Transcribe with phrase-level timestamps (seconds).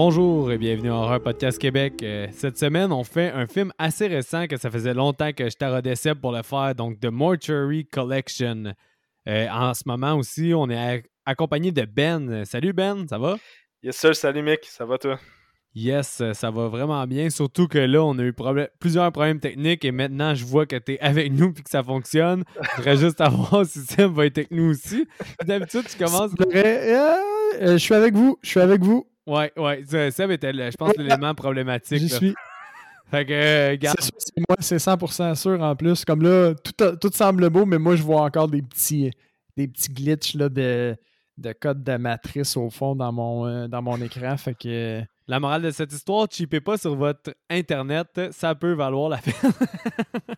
[0.00, 1.94] Bonjour et bienvenue à Horror Podcast Québec.
[2.04, 5.56] Euh, cette semaine, on fait un film assez récent que ça faisait longtemps que je
[5.56, 8.74] taraudais pour le faire, donc The Mortuary Collection.
[9.28, 12.44] Euh, en ce moment aussi, on est accompagné de Ben.
[12.44, 13.38] Salut Ben, ça va?
[13.82, 15.18] Yes sir, salut Mick, ça va toi?
[15.74, 17.28] Yes, ça va vraiment bien.
[17.28, 18.34] Surtout que là, on a eu
[18.78, 21.82] plusieurs problèmes techniques et maintenant, je vois que tu es avec nous et que ça
[21.82, 22.44] fonctionne.
[22.54, 25.08] Je voudrais juste savoir si Seb va être avec nous aussi.
[25.44, 26.30] D'habitude, tu commences.
[26.54, 28.38] Euh, je suis avec vous.
[28.42, 29.04] Je suis avec vous.
[29.28, 30.10] Ouais, ouais.
[30.10, 32.00] Seb était, je pense, l'élément problématique.
[32.00, 32.34] Je suis.
[33.10, 36.04] Fait que, euh, c'est moi, c'est 100% sûr en plus.
[36.04, 39.10] Comme là, tout, tout, semble beau, mais moi, je vois encore des petits,
[39.56, 40.94] des petits glitches là, de,
[41.38, 44.36] de code de matrice au fond dans mon, euh, dans mon écran.
[44.36, 45.02] Fait que.
[45.26, 49.34] La morale de cette histoire, chipez pas sur votre Internet, ça peut valoir la peine.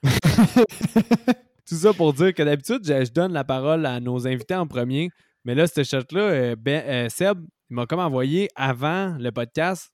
[1.68, 5.10] Tout ça pour dire que d'habitude, je, donne la parole à nos invités en premier.
[5.44, 7.38] Mais là, ce shot-là, euh, ben, Seb,
[7.70, 9.92] il m'a comme envoyé avant le podcast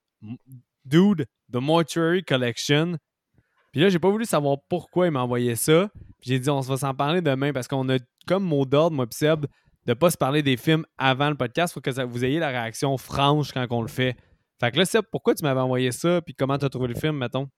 [0.84, 2.96] Dude, The Mortuary Collection.
[3.70, 5.90] Puis là, j'ai pas voulu savoir pourquoi il m'a envoyé ça.
[6.20, 9.04] Puis j'ai dit, on va s'en parler demain parce qu'on a comme mot d'ordre, moi,
[9.10, 9.44] Seb,
[9.84, 12.96] de pas se parler des films avant le podcast pour que vous ayez la réaction
[12.96, 14.16] franche quand on le fait.
[14.58, 16.22] Fait que là, Seb, pourquoi tu m'avais envoyé ça?
[16.22, 17.48] Puis comment t'as trouvé le film, mettons?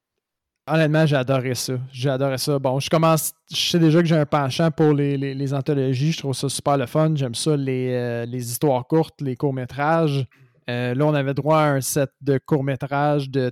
[0.71, 1.75] Honnêtement, j'ai adoré ça.
[1.93, 2.59] J'ai adoré ça.
[2.59, 3.33] Bon, je commence.
[3.51, 6.13] Je sais déjà que j'ai un penchant pour les, anthologies.
[6.13, 7.13] Je trouve ça super le fun.
[7.15, 10.27] J'aime ça, les, euh, histoires courtes, les courts-métrages.
[10.69, 13.51] Euh, là, on avait droit à un set de courts-métrages de,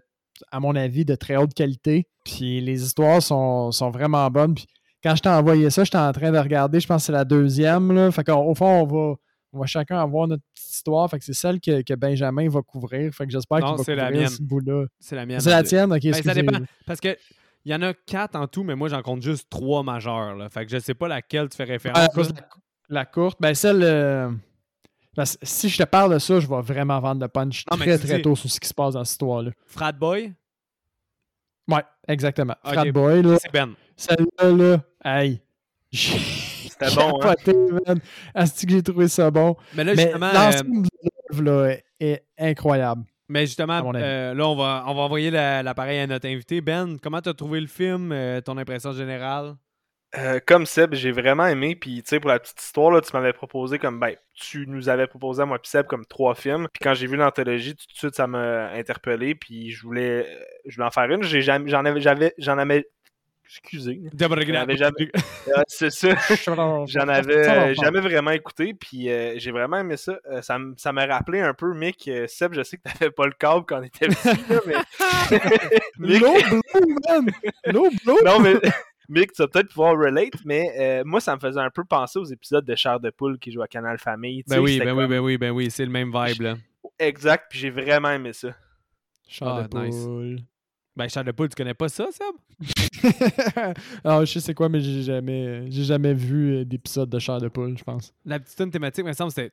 [0.50, 2.06] à mon avis, de très haute qualité.
[2.24, 4.54] Puis les histoires sont, vraiment bonnes.
[4.54, 4.66] Puis
[5.02, 7.24] quand je t'ai envoyé ça, j'étais en train de regarder, je pense que c'est la
[7.24, 7.92] deuxième.
[7.92, 8.10] Là.
[8.10, 9.14] Fait qu'au fond, on va,
[9.52, 10.42] on va chacun avoir notre
[10.76, 11.08] histoire.
[11.10, 13.12] Fait que c'est celle que, Benjamin va couvrir.
[13.12, 14.28] Fait que j'espère qu'il va couvrir la mienne.
[14.28, 14.86] ce bout-là.
[14.98, 15.40] C'est la mienne.
[15.40, 15.92] C'est la tienne?
[15.92, 16.58] Ok, ben, ça dépend.
[16.86, 17.16] Parce que
[17.64, 20.36] il y en a quatre en tout, mais moi, j'en compte juste trois majeures.
[20.36, 20.48] Là.
[20.48, 21.98] Fait que je sais pas laquelle tu fais référence.
[21.98, 22.22] Ah,
[22.88, 23.38] la, courte.
[23.40, 23.82] Ben, celle...
[23.82, 24.30] Euh,
[25.42, 28.36] si je te parle de ça, je vais vraiment vendre le punch très, très tôt
[28.36, 29.50] sur ce qui se passe dans cette histoire-là.
[29.66, 30.32] Frat Boy?
[31.66, 32.54] Ouais, exactement.
[32.62, 33.36] Frat Boy, là.
[33.40, 33.74] C'est Ben.
[33.96, 35.40] Celle-là, là, hey,
[36.68, 37.94] c'était bon, hein?
[38.34, 39.56] Est-ce que j'ai trouvé ça bon?
[39.74, 40.32] Mais là, justement.
[40.32, 41.76] L'ensemble euh...
[42.00, 43.04] est incroyable.
[43.28, 46.60] Mais justement, euh, là, on va, on va envoyer l'appareil à notre invité.
[46.60, 49.56] Ben, comment tu as trouvé le film, euh, ton impression générale?
[50.16, 51.74] Euh, comme Seb, j'ai vraiment aimé.
[51.74, 54.88] Puis, tu sais, pour la petite histoire, là, tu m'avais proposé comme, ben, tu nous
[54.88, 56.68] avais proposé à moi puis Seb comme trois films.
[56.72, 59.34] Puis quand j'ai vu l'anthologie, tout de suite, ça m'a interpellé.
[59.34, 60.26] Puis je voulais,
[60.64, 61.22] je voulais en faire une.
[61.24, 62.86] J'en avais, j'avais, j'en avais
[63.48, 64.00] Excusez.
[65.68, 66.08] C'est ça.
[66.86, 70.18] J'en avais jamais vraiment écouté, puis euh, j'ai vraiment aimé ça.
[70.30, 72.08] Euh, ça m'a rappelé un peu, Mick.
[72.08, 74.28] Euh, Seb, je sais que t'avais pas le câble quand on était petit,
[74.66, 74.74] mais.
[75.98, 76.20] Mick...
[76.20, 77.30] blue, man!
[77.66, 78.24] Low blue!
[78.24, 78.54] Non, mais.
[79.08, 82.24] Mick, tu vas peut-être pouvoir relate, mais moi, ça me faisait un peu penser aux
[82.24, 84.42] épisodes de Charles de Poule qui joue à Canal Famille.
[84.48, 86.56] Ben oui, ben oui, ben oui, ben oui, c'est le même vibe, là.
[86.98, 88.48] Exact, puis j'ai vraiment aimé ça.
[89.28, 90.38] Charles de Poule.
[90.96, 93.12] Ben, Charles de Poule, tu connais pas ça, Seb?
[94.02, 97.48] Alors, je sais quoi, mais j'ai jamais, j'ai jamais vu euh, d'épisode de Charles de
[97.48, 98.14] Poule, je pense.
[98.24, 99.52] La petite thématique, il me semble, c'était.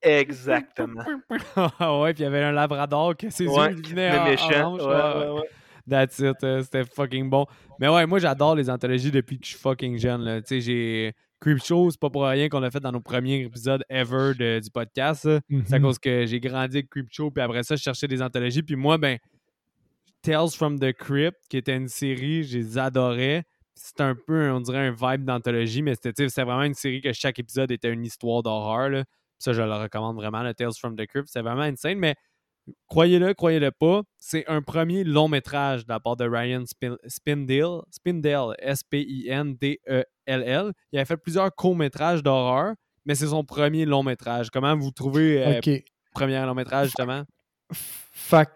[0.00, 1.04] Exactement.
[1.78, 4.76] Ah ouais, puis il y avait un labrador qui ses ouais, yeux venaient méchant.
[4.76, 5.50] Ouais, ouais, ouais.
[5.88, 6.42] That's it.
[6.42, 7.46] Euh, c'était fucking bon.
[7.78, 10.42] Mais ouais, moi, j'adore les anthologies depuis que je suis fucking jeune.
[10.42, 11.14] Tu sais, j'ai.
[11.40, 15.28] Creepshow, c'est pas pour rien qu'on l'a fait dans nos premiers épisodes ever du podcast.
[15.66, 15.84] C'est à mhm.
[15.84, 18.62] cause que j'ai grandi avec Creepshow, puis après ça, je cherchais des anthologies.
[18.62, 19.18] Puis moi, ben,
[20.22, 23.44] Tales from the Crypt, qui était une série, je les adorais.
[23.74, 27.38] C'était un peu, on dirait, un vibe d'anthologie, mais c'était vraiment une série que chaque
[27.38, 29.04] épisode était une histoire d'horreur.
[29.38, 31.28] Ça, je le recommande vraiment, le Tales from the Crypt.
[31.28, 32.14] C'est vraiment insane, mais
[32.88, 36.64] croyez-le, croyez-le pas, c'est un premier long métrage de la part de Ryan
[37.06, 40.72] Spindale, Spindale, S-P-I-N-D-E-L-L.
[40.92, 42.74] Il a fait plusieurs courts-métrages d'horreur,
[43.04, 44.50] mais c'est son premier long métrage.
[44.50, 45.78] Comment vous trouvez le euh,
[46.12, 47.22] premier long métrage, justement?
[47.72, 48.48] Fait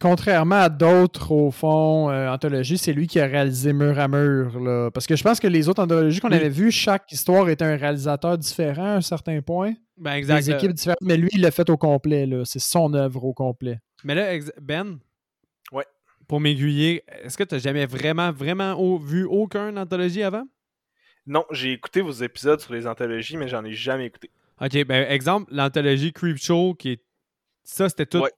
[0.00, 4.60] contrairement à d'autres, au fond, euh, anthologies, c'est lui qui a réalisé mur à mur.
[4.60, 4.90] Là.
[4.90, 7.76] Parce que je pense que les autres anthologies qu'on avait vues, chaque histoire était un
[7.76, 9.74] réalisateur différent à un certain point.
[9.96, 10.44] Ben, exact.
[10.44, 12.26] Des équipes différentes, mais lui, il l'a fait au complet.
[12.26, 12.44] Là.
[12.44, 13.80] C'est son œuvre au complet.
[14.04, 14.98] Mais là, Ben,
[15.72, 15.86] ouais.
[16.28, 20.44] pour m'aiguiller, est-ce que tu n'as jamais vraiment, vraiment vu aucun anthologie avant?
[21.26, 24.30] Non, j'ai écouté vos épisodes sur les anthologies, mais j'en ai jamais écouté.
[24.60, 27.02] OK, ben exemple, l'anthologie Creepshow, qui est.
[27.64, 28.24] Ça, c'était tout.
[28.24, 28.28] Euh,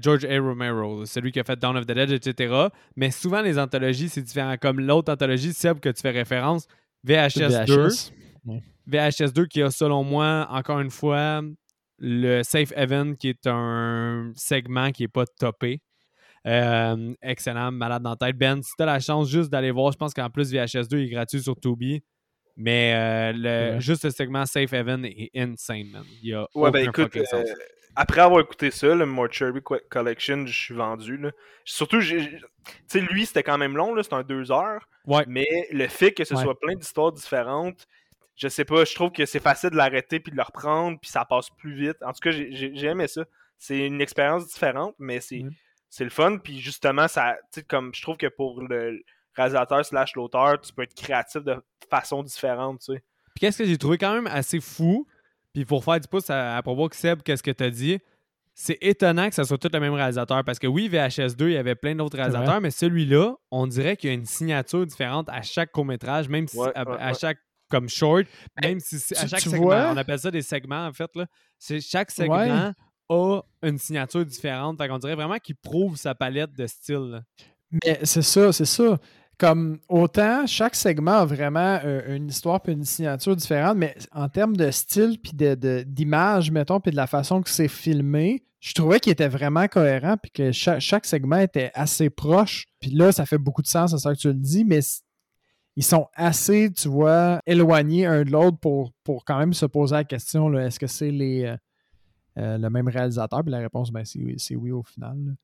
[0.00, 0.40] George A.
[0.40, 2.68] Romero, celui qui a fait Dawn of the Dead, etc.
[2.96, 4.56] Mais souvent, les anthologies, c'est différent.
[4.60, 6.66] Comme l'autre anthologie, Seb, que tu fais référence,
[7.04, 7.88] VHS, 2.
[8.86, 11.42] VHS 2 qui a, selon moi, encore une fois,
[11.98, 15.82] le Safe Haven qui est un segment qui n'est pas topé.
[16.46, 18.38] Euh, excellent, malade dans la tête.
[18.38, 21.00] Ben, si tu as la chance juste d'aller voir, je pense qu'en plus VHS 2
[21.00, 22.02] est gratuit sur Tubi.
[22.60, 23.80] Mais euh, le, Ouais.
[23.80, 26.04] juste le segment Safe Haven est insane, man.
[26.22, 27.44] Il y a Ouais, ben écoute, euh,
[27.94, 31.16] après avoir écouté ça, le Mortuary Co- Collection, je suis vendu.
[31.16, 31.30] Là.
[31.64, 32.40] Surtout, tu
[32.88, 34.88] sais, lui, c'était quand même long, c'était un deux heures.
[35.06, 35.24] Ouais.
[35.28, 36.42] Mais le fait que ce Ouais.
[36.42, 37.86] soit plein d'histoires différentes,
[38.36, 41.10] je sais pas, je trouve que c'est facile de l'arrêter puis de le reprendre, puis
[41.10, 41.96] ça passe plus vite.
[42.02, 43.24] En tout cas, j'ai- aimé ça.
[43.56, 46.38] C'est une expérience différente, mais c'est le fun.
[46.38, 49.00] Puis justement, ça, tu sais, comme je trouve que pour le
[49.38, 51.56] réalisateur slash l'auteur, tu peux être créatif de
[51.90, 53.02] façon différente, tu sais.
[53.34, 55.06] Puis qu'est-ce que j'ai trouvé quand même assez fou,
[55.54, 57.98] puis pour faire du pouce à, à propos que Seb, qu'est-ce que tu as dit,
[58.54, 60.42] c'est étonnant que ça soit tout le même réalisateur.
[60.42, 64.08] Parce que oui, VHS2, il y avait plein d'autres réalisateurs, mais celui-là, on dirait qu'il
[64.08, 67.14] y a une signature différente à chaque court-métrage, même si Ouais, à, ouais, à ouais.
[67.14, 67.38] chaque
[67.70, 68.24] comme short,
[68.62, 69.90] même si c'est à tu- chaque tu segment, vois?
[69.92, 71.14] on appelle ça des segments en fait.
[71.14, 71.26] Là.
[71.58, 72.72] C'est, chaque segment
[73.10, 74.76] a une signature différente.
[74.78, 77.10] Fait qu'on dirait vraiment qu'il prouve sa palette de style.
[77.12, 77.20] là.
[77.84, 78.98] Mais c'est ça, c'est ça.
[79.38, 84.28] Comme autant, chaque segment a vraiment euh, une histoire puis une signature différente, mais en
[84.28, 88.42] termes de style puis de, de- d'image, mettons, puis de la façon que c'est filmé,
[88.58, 92.66] je trouvais qu'il était vraiment cohérent puis que cha- chaque, segment était assez proche.
[92.80, 94.80] Puis là, ça fait beaucoup de sens à ça que tu le dis, mais
[95.76, 99.94] ils sont assez, tu vois, éloignés un de l'autre pour, pour quand même se poser
[99.94, 101.56] la question, est-ce que c'est les, euh,
[102.38, 103.44] euh, le même réalisateur?
[103.44, 105.36] Puis la réponse, ben, c'est, oui- c'est oui au final.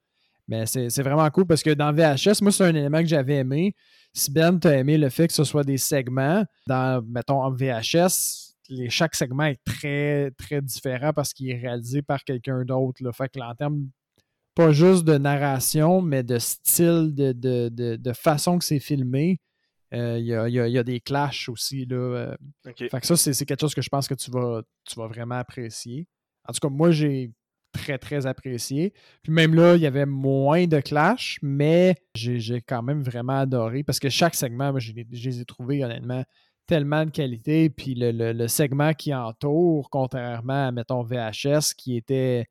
[0.48, 3.74] Mais c'est vraiment cool parce que dans VHS, moi, c'est un élément que j'avais aimé.
[4.12, 7.50] Si Ben, tu as aimé le fait que ce soit des segments, dans, mettons, en
[7.50, 13.00] VHS, les, chaque segment est très, très différent parce qu'il est réalisé par quelqu'un d'autre.
[13.12, 13.88] Fait que là, en termes,
[14.54, 19.40] pas juste de narration, mais de style, de, de, de- de façon que c'est filmé,
[19.92, 21.86] euh, il y, a, y a- il y a des clashs aussi.
[21.86, 22.36] Là, euh,
[22.90, 25.06] fait que ça, c'est c'est quelque chose que je pense que tu vas, tu vas
[25.08, 26.06] vraiment apprécier.
[26.48, 27.32] En tout cas, moi, j'ai
[27.74, 28.94] très, très apprécié.
[29.22, 33.82] Puis même là, il y avait moins de clash, mais j'ai quand même vraiment adoré
[33.82, 36.24] parce que chaque segment, moi, je les je les ai trouvés honnêtement
[36.66, 37.68] tellement de qualité.
[37.68, 42.46] Puis le, le- le segment qui entoure, contrairement à, mettons, VHS, qui était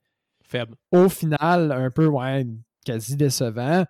[0.46, 0.76] Faible.
[0.92, 2.46] au final un peu ouais,
[2.86, 3.86] quasi décevant,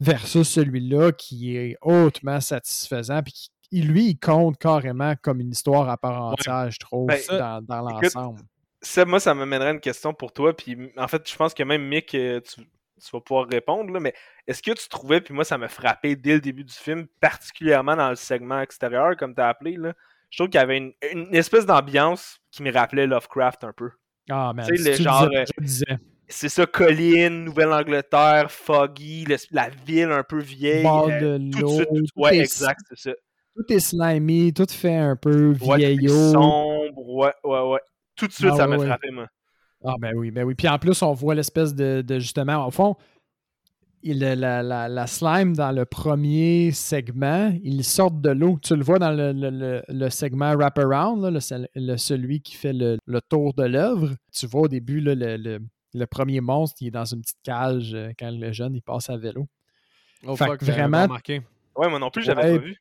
[0.00, 3.22] versus celui-là qui est hautement satisfaisant.
[3.22, 7.20] Puis qui, lui, il compte carrément comme une histoire à part entière, je trouve, Ben,
[7.28, 8.40] dans, dans l'ensemble.
[8.82, 10.56] Seb, moi, ça m'amènerait une question pour toi.
[10.56, 13.92] Puis, en fait, je pense que même Mick, euh, tu, tu vas pouvoir répondre.
[13.92, 14.14] là, mais
[14.46, 17.96] est-ce que tu trouvais, puis moi, ça m'a frappé dès le début du film, particulièrement
[17.96, 19.94] dans le segment extérieur, comme tu as appelé, là,
[20.30, 23.90] je trouve qu'il y avait une, une espèce d'ambiance qui me rappelait Lovecraft un peu.
[24.30, 25.44] Ah, man, tu sais, si genre, euh.
[26.30, 30.82] C'est ça, colline, Nouvelle-Angleterre, foggy, le- la ville un peu vieille.
[30.82, 31.80] Bord euh, de l'eau.
[32.16, 33.16] ouais, est- exact, c'est ça.
[33.56, 36.12] Tout est slimy, tout fait un peu Ouais, vieillot.
[36.32, 37.80] sombre, ouais, ouais, ouais.
[38.18, 38.86] Tout de suite, Ah, ça ouais, m'a ouais.
[38.86, 39.26] frappé, moi.
[39.84, 40.54] Ah ben oui, ben oui.
[40.54, 42.96] Puis en plus, on voit l'espèce de, de justement, au fond,
[44.02, 48.58] il, la, la- la slime dans le premier segment, ils sortent de l'eau.
[48.62, 52.40] Tu le vois dans le, le- le- le segment Wraparound, là, le, cel- le- celui
[52.40, 54.10] qui fait le, le tour de l'œuvre.
[54.32, 55.60] Tu vois au début là, le, le-
[55.94, 59.10] le premier monstre qui est dans une petite cage euh, quand le jeune il passe
[59.10, 59.46] à vélo.
[60.26, 61.42] Oh, Fait fuck, que j'avais vraiment- pas remarqué.
[61.76, 62.58] Ouais, moi non plus, j'avais Ouais.
[62.58, 62.76] pas vu.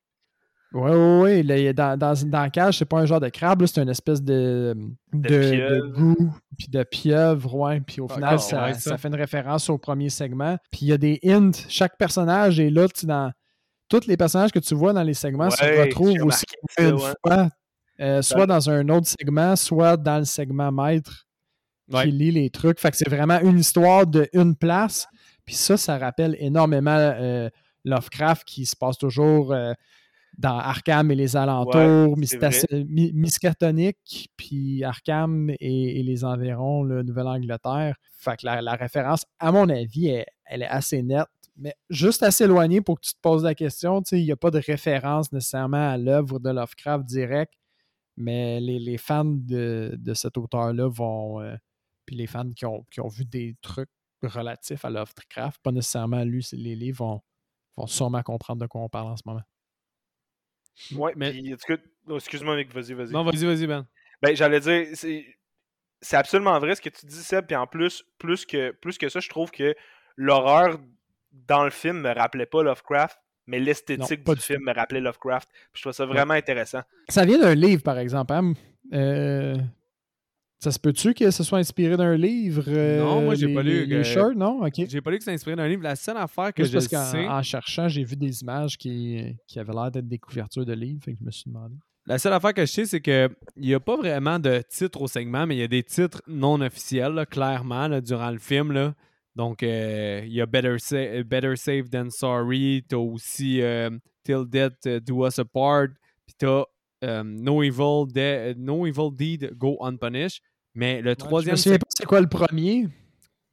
[0.73, 1.73] Oui, oui, oui.
[1.73, 4.21] Dans, dans, dans la cage, c'est pas un genre de crabe, là, c'est une espèce
[4.21, 4.75] de,
[5.13, 7.79] de, goût, puis de pieuvre, ouais.
[7.79, 8.97] Puis au Ah, final, ça, ouais, ça ça.
[8.97, 10.57] fait une référence au premier segment.
[10.71, 11.51] Puis il y a des hints.
[11.69, 13.31] Chaque personnage est là, tu dans
[13.89, 16.45] tous les personnages que tu vois dans les segments se retrouvent aussi
[16.77, 17.13] une ouais.
[17.25, 17.49] fois,
[18.01, 21.25] euh, soit dans un autre segment, soit dans le segment maître
[21.89, 22.79] qui lit les trucs.
[22.81, 25.07] Fait que c'est vraiment une histoire de une place.
[25.45, 27.49] Puis ça, ça rappelle énormément euh,
[27.85, 29.71] Lovecraft qui se passe toujours euh,
[30.37, 32.15] dans Arkham et les alentours,
[32.87, 37.95] Mi- Miskatonic, puis Arkham et, et les environs, la Nouvelle-Angleterre.
[38.17, 42.21] Fait que la, la référence, à mon avis, elle, elle est assez nette, mais juste
[42.21, 44.01] assez éloignée pour que tu te poses la question.
[44.11, 47.53] Il n'y a pas de référence nécessairement à l'œuvre de Lovecraft direct,
[48.15, 51.41] mais les, les fans de, de cet auteur-là vont.
[51.41, 51.55] euh,
[52.05, 53.89] puis les fans qui ont, qui ont vu des trucs
[54.21, 57.21] relatifs à Lovecraft, pas nécessairement lu les livres, vont,
[57.75, 59.41] vont sûrement comprendre de quoi on parle en ce moment.
[60.95, 61.33] Ouais, Mais-
[62.07, 63.11] oh, excuse-moi, Mick, vas-y, vas-y.
[63.11, 63.85] Non, vas-y, vas-y, Ben.
[64.21, 64.87] Ben, j'allais dire,
[66.01, 67.45] c'est absolument vrai ce que tu dis, Seb.
[67.47, 69.75] Puis en plus, plus que, plus que ça, je trouve que
[70.15, 70.79] l'horreur
[71.31, 75.49] dans le film me rappelait pas Lovecraft, mais l'esthétique du film me rappelait Lovecraft.
[75.51, 76.81] Puis je trouve ça vraiment intéressant.
[77.09, 78.33] Ça vient d'un livre, par exemple.
[78.33, 78.53] hein?
[78.93, 79.55] Euh,
[80.59, 82.63] ça se peut-tu que ce soit inspiré d'un livre?
[82.67, 84.65] euh, Non, moi, j'ai pas lu, Les, les euh, non?
[84.65, 84.73] OK.
[84.87, 85.83] J'ai pas lu que c'est inspiré d'un livre.
[85.83, 87.27] La seule affaire que Juste je parce qu'en sais...
[87.27, 91.01] en cherchant, j'ai vu des images qui, qui avaient l'air d'être des couvertures de livres,
[91.03, 91.75] fait que je me suis demandé.
[92.07, 95.07] La seule affaire que je sais, c'est qu'il n'y a pas vraiment de titre au
[95.07, 98.71] segment, mais il y a des titres non officiels, là, clairement, là, durant le film.
[98.71, 98.95] Là.
[99.35, 102.83] Donc, euh, il y a Better, Sa- Better Safe Than Sorry.
[102.89, 103.89] Tu as aussi euh,
[104.23, 105.89] Till Death Do Us Apart.
[106.25, 106.63] Puis tu as
[107.03, 110.41] euh, no, evil de- no Evil Deed Go Unpunished.
[110.73, 112.87] Mais le Je me troisième, souviens pas c'est quoi le premier.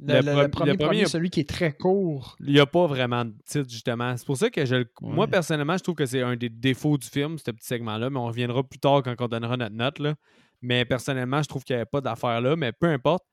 [0.00, 2.36] Le, Le le- pro- le premier, premier, celui qui est très court.
[2.40, 4.16] il n'y a pas vraiment de titre, justement.
[4.16, 7.06] C'est pour ça que je, moi, personnellement, je trouve que c'est un des défauts du
[7.06, 8.10] film, ce petit segment-là.
[8.10, 9.98] Mais on reviendra plus tard quand on donnera notre note.
[10.00, 10.14] Là.
[10.60, 12.56] Mais personnellement, je trouve qu'il n'y avait pas d'affaire là.
[12.56, 13.24] Mais peu importe.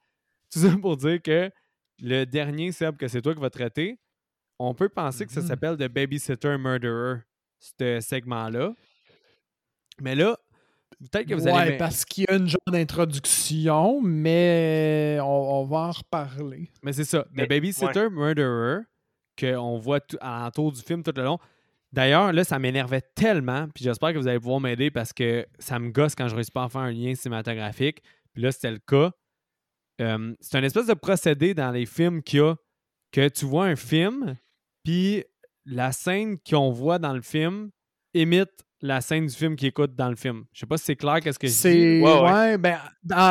[0.53, 1.49] Tout ça pour dire que
[1.99, 3.99] le dernier, Seb, que c'est toi qui vas traiter,
[4.59, 5.47] on peut penser que ça Mhm.
[5.47, 7.21] s'appelle The Babysitter Murderer,
[7.59, 8.73] ce segment-là.
[10.01, 10.37] Mais là,
[10.99, 11.77] peut-être que vous ouais, allez.
[11.77, 16.69] parce qu'il y a une genre d'introduction, mais on, on va en reparler.
[16.83, 17.25] Mais c'est ça.
[17.31, 18.81] Mais- The Babysitter Murderer,
[19.39, 21.37] qu'on voit tout, alentour du film tout le long.
[21.93, 25.77] D'ailleurs, là, ça m'énervait tellement, puis j'espère que vous allez pouvoir m'aider parce que ça
[25.77, 28.01] me gosse quand je réussis pas à faire un lien cinématographique.
[28.33, 29.11] Puis là, c'était le cas.
[29.99, 32.55] Euh, c'est un espèce de procédé dans les films qu'il y a
[33.11, 34.37] que tu vois un film,
[34.85, 35.25] puis
[35.65, 37.71] la scène qu'on voit dans le film
[38.13, 40.43] imite la scène du film qu'il écoute dans le film.
[40.53, 41.57] Je sais pas si c'est clair qu'est-ce que je dis.
[41.57, 42.01] C'est.
[42.01, 42.57] Ouais, Ouais, ouais.
[42.57, 42.77] ben,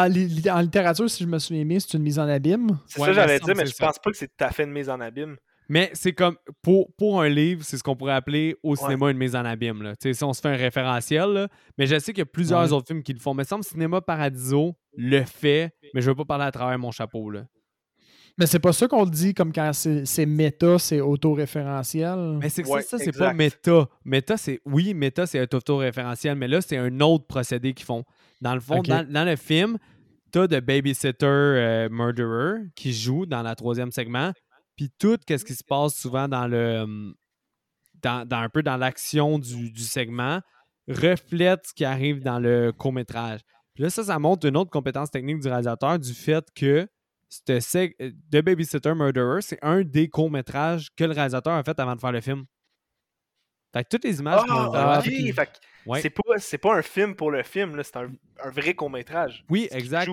[0.09, 2.78] li- en littérature, si je me souviens bien, c'est une mise en abîme.
[2.87, 4.28] C'est Ouais, ça que mais j'allais ça dire, mais je c'est pense pas que c'est
[4.28, 5.37] tout à fait une mise en abîme.
[5.69, 9.19] Mais c'est comme, pour, pour un livre, c'est ce qu'on pourrait appeler au cinéma une
[9.19, 9.83] mise en abîme.
[9.85, 9.95] Là.
[9.95, 11.49] Tu sais, Si on se fait un référentiel, là.
[11.78, 12.73] mais je sais qu'il y a plusieurs Ouais.
[12.73, 13.35] autres films qui le font.
[13.35, 16.76] Mais ça me semble Cinéma Paradiso le fait, mais je veux pas parler à travers
[16.78, 17.30] mon chapeau.
[17.30, 17.45] Là.
[18.40, 22.38] Mais c'est pas ça qu'on le dit comme quand c'est méta, c'est auto-référentiel.
[22.40, 23.87] Mais c'est que Ouais, ça, ça c'est pas méta.
[24.02, 28.02] Méta, c'est oui, méta, c'est un auto-référentiel, mais là, c'est un autre procédé qu'ils font.
[28.40, 29.76] Dans le fond, dans, dans le film,
[30.32, 34.32] t'as de Babysitter euh, Murderer qui joue dans la troisième segment,
[34.75, 37.14] puis tout ce qui se passe souvent dans le hum,
[38.02, 40.40] dans, dans un peu dans l'action du, du segment
[40.88, 43.40] reflète ce qui arrive dans le court-métrage.
[43.75, 46.87] Puis là, ça, ça montre une autre compétence technique du réalisateur du fait que euh,
[47.46, 52.12] The Babysitter Murderer, c'est un des courts-métrages que le réalisateur a fait avant de faire
[52.12, 52.44] le film.
[53.72, 54.78] Fait que toutes les images qu'on voit.
[54.78, 55.04] Ah, ok.
[55.04, 56.00] puis- Fait Ouais.
[56.40, 58.10] c'est pas, un film pour le film, c'est un,
[58.42, 59.44] un vrai court-métrage.
[59.49, 60.10] Oui, exact.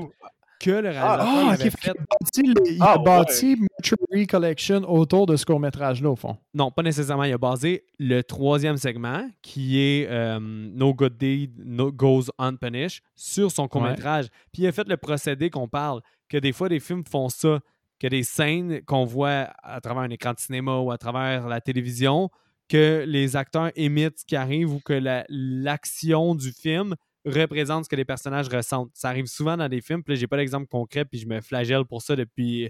[0.60, 1.60] Que le réalisateur Ah, ok.
[1.62, 3.04] avait fait a bâti, le- il Ah, a ouais.
[3.04, 6.38] bâti Mercury Collection autour de ce court-métrage-là, au fond.
[6.54, 7.26] Non, pas nécessairement.
[7.26, 13.02] Il a basé le troisième segment, qui est euh, No Good Deed no Goes Unpunished,
[13.16, 14.28] sur son court-métrage.
[14.52, 17.60] Puis il a fait le procédé qu'on parle, que des fois, des films font ça,
[18.00, 21.62] que des scènes qu'on voit à travers un écran de cinéma ou à travers la
[21.62, 22.30] télévision,
[22.70, 26.96] que les acteurs imitent ce qui arrive ou que la- l'action du film
[27.28, 28.92] représente ce que les personnages ressentent.
[28.94, 31.42] Ça arrive souvent dans des films, puis là, j'ai pas d'exemple concret, puis je me
[31.42, 32.70] flagelle pour ça depuis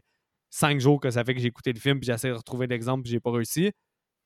[0.50, 3.04] cinq jours que ça fait que j'ai écouté le film, puis j'essaie de retrouver l'exemple,
[3.04, 3.72] puis j'ai pas réussi.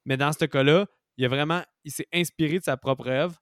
[0.05, 3.39] Mais dans ce cas-là, il a vraiment, il s'est inspiré de sa propre œuvre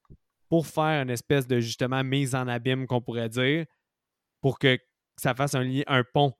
[0.49, 3.65] pour faire une espèce de justement mise en abîme qu'on pourrait dire,
[4.41, 4.77] pour que
[5.17, 6.33] ça fasse un lien, un pont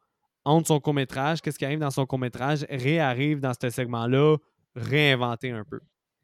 [0.45, 4.37] entre son court métrage, qu'est-ce qui arrive dans son court métrage, réarrive dans ce segment-là,
[4.75, 5.79] réinventer un peu.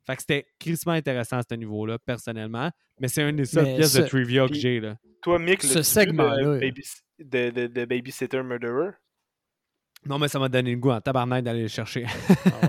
[0.05, 2.69] Fait que c'était crissement intéressant à ce niveau-là, personnellement.
[2.99, 4.79] Mais c'est une des seules pièces de trivia que j'ai.
[4.79, 4.97] là.
[5.21, 6.83] Toi, Mick, Ce segment-là, De, baby,
[7.19, 8.91] de, de, de Babysitter Murderer?
[10.05, 12.05] Non, mais ça m'a donné le goût en tabarnak d'aller le chercher.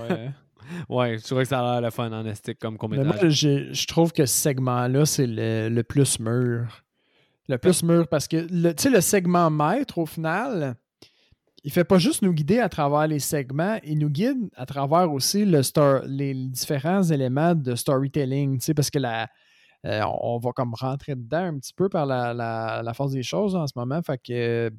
[0.09, 0.31] ouais.
[0.89, 3.05] ouais, je trouvais que ça a l'air le fun en estique comme métrage.
[3.07, 6.83] moi, je trouve que ce segment-là, c'est le, le plus mûr.
[7.49, 10.75] Le plus mûr parce que, le- tu sais, le segment maître, au final,
[11.67, 15.13] il fait pas juste nous guider à travers les segments, il nous guide à travers
[15.13, 15.63] aussi le
[16.07, 19.27] les différents éléments de storytelling, parce que la,
[19.85, 23.67] euh, on va comme rentrer dedans un petit peu par la, force des choses en
[23.67, 24.01] ce moment.
[24.01, 24.71] Fait que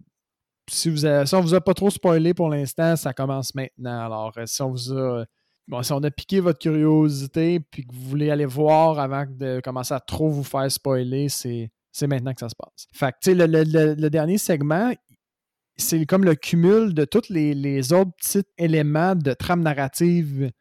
[0.69, 4.05] si, vous a, si on vous a pas trop spoilé pour l'instant, ça commence maintenant.
[4.05, 5.25] Alors, euh, si on vous a
[5.67, 9.59] Bon, si on a piqué votre curiosité puis que vous voulez aller voir avant de
[9.61, 11.69] commencer à trop vous faire spoiler, c'est,
[12.03, 12.87] maintenant que ça se passe.
[12.93, 14.93] Fait que, le- le dernier segment,
[15.77, 20.51] c'est comme le cumul de tous les, les autres petits éléments de trame narrative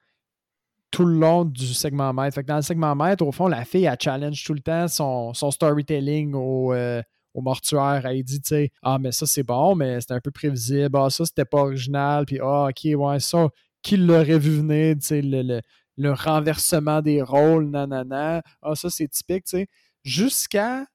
[0.90, 2.35] tout le long du segment maître.
[2.37, 4.88] Fait que dans le segment maître, au fond, la fille, elle challenge tout le temps
[4.88, 7.02] son, son storytelling au, euh,
[7.35, 8.06] mortuaire.
[8.06, 10.96] Elle dit, tu sais, ah, mais ça, c'est bon, mais c'était un peu prévisible.
[10.96, 12.25] Ah, ça, c'était pas original.
[12.25, 13.49] Puis, ah, ok, ouais, ça,
[13.82, 15.61] qui l'aurait vu venir, tu sais, le, le-
[15.99, 18.42] le renversement des rôles, nanana.
[18.62, 19.66] Ah, ça, c'est typique, tu sais.
[20.02, 20.87] Jusqu'à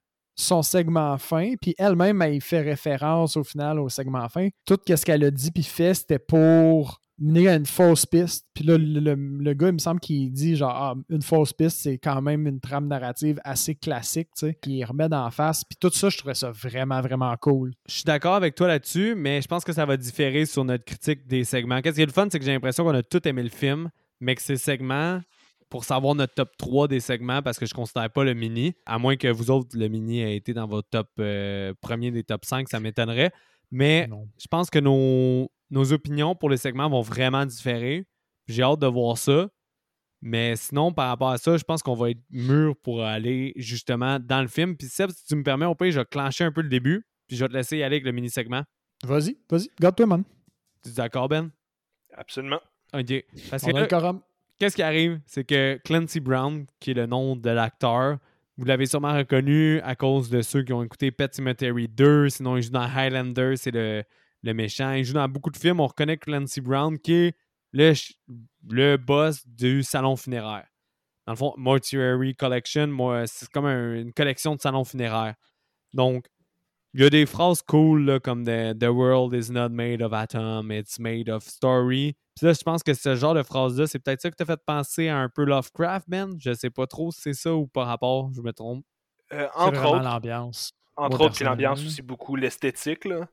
[0.42, 4.50] son segment fin, puis elle-même, elle fait référence au final au segment fin.
[4.66, 8.48] Tout ce qu'elle a dit puis fait, c'était pour mener à une fausse piste.
[8.56, 11.54] Puis là, le, le- le gars, il me semble qu'il dit genre, ah, une fausse
[11.54, 15.64] piste, c'est quand même une trame narrative assez classique, tu sais, qui remet d'en face.
[15.64, 17.74] Puis tout ça, je trouvais ça vraiment, vraiment cool.
[17.88, 20.84] Je suis d'accord avec toi là-dessus, mais je pense que ça va différer sur notre
[20.84, 21.80] critique des segments.
[21.82, 23.92] Qu'est-ce qui est le fun, c'est que j'ai l'impression qu'on a tout aimé le film,
[24.20, 25.22] mais que ces segments,
[25.72, 28.76] pour savoir notre top 3 des segments, parce que je ne considère pas le mini,
[28.86, 32.24] à moins que vous autres, le mini ait été dans votre top euh, premier des
[32.24, 33.32] top 5, ça m'étonnerait.
[33.72, 34.28] Mais Non.
[34.38, 38.06] je pense que nos, nos opinions pour les segments vont vraiment différer.
[38.48, 39.50] J'ai hâte de voir ça.
[40.22, 44.20] Mais sinon, par rapport à ça, je pense qu'on va être mûr pour aller justement
[44.20, 44.76] dans le film.
[44.78, 47.04] Puis Seb, si tu me permets, au pire, je vais clencher un peu le début,
[47.28, 48.64] puis je vais te laisser y aller avec le mini-segment.
[49.04, 49.70] Vas-y, vas-y.
[49.80, 50.24] Garde-toi, man.
[50.84, 51.50] Tu es d'accord, Ben?
[52.14, 52.60] Absolument.
[52.94, 53.24] OK.
[53.50, 54.22] Parce On que a là, le quorum.
[54.62, 55.20] Qu'est-ce qui arrive?
[55.26, 58.20] C'est que Clancy Brown, qui est le nom de l'acteur,
[58.58, 62.30] vous l'avez sûrement reconnu à cause de ceux qui ont écouté Pet Cemetery 2.
[62.30, 64.04] Sinon, il joue dans Highlander, c'est le,
[64.44, 64.92] le méchant.
[64.92, 65.80] Il joue dans beaucoup de films.
[65.80, 67.34] On reconnaît Clancy Brown, qui est
[67.72, 67.94] le,
[68.70, 70.68] le boss du salon funéraire.
[71.26, 75.34] Dans le fond, Mortuary Collection, moi, c'est comme un- une collection de salons funéraires.
[75.94, 76.28] Donc,
[76.94, 80.14] il y a des phrases cool là, comme the, the world is not made of
[80.14, 82.16] atom, it's made of story.
[82.36, 84.60] Puis là, je pense que ce genre de phrase-là, c'est peut-être ça qui t'a fait
[84.66, 86.36] penser à un peu Lovecraft, man.
[86.40, 88.84] Je sais pas trop si c'est ça ou par rapport, je me trompe.
[89.34, 90.72] Euh, entre autres, l'ambiance.
[90.98, 93.28] entre moi, autres, puis l'ambiance aussi beaucoup, l'esthétique, là.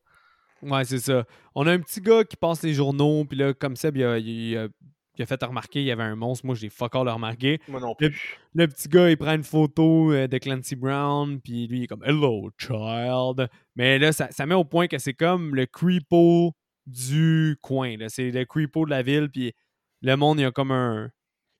[0.62, 1.24] Ouais, c'est ça.
[1.54, 4.18] On a un petit gars qui passe les journaux, puis là, comme ça, il a,
[4.18, 4.68] il a-
[5.18, 6.46] il a fait remarquer il y avait un monstre.
[6.46, 7.60] Moi, j'ai fuck all le remarqué.
[7.68, 8.36] Moi non Le- plus.
[8.54, 11.86] Le petit gars, il prend une photo euh, de Clancy Brown, puis lui, il est
[11.86, 13.48] comme Hello, child.
[13.76, 16.54] Mais là, ça, ça met au point que c'est comme le creepo
[16.86, 17.96] du coin.
[18.08, 19.52] C'est le creepo de la ville, puis
[20.02, 21.10] le monde, il a comme un,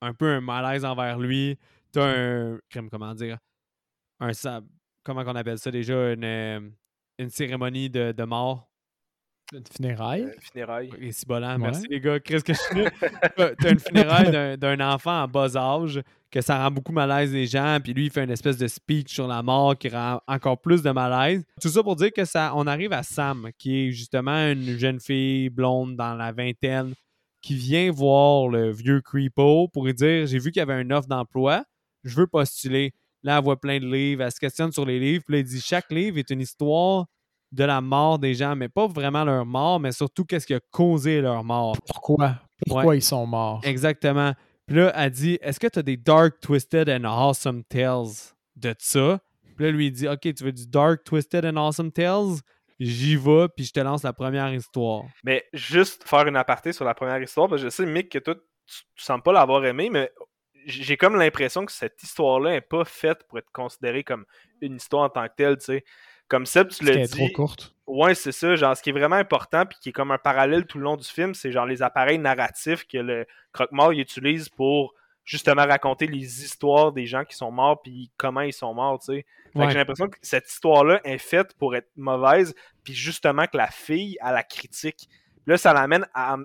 [0.00, 1.58] un peu un malaise envers lui.
[1.92, 2.58] T'as un.
[2.90, 3.38] Comment dire?
[4.20, 4.30] Un.
[5.04, 6.12] Comment qu'on appelle ça déjà?
[6.12, 6.60] Une, euh,
[7.18, 8.68] une cérémonie de, de mort.
[9.52, 10.22] Une funéraille?
[10.24, 10.90] Euh, funérailles.
[11.00, 11.58] Et si bolant, Ouais.
[11.58, 12.20] merci les gars.
[12.20, 12.90] Que je nul?
[13.58, 17.78] T'as une funéraille d'un- enfant en bas âge que ça rend beaucoup malaise les gens,
[17.82, 20.82] puis lui, il fait une espèce de speech sur la mort qui rend encore plus
[20.82, 21.42] de malaise.
[21.62, 25.00] Tout ça pour dire que ça, on arrive à Sam, qui est justement une jeune
[25.00, 26.92] fille blonde dans la vingtaine,
[27.40, 30.92] qui vient voir le vieux Creepo pour lui dire J'ai vu qu'il y avait une
[30.92, 31.64] offre d'emploi,
[32.04, 32.92] je veux postuler.
[33.22, 35.46] Là, elle voit plein de livres, elle se questionne sur les livres, puis là, elle
[35.46, 37.06] dit Chaque livre est une histoire
[37.52, 40.60] de la mort des gens, mais pas vraiment leur mort, mais surtout qu'est-ce qui a
[40.70, 41.76] causé leur mort.
[41.86, 42.36] Pourquoi?
[42.66, 43.60] Pourquoi ils sont morts?
[43.64, 44.34] Exactement.
[44.66, 48.74] Puis là, elle dit Est-ce que tu as des dark, twisted and awesome tales de
[48.78, 49.20] ça?
[49.56, 52.40] Puis là, lui, il dit Ok, tu veux du dark, twisted and awesome tales?
[52.78, 55.04] J'y vais, puis je te lance la première histoire.
[55.24, 58.18] Mais juste faire une aparté sur la première histoire, parce que je sais, Mick, que
[58.18, 60.12] toi, tu, tu sembles pas l'avoir aimé, mais
[60.66, 64.26] j'ai comme l'impression que cette histoire-là n'est pas faite pour être considérée comme
[64.60, 65.84] une histoire en tant que telle, tu sais.
[66.28, 67.32] Comme Seb, tu l'as est trop dit.
[67.32, 67.74] courte.
[67.86, 68.54] Ouais, c'est ça.
[68.54, 70.96] Genre, ce qui est vraiment important, puis qui est comme un parallèle tout le long
[70.96, 76.06] du film, c'est genre les appareils narratifs que le croque-mort il utilise pour justement raconter
[76.06, 79.26] les histoires des gens qui sont morts, puis comment ils sont morts, tu sais.
[79.52, 79.70] Fait que Ouais.
[79.70, 84.16] J'ai l'impression que cette histoire-là est faite pour être mauvaise, puis justement que la fille
[84.20, 85.08] a la critique.
[85.46, 86.36] Là, ça l'amène à,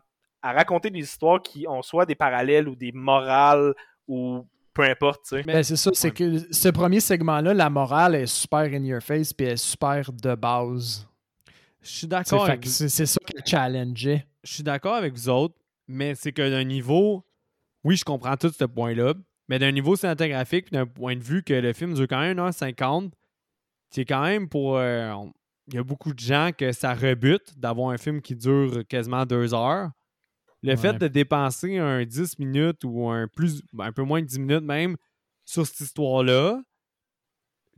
[0.41, 3.73] à raconter des histoires qui ont soit des parallèles ou des morales
[4.07, 5.43] ou peu importe, tu sais.
[5.43, 9.31] Ben, c'est ça, c'est que ce premier segment-là, la morale est super in your face
[9.33, 11.07] puis elle est super de base.
[11.81, 14.25] Je suis d'accord avec, c'est ça qui est challengeait.
[14.43, 15.55] je suis d'accord avec vous autres,
[15.87, 17.25] mais c'est que d'un niveau,
[17.83, 19.13] oui, je comprends tout ce point-là,
[19.49, 23.11] mais d'un niveau cinématographique, d'un point de vue que le film dure quand même 1h50,
[23.89, 24.77] c'est quand même pour.
[24.77, 25.13] euh,
[25.67, 29.25] Il y a beaucoup de gens que ça rebute d'avoir un film qui dure quasiment
[29.25, 29.89] deux heures.
[30.63, 30.77] Le Ouais.
[30.77, 34.39] fait de dépenser un 10 minutes ou un, plus, ben, un peu moins de 10
[34.39, 34.95] minutes même
[35.45, 36.61] sur cette histoire-là,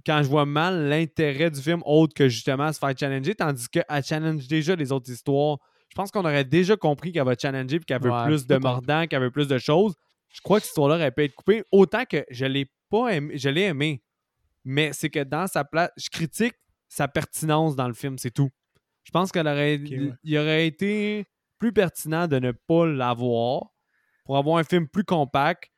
[0.06, 4.04] quand je vois mal l'intérêt du film autre que justement se faire challenger, tandis qu'elle
[4.04, 5.58] challenge déjà les autres histoires.
[5.90, 8.58] Je pense qu'on aurait déjà compris qu'elle va challenger et qu'elle veut Ouais, plus de
[8.58, 9.96] mordant, qu'elle veut plus de choses.
[10.30, 11.64] Je crois que cette histoire-là aurait pu être coupée.
[11.72, 14.04] Autant que je l'ai pas aimé, je l'ai aimé.
[14.64, 16.54] Mais c'est que dans sa place, je critique
[16.88, 18.50] sa pertinence dans le film, c'est tout.
[19.04, 20.12] Je pense qu'elle aurait, Ok, ouais.
[20.24, 21.26] il aurait été
[21.60, 23.68] plus pertinent de ne pas l'avoir
[24.26, 25.70] pour avoir un film plus compact,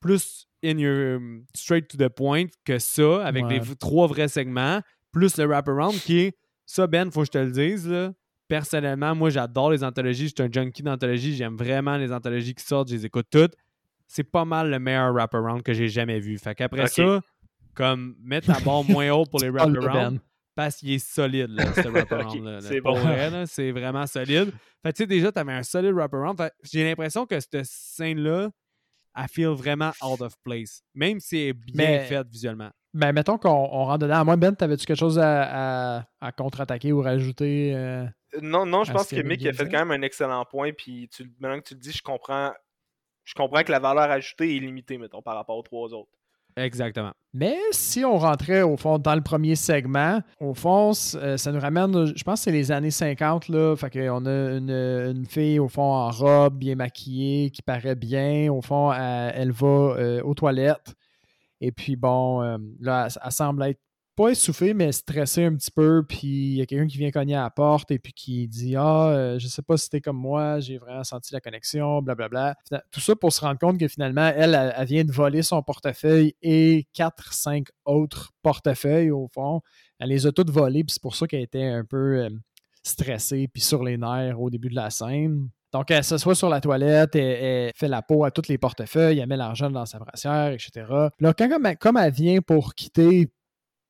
[0.00, 1.20] plus in your
[1.54, 3.58] straight to the point que ça, avec Ouais.
[3.60, 4.80] les trois vrais segments,
[5.12, 7.88] plus le wraparound qui est ça, Ben, faut que je te le dise.
[7.88, 8.12] Là.
[8.48, 10.28] Personnellement, moi, j'adore les anthologies.
[10.28, 11.34] Je suis un junkie d'anthologies.
[11.34, 12.88] J'aime vraiment les anthologies qui sortent.
[12.88, 13.54] Je les écoute toutes.
[14.06, 16.38] C'est pas mal le meilleur wraparound que j'ai jamais vu.
[16.38, 17.20] Fait qu'après ça,
[17.74, 20.20] comme mettre la barre moins haute pour les le wraparounds, Ben.
[20.56, 22.50] Parce qu'il est solide, là, ce wraparound-là.
[22.52, 22.60] là.
[22.62, 22.94] c'est bon.
[22.94, 24.50] vrai, là, c'est vraiment solide.
[24.82, 26.36] Fait que, tu sais, déjà, t'avais un solide wraparound.
[26.36, 28.50] Fait j'ai l'impression que cette scène-là,
[29.16, 30.82] elle feel vraiment out of place.
[30.94, 32.70] Même si elle est bien Mais- faite visuellement.
[32.94, 34.24] Ben, mettons qu'on on rentre dedans.
[34.24, 37.74] Moi, Ben, t'avais-tu quelque chose à, à- à contre-attaquer ou rajouter?
[37.74, 38.06] euh?
[38.40, 41.08] Non, non, je à pense que Mick a fait quand même un excellent point, puis
[41.14, 42.52] tu, maintenant que tu le dis, je comprends.
[43.24, 46.10] Je comprends que la valeur ajoutée est limitée, mettons, par rapport aux trois autres.
[46.56, 47.12] Exactement.
[47.34, 51.60] Mais si on rentrait au fond dans le premier segment, au fond, euh, ça nous
[51.60, 53.76] ramène, je pense que c'est les années 50, là.
[53.76, 58.50] Fait qu'on a une, une fille, au fond, en robe, bien maquillée, qui paraît bien.
[58.50, 60.94] Au fond, elle, va euh, aux toilettes.
[61.60, 63.80] Et puis, bon, euh, là, elle semble être
[64.16, 66.02] pas essoufflé, mais stressé un petit peu.
[66.08, 68.74] Puis il y a quelqu'un qui vient cogner à la porte et puis qui dit
[68.74, 72.56] Ah, euh, je sais pas si t'es comme moi, j'ai vraiment senti la connexion, blablabla.
[72.90, 76.34] Tout ça pour se rendre compte que finalement, elle, elle, vient de voler son portefeuille
[76.42, 79.60] et quatre, cinq autres portefeuilles au fond.
[79.98, 82.30] Elle les a toutes volés, puis c'est pour ça qu'elle était un peu euh,
[82.82, 85.48] stressée puis sur les nerfs au début de la scène.
[85.72, 89.28] Donc, elle s'assoit sur la toilette, elle, fait la peau à tous les portefeuilles, elle
[89.28, 90.86] met l'argent dans sa brassière, etc.
[91.20, 93.30] Là, quand, comme, elle vient pour quitter,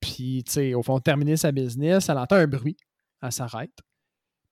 [0.06, 2.76] puis, tu sais, au fond, terminer sa business, elle entend un bruit,
[3.20, 3.76] elle s'arrête.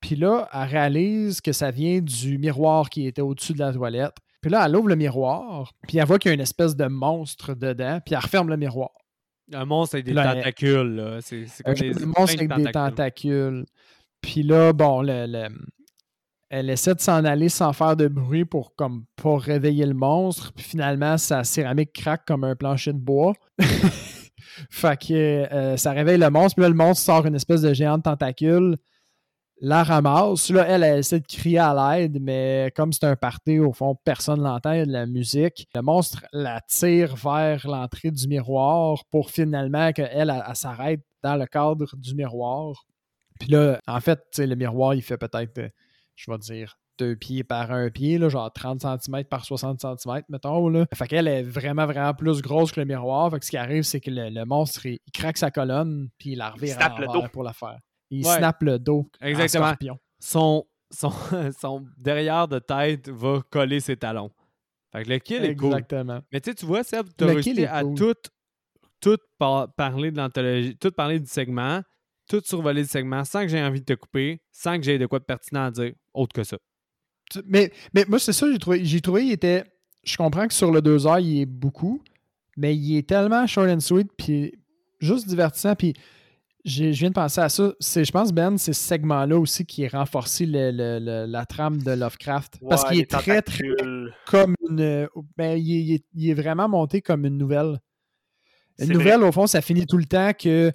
[0.00, 4.16] Puis là, elle réalise que ça vient du miroir qui était au-dessus de la toilette.
[4.42, 6.86] Puis là, elle ouvre le miroir, puis elle voit qu'il y a une espèce de
[6.86, 8.90] monstre dedans, puis elle referme le miroir.
[9.52, 11.18] Un monstre avec des tentacules, là.
[11.20, 13.64] C'est, comme des, monstre avec des tentacules.
[14.20, 15.48] Puis là, bon, le
[16.50, 20.52] elle essaie de s'en aller sans faire de bruit pour comme pas réveiller le monstre.
[20.52, 23.34] Puis finalement, sa céramique craque comme un plancher de bois.
[24.70, 26.56] fait que euh, ça réveille le monstre.
[26.56, 28.76] Puis là, le monstre sort une espèce de géant tentacule,
[29.60, 30.50] la ramasse.
[30.50, 34.42] Là, elle, essaie de crier à l'aide, mais comme c'est un party, au fond, personne
[34.42, 35.66] l'entend, de la musique.
[35.74, 41.46] Le monstre la tire vers l'entrée du miroir pour finalement qu'elle elle, s'arrête dans le
[41.46, 42.84] cadre du miroir.
[43.40, 45.68] Puis là, en fait, le miroir, il fait peut-être euh,
[46.16, 50.22] je vais dire, deux pieds par un pied, là, genre 30 cm par 60 cm,
[50.28, 50.68] mettons.
[50.68, 50.86] Là.
[50.94, 53.30] Fait qu'elle est vraiment, vraiment plus grosse que le miroir.
[53.30, 56.38] Fait que ce qui arrive, c'est que le, monstre, il, craque sa colonne, puis il
[56.38, 57.78] la revire à pour la faire.
[58.10, 59.10] Il snappe le dos.
[59.20, 59.74] Exactement.
[60.20, 61.10] Son, son,
[61.60, 64.30] son derrière de tête va coller ses talons.
[64.92, 65.68] Fait que le kill est cool.
[65.68, 66.20] Exactement.
[66.32, 68.14] Mais tu sais, tu vois, Seb, tu as réussi à tout,
[69.00, 71.82] tout parler de l'anthologie, tout parler du segment
[72.28, 75.06] tout survoler le segment sans que j'ai envie de te couper, sans que j'ai de
[75.06, 76.58] quoi de pertinent à dire, autre que ça.
[77.46, 78.84] Mais, mais moi, c'est ça, j'ai trouvé.
[78.84, 79.64] J'ai trouvé, il était.
[80.04, 82.02] Je comprends que sur le 2 heures, il est beaucoup,
[82.56, 84.52] mais il est tellement short and sweet, puis
[85.00, 85.94] juste divertissant, puis
[86.64, 87.72] je viens de penser à ça.
[87.78, 92.60] C'est, je pense, Ben, c'est ce segment-là aussi qui a renforcé la trame de Lovecraft.
[92.68, 93.64] parce qu'il est très, très
[94.26, 95.08] comme une.
[95.36, 97.78] Ben, il, est, il, est, vraiment monté comme une nouvelle.
[98.78, 100.72] Une nouvelle, au fond, ça finit tout le temps que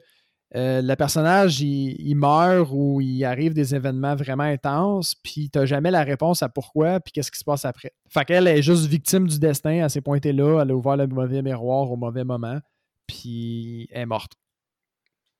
[0.55, 5.91] euh, le personnage, il, meurt ou il arrive des événements vraiment intenses, puis t'as jamais
[5.91, 7.91] la réponse à pourquoi, puis qu'est-ce qui se passe après.
[8.09, 10.61] Fait qu'elle est juste victime du destin à ces pointés-là.
[10.61, 12.59] Elle a ouvert le mauvais miroir au mauvais moment,
[13.05, 14.33] puis elle est morte.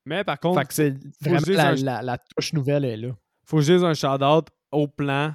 [0.06, 3.10] Mais par contre, c'est vraiment la, touche nouvelle est là.
[3.45, 5.34] Faut juste un shout-out au plan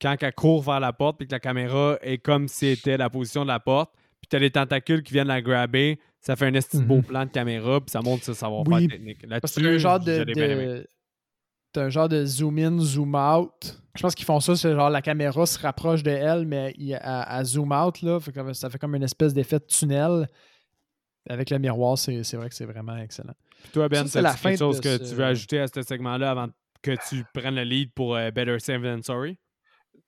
[0.00, 3.10] quand elle court vers la porte, puis que la caméra est comme si c'était la
[3.10, 3.92] position de la porte,
[4.30, 7.04] t'as les tentacules qui viennent la grabber ça fait un esti beau mhm.
[7.04, 9.18] plan de caméra, puis ça montre ce savoir-faire technique.
[9.44, 10.86] C'est un genre de,
[11.76, 13.80] un genre de zoom in, zoom out.
[13.96, 17.42] Je pense qu'ils font ça, c'est genre la caméra se rapproche de elle, mais à,
[17.44, 18.18] zoom out, là,
[18.52, 20.28] ça fait comme une espèce d'effet de tunnel.
[21.28, 23.34] Avec le miroir, c'est vrai que c'est vraiment excellent.
[23.62, 26.48] Puis toi, Ben, c'est quelque chose que tu veux ajouter à ce segment-là avant
[26.82, 29.38] que tu prennes le lead pour euh, Better Safe Than Sorry?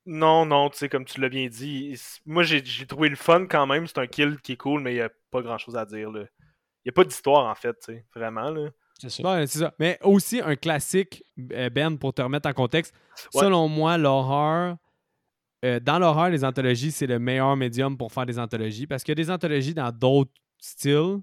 [0.05, 3.67] Non, non, tu sais, comme tu l'as bien dit, moi j'ai trouvé le fun quand
[3.67, 3.87] même.
[3.87, 6.09] C'est un kill qui est cool, mais il n'y a pas grand chose à dire.
[6.09, 6.29] Il
[6.87, 8.51] n'y a pas d'histoire en fait, tu sais, vraiment.
[8.51, 8.71] Là.
[8.99, 9.47] C'est ça.
[9.47, 9.75] ça.
[9.79, 12.95] Mais aussi un classique, euh, Ben, pour te remettre en contexte.
[13.31, 14.77] Selon moi, l'horreur,
[15.65, 19.13] euh, dans l'horreur, les anthologies, c'est le meilleur médium pour faire des anthologies parce qu'il
[19.13, 21.21] y a des anthologies dans d'autres styles,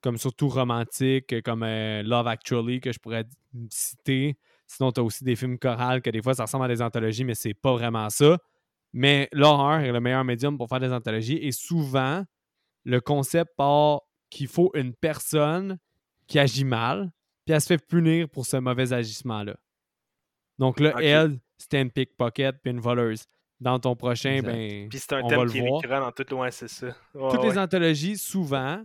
[0.00, 3.24] comme surtout romantiques, comme euh, Love Actually, que je pourrais
[3.70, 4.36] citer.
[4.74, 7.24] Sinon, tu as aussi des films chorales que des fois, ça ressemble à des anthologies,
[7.24, 8.38] mais c'est pas vraiment ça.
[8.94, 11.36] Mais l'horreur est le meilleur médium pour faire des anthologies.
[11.42, 12.24] Et souvent,
[12.84, 15.78] le concept part qu'il faut une personne
[16.26, 17.12] qui agit mal,
[17.44, 19.56] puis elle se fait punir pour ce mauvais agissement-là.
[20.58, 23.26] Donc là, elle, c'est une pickpocket puis une voleuse.
[23.60, 24.88] Dans ton prochain, ben.
[24.88, 26.96] Puis c'est un thème qui est récurrent dans toutes les c'est ça.
[27.12, 28.82] Toutes les anthologies, souvent,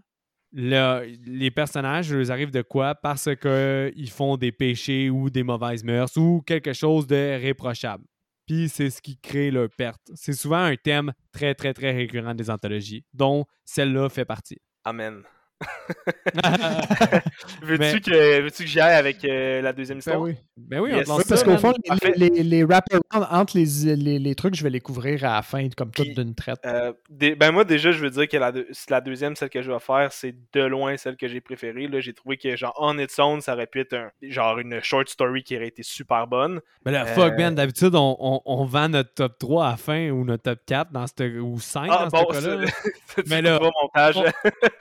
[0.54, 2.96] les personnages, ils arrivent de quoi?
[2.96, 8.06] Parce qu'ils font des péchés ou des mauvaises mœurs ou quelque chose de réprochable.
[8.48, 10.02] Puis c'est ce qui crée leur perte.
[10.16, 14.60] C'est souvent un thème très, très, très récurrent des anthologies, dont celle-là fait partie.
[14.86, 15.24] Amen.
[17.64, 20.20] veux-tu que, veux que j'y aille avec euh, la deuxième histoire?
[20.20, 20.36] Ben oui.
[20.58, 20.92] Ben oui,
[21.28, 21.74] parce qu'au fond,
[22.16, 22.66] les, les, les
[23.12, 26.60] entre les, les, trucs, je vais les couvrir à la fin, comme toute d'une traite.
[26.66, 28.52] Euh, ben moi, déjà, je veux dire que la,
[28.90, 31.90] la deuxième, celle que je vais faire, c'est de loin celle que j'ai préférée.
[32.00, 35.10] J'ai trouvé que, genre, on its own, ça aurait pu être un, genre une short
[35.10, 36.56] story qui aurait été super bonne.
[36.86, 40.10] Mais ben là, fuck, Ben, d'habitude, on, on, vend notre top 3 à la fin
[40.10, 42.66] ou notre top 4 dans cette, ou 5 ah, dans ce cas-là.
[43.28, 44.18] Mais là, montage.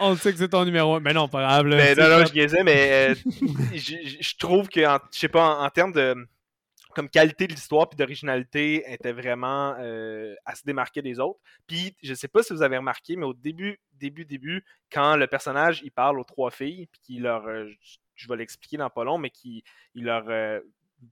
[0.00, 1.66] on, on sait que c'est ton numéro Mais non, pas grave.
[1.66, 3.14] mais non, non, je gaisais, mais euh,
[3.74, 6.14] je trouve que, je sais pas, en, termes de
[6.94, 11.38] comme qualité de l'histoire puis d'originalité était vraiment euh, à se démarquer des autres.
[11.66, 15.26] Puis je sais pas si vous avez remarqué, mais au début, début, début, quand le
[15.26, 17.70] personnage il parle aux trois filles puis qu'il leur euh,
[18.14, 19.62] je vais l'expliquer dans pas long, mais qui
[19.94, 20.24] il leur.
[20.28, 20.60] Euh,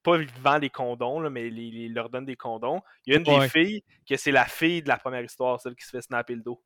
[0.03, 2.81] pas vend les condoms, là, mais il, leur donne des condoms.
[3.05, 5.77] Il y a une des filles que c'est la fille de la première histoire, celle
[5.77, 6.63] qui se fait snapper le dos.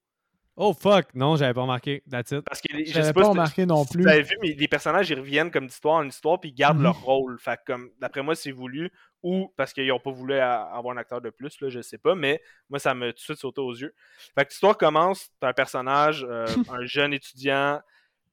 [0.60, 2.02] Oh fuck, non, j'avais pas remarqué.
[2.10, 2.40] That's it.
[2.40, 4.08] Parce que j'avais pas, remarqué non plus.
[4.08, 6.96] Avez vu, mais les personnages ils reviennent comme d'histoire en histoire puis ils gardent leur
[6.98, 7.04] mhm.
[7.04, 7.38] rôle.
[7.38, 8.90] Fait comme d'après moi, c'est voulu
[9.22, 12.16] ou parce qu'ils ont pas voulu avoir un acteur de plus, là, je sais pas,
[12.16, 13.94] mais moi ça me tout de suite sauté aux yeux.
[14.34, 17.80] Fait que l'histoire commence, t'as un personnage, euh, un jeune étudiant,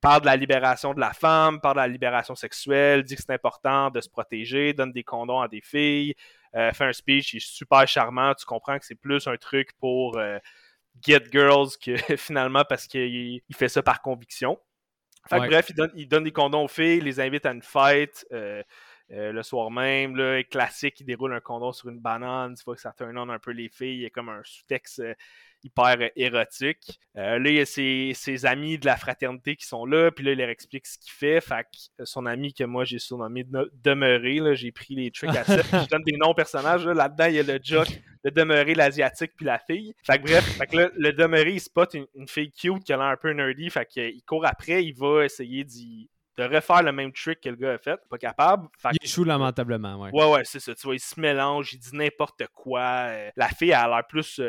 [0.01, 3.33] parle de la libération de la femme, parle de la libération sexuelle, dit que c'est
[3.33, 6.15] important de se protéger, donne des condoms à des filles,
[6.55, 9.69] euh, fait un speech, il est super charmant, tu comprends que c'est plus un truc
[9.79, 10.39] pour euh,
[11.01, 14.59] Get Girls que finalement parce qu'il fait ça par conviction.
[15.27, 18.61] Fait bref, il donne, des condoms aux filles, les invite à une fête euh,
[19.11, 20.15] euh, le soir même.
[20.15, 22.55] Là, classique, il déroule un condom sur une banane.
[22.55, 23.95] Tu vois que ça turn on un peu les filles.
[23.95, 25.13] Il y a comme un sous-texte euh,
[25.63, 26.99] hyper euh, érotique.
[27.13, 30.37] Là, il y a ses, amis de la fraternité qui sont là, puis là, il
[30.39, 31.39] leur explique ce qu'il fait.
[31.39, 31.63] Fait
[31.97, 33.45] que son ami que moi j'ai surnommé
[33.83, 35.57] Demeuré, là, j'ai pris les trucs à ça.
[35.57, 36.85] je donne des noms personnages.
[36.85, 37.07] Là.
[37.07, 37.87] dedans il y a le Jock,
[38.23, 39.93] le Demeuré, l'Asiatique, puis la fille.
[40.03, 42.91] Fait que bref, fait que là, le Demeuré, il spot une, une, fille cute qui
[42.91, 43.69] a l'air un peu nerdy.
[43.69, 47.55] Fait qu'il court après, il va essayer d'y de refaire le même trick que le
[47.55, 47.99] gars a fait.
[48.09, 48.67] Pas capable.
[48.91, 50.11] il échoue lamentablement, ouais.
[50.13, 50.75] Ouais, ouais, c'est ça.
[50.75, 53.09] Tu vois, il se mélange, il dit n'importe quoi.
[53.35, 54.41] la fille, a l'air plus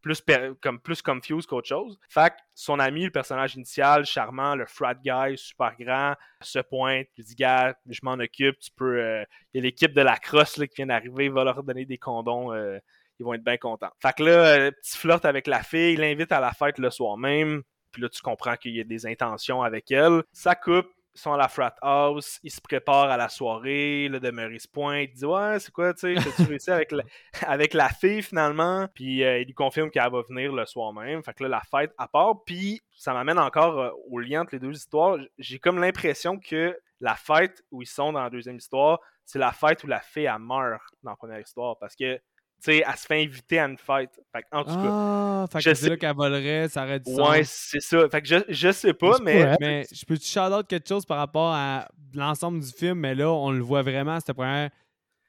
[0.00, 0.22] plus,
[0.60, 1.98] comme, plus confused qu'autre chose.
[2.08, 7.06] Fait que son ami, le personnage initial, charmant, le frat guy, super grand, se pointe,
[7.16, 9.00] lui dit Gars, je m'en occupe, tu peux.
[9.00, 11.62] Euh, il y a l'équipe de la crosse là, qui vient d'arriver, il va leur
[11.62, 12.52] donner des condoms.
[12.52, 12.78] Euh,
[13.20, 13.90] ils vont être bien contents.
[14.00, 16.90] Fait que là, euh, petit flirt avec la fille, il l'invite à la fête le
[16.90, 17.62] soir même.
[17.90, 20.22] Puis là, tu comprends qu'il y a des intentions avec elle.
[20.32, 20.86] Ça coupe,
[21.18, 25.08] sont à la frat house, ils se préparent à la soirée, le demeuré se pointe,
[25.12, 27.02] il dit Ouais, c'est quoi, tu sais, tu réussi avec la,
[27.42, 31.22] avec la fille finalement, puis euh, il lui confirme qu'elle va venir le soir même.
[31.22, 34.54] Fait que là, la fête à part, puis ça m'amène encore euh, au lien entre
[34.54, 35.18] les deux histoires.
[35.38, 39.52] J'ai comme l'impression que la fête où ils sont dans la deuxième histoire, c'est la
[39.52, 42.18] fête où la fille a meurt dans la première histoire, parce que
[42.60, 44.20] sais, elle se fait inviter à une fête.
[44.32, 44.82] Fait en tout cas.
[44.84, 48.08] Ah, fait je sais qu'elle volerait, ça aurait du Ouais, c'est ça.
[48.08, 49.56] Fait que je, je sais pas, mais.
[49.60, 53.14] mais je peux te shout out quelque chose par rapport à l'ensemble du film, mais
[53.14, 54.70] là, on le voit vraiment, cette première.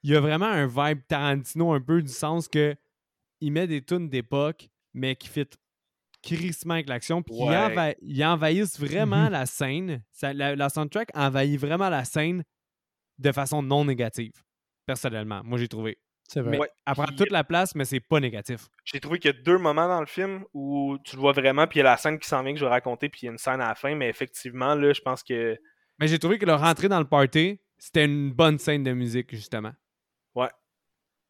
[0.03, 2.75] Il y a vraiment un vibe Tarantino un peu du sens que
[3.41, 5.47] il met des tunes d'époque, mais qui fit
[6.21, 7.35] crissement avec l'action, puis
[8.01, 9.31] il, envahissent vraiment mhm.
[9.31, 10.03] la scène.
[10.21, 12.43] la, la soundtrack envahit vraiment la scène
[13.17, 14.43] de façon non négative,
[14.85, 15.41] personnellement.
[15.43, 15.97] Moi, j'ai trouvé.
[16.31, 16.59] C'est vrai.
[16.85, 18.67] elle prend toute la place, mais c'est pas négatif.
[18.85, 21.65] J'ai trouvé qu'il y a deux moments dans le film où tu le vois vraiment,
[21.65, 23.25] puis il y a la scène qui s'en vient que je vais raconter, puis il
[23.25, 25.57] y a une scène à la fin, mais effectivement, là, je pense que.
[25.97, 29.31] Mais j'ai trouvé que leur rentrée dans le party, c'était une bonne scène de musique,
[29.31, 29.71] justement.
[30.35, 30.49] Ouais.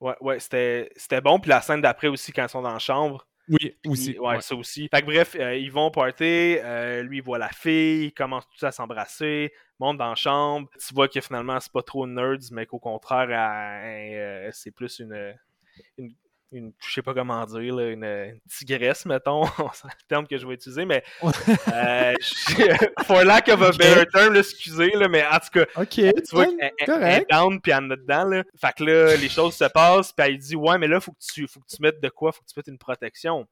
[0.01, 1.39] Ouais, ouais, c'était bon.
[1.39, 4.19] Puis la scène d'après aussi, quand ils sont dans la chambre, oui, aussi.
[4.19, 4.87] Ouais, ça aussi.
[4.89, 8.47] Fait que bref, euh, ils vont party, euh, lui il voit la fille, ils commencent
[8.47, 10.69] tous à s'embrasser, montent dans la chambre.
[10.79, 15.33] Tu vois que finalement c'est pas trop nerds, mais qu'au contraire, euh, c'est plus une,
[15.97, 16.13] une,
[16.51, 20.55] une, je sais pas comment dire, une, tigresse, mettons, c'est le terme que je vais
[20.55, 21.03] utiliser, mais
[23.03, 27.03] for lack of a better term, excusez, là, mais en tout cas, tu vois qu'elle
[27.03, 28.25] est down puis elle est dedans.
[28.25, 28.43] Là.
[28.59, 31.17] Fait que là, les choses se passent, puis elle dit Ouais, mais là, faut que
[31.21, 33.47] tu faut que tu mettes de quoi Faut que tu mettes une protection.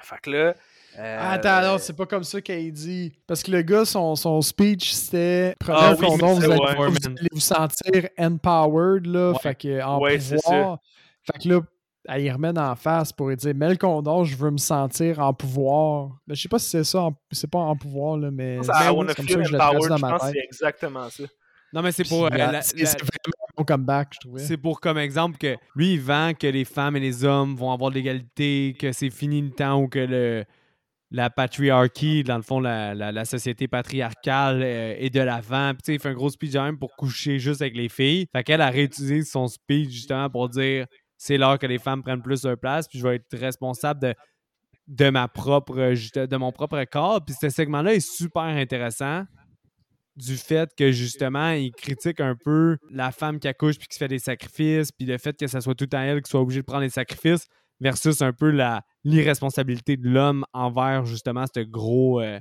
[0.00, 0.54] Fait que là.
[0.98, 1.34] Euh...
[1.34, 3.12] Attends, non, c'est pas comme ça qu'elle dit.
[3.26, 7.40] Parce que le gars, son, son speech, c'était Prenez ah, oui, condom, vous, allez, vous
[7.40, 9.34] sentir empowered, là.
[9.40, 10.78] Fait que, en pouvoir.
[11.24, 11.60] Fait que là,
[12.08, 16.18] elle y remet en face pour lui dire condom, je veux me sentir en pouvoir.
[16.26, 18.58] Mais je sais pas si c'est ça, c'est pas en pouvoir, là, mais.
[18.62, 20.30] c'est comme ça que je le dans ma tête.
[20.32, 21.24] C'est exactement ça.
[21.70, 22.24] Non, mais c'est pour.
[22.24, 22.28] Euh,
[22.62, 24.42] c'est vraiment un comeback, je trouvais.
[24.42, 27.72] C'est pour comme exemple que lui, il vend que les femmes et les hommes vont
[27.72, 30.44] avoir de l'égalité, que c'est fini le temps où que le,
[31.10, 35.74] la patriarchie, dans le fond, la, la, société patriarcale euh, est de l'avant.
[35.74, 38.26] Puis, tu sais, il fait un gros speech même pour coucher juste avec les filles.
[38.34, 40.86] Fait qu'elle a réutilisé son speech justement pour dire
[41.18, 44.14] c'est l'heure que les femmes prennent plus de place, puis je vais être responsable de,
[44.86, 47.22] de ma propre de mon propre corps.
[47.24, 49.24] Puis ce segment-là est super intéressant
[50.16, 53.98] du fait que justement, il critique un peu la femme qui accouche puis qui se
[53.98, 56.60] fait des sacrifices, puis le fait que ce soit tout à elle qui soit obligé
[56.60, 57.46] de prendre des sacrifices,
[57.80, 58.52] versus un peu
[59.04, 62.40] l'irresponsabilité de l'homme envers justement cette gros euh,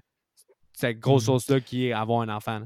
[0.74, 1.26] cette grosse mm-hmm.
[1.26, 2.62] chose-là qui est avoir un enfant.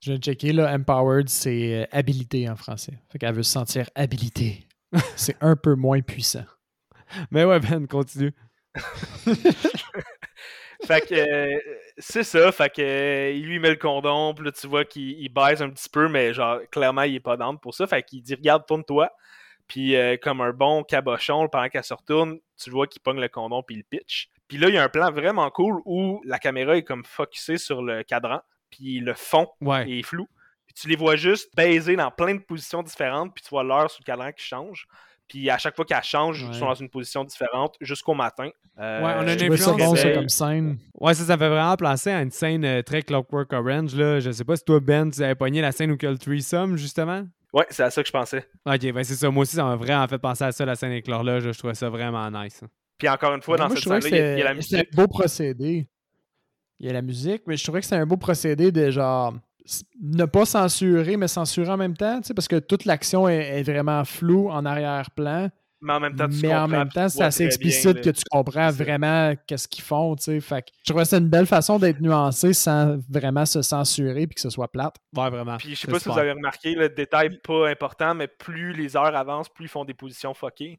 [0.00, 3.00] Je viens de checker, là, empowered, c'est euh, habilité en français.
[3.10, 4.66] Fait qu'elle veut se sentir habilité.
[5.16, 6.44] c'est un peu moins puissant.
[7.30, 8.32] Mais ouais, Ben, continue.
[10.84, 11.58] fait que euh,
[11.98, 15.28] c'est ça, fait que euh, il lui met le condom, puis là tu vois qu'il
[15.32, 18.22] baisse un petit peu, mais genre clairement il est pas d'âme pour ça, fait qu'il
[18.22, 19.10] dit regarde tourne-toi,
[19.68, 23.28] puis euh, comme un bon cabochon pendant qu'elle se retourne, tu vois qu'il pogne le
[23.28, 24.28] condom puis il pitch.
[24.48, 27.58] Puis là il y a un plan vraiment cool où la caméra est comme focusée
[27.58, 29.88] sur le cadran, puis le fond Ouais.
[29.90, 30.26] est flou.
[30.74, 33.90] Puis tu les vois juste baiser dans plein de positions différentes, puis tu vois l'heure
[33.90, 34.86] sur le cadran qui change.
[35.28, 36.50] Puis à chaque fois qu'elle change, Ouais.
[36.52, 38.48] ils sont dans une position différente jusqu'au matin.
[38.78, 40.78] Euh, Ouais, on a une trouvais ça influence, bon, ça, comme scène.
[41.00, 43.94] Ouais, ça, ça fait vraiment penser à une scène euh, très Clockwork Orange.
[43.94, 44.20] Là.
[44.20, 46.10] Je sais pas si toi, Ben, tu avais pogné la scène où il y a
[46.10, 47.22] le threesome, justement?
[47.52, 48.46] Ouais, c'est à ça que je pensais.
[48.66, 49.30] Ok, ben c'est ça.
[49.30, 51.50] Moi aussi, ça m'a vraiment fait penser à ça, la scène avec l'horloge.
[51.52, 52.62] Je trouvais ça vraiment nice.
[52.98, 54.44] Puis encore une fois, dans Moi, je cette scène-là, il y a- il y a
[54.44, 54.74] la musique.
[54.92, 55.86] un beau procédé.
[56.80, 59.34] Il y a la musique, mais je trouvais que c'était un beau procédé de genre
[60.00, 63.60] ne pas censurer, mais censurer en même temps, tu sais, parce que toute l'action est,
[63.60, 65.50] est vraiment floue en arrière-plan.
[65.84, 68.22] Mais en même temps, tu mais en même temps, c'est assez bien, explicite que tu
[68.30, 70.40] comprends C'est vraiment qu'est-ce qu'ils font, tu sais.
[70.40, 74.28] Fait que je trouvais que c'était une belle façon d'être nuancé sans vraiment se censurer
[74.28, 74.94] puis que ce soit plate.
[75.16, 75.56] Ouais, vraiment.
[75.56, 78.72] Puis je sais C'est pas si vous avez remarqué, le détail pas important, mais plus
[78.72, 80.78] les heures avancent, plus ils font des positions fuckées.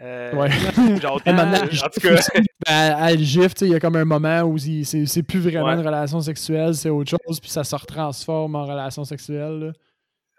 [0.00, 0.50] Euh, Ouais.
[1.00, 2.30] Genre, en tout cas, aussi,
[2.66, 5.74] à, gif, il y a comme un moment où c'est plus vraiment Ouais.
[5.74, 9.58] une relation sexuelle, c'est autre chose, puis ça se retransforme en relation sexuelle.
[9.58, 9.72] là.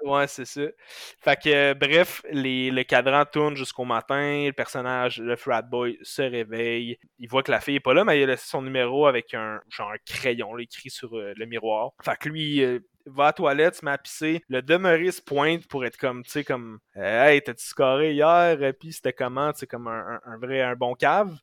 [0.06, 0.62] Ouais, c'est ça.
[1.20, 4.46] Fait que, euh, bref, les, le cadran tourne jusqu'au matin.
[4.46, 6.98] Le personnage, le frat boy, se réveille.
[7.18, 9.34] Il voit que la fille est pas là, mais il a laissé son numéro avec
[9.34, 11.90] un genre un crayon là, écrit sur euh, le miroir.
[12.06, 14.44] Fait que lui euh, va à la toilette, se met à pisser.
[14.50, 18.58] Le demeuré se pointe pour être comme, tu sais, comme Hey, t'as-tu scoré hier?
[18.80, 19.52] Puis c'était comment?
[19.54, 21.36] Tu sais, comme un, vrai, un bon cave.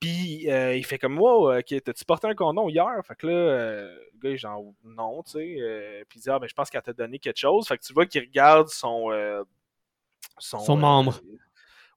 [0.00, 2.88] Puis euh, il fait comme Wow, ok, t'as-tu porté un condom hier?
[3.06, 5.56] Fait que là, euh, le gars, il est genre non, tu sais.
[5.60, 7.66] euh, puis il dit Ah, ben je pense qu'elle t'a donné quelque chose.
[7.66, 9.10] Fait que tu vois qu'il regarde son.
[9.12, 9.42] euh,
[10.38, 11.20] son, Son membre.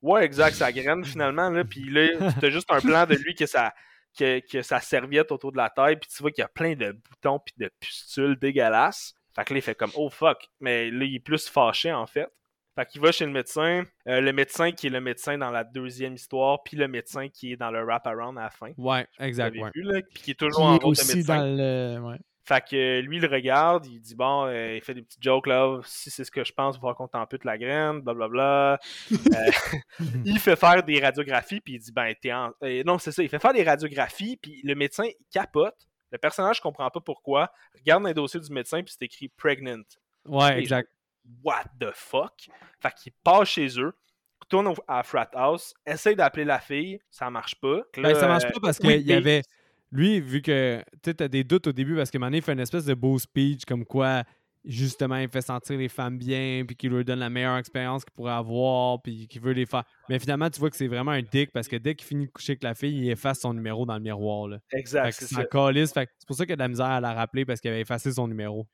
[0.02, 1.50] Ouais, exact, sa graine finalement.
[1.50, 3.74] Là, puis là, t'as juste un plan de lui que sa,
[4.20, 5.96] que, que sa serviette autour de la taille.
[5.98, 9.14] Puis tu vois qu'il y a plein de boutons puis de pustules dégueulasses.
[9.36, 10.50] Fait que là, il fait comme Oh fuck.
[10.60, 12.28] Mais là, il est plus fâché en fait.
[12.76, 13.84] Fait qu'il va chez le médecin.
[14.08, 17.52] Euh, le médecin qui est le médecin dans la deuxième histoire, puis le médecin qui
[17.54, 18.72] est dans le wrap-around à la fin.
[18.78, 19.56] Ouais, exact.
[19.58, 19.70] Ouais.
[19.76, 21.38] vu, là, puis qui est Qui toujours en est aussi médecin.
[21.38, 22.00] dans le.
[22.00, 22.18] ouais.
[22.50, 25.46] Fait que euh, lui, il regarde, il dit bon, euh, il fait des petites jokes
[25.46, 28.80] là, si c'est ce que je pense, il va falloir qu'on t'ampute la graine, blablabla.
[29.12, 29.52] Euh,
[30.26, 32.52] il fait faire des radiographies, puis il dit ben, t'es en.
[32.64, 35.76] euh, non, c'est ça, il fait faire des radiographies, puis le médecin il capote.
[36.12, 37.52] Le personnage comprend pas pourquoi.
[37.78, 39.84] Regarde dans les dossiers du médecin, puis c'est écrit pregnant.
[40.26, 40.90] Ouais, Et exact.
[41.44, 42.50] What the fuck?
[42.82, 43.94] Fait qu'il passe chez eux,
[44.42, 47.82] retourne au- à Frat House, essaye d'appeler la fille, ça marche pas.
[47.96, 49.44] Ben, Là, ça marche pas parce oui, qu'il y avait.
[49.92, 52.60] Lui, vu que tu as des doutes au début, parce que Mané il fait une
[52.60, 54.24] espèce de beau speech comme quoi,
[54.66, 58.14] justement, il fait sentir les femmes bien, puis qu'il leur donne la meilleure expérience qu'il
[58.14, 59.84] pourrait avoir, puis qu'il veut les faire.
[60.10, 62.32] Mais finalement, tu vois que c'est vraiment un dick parce que dès qu'il finit de
[62.32, 64.48] coucher avec la fille, il efface son numéro dans le miroir.
[64.48, 64.60] Là.
[64.72, 65.46] Exact, c'est ça.
[65.46, 65.94] calice.
[65.94, 67.72] Fait C'est pour ça qu'il y a de la misère à la rappeler parce qu'il
[67.72, 68.68] avait effacé son numéro.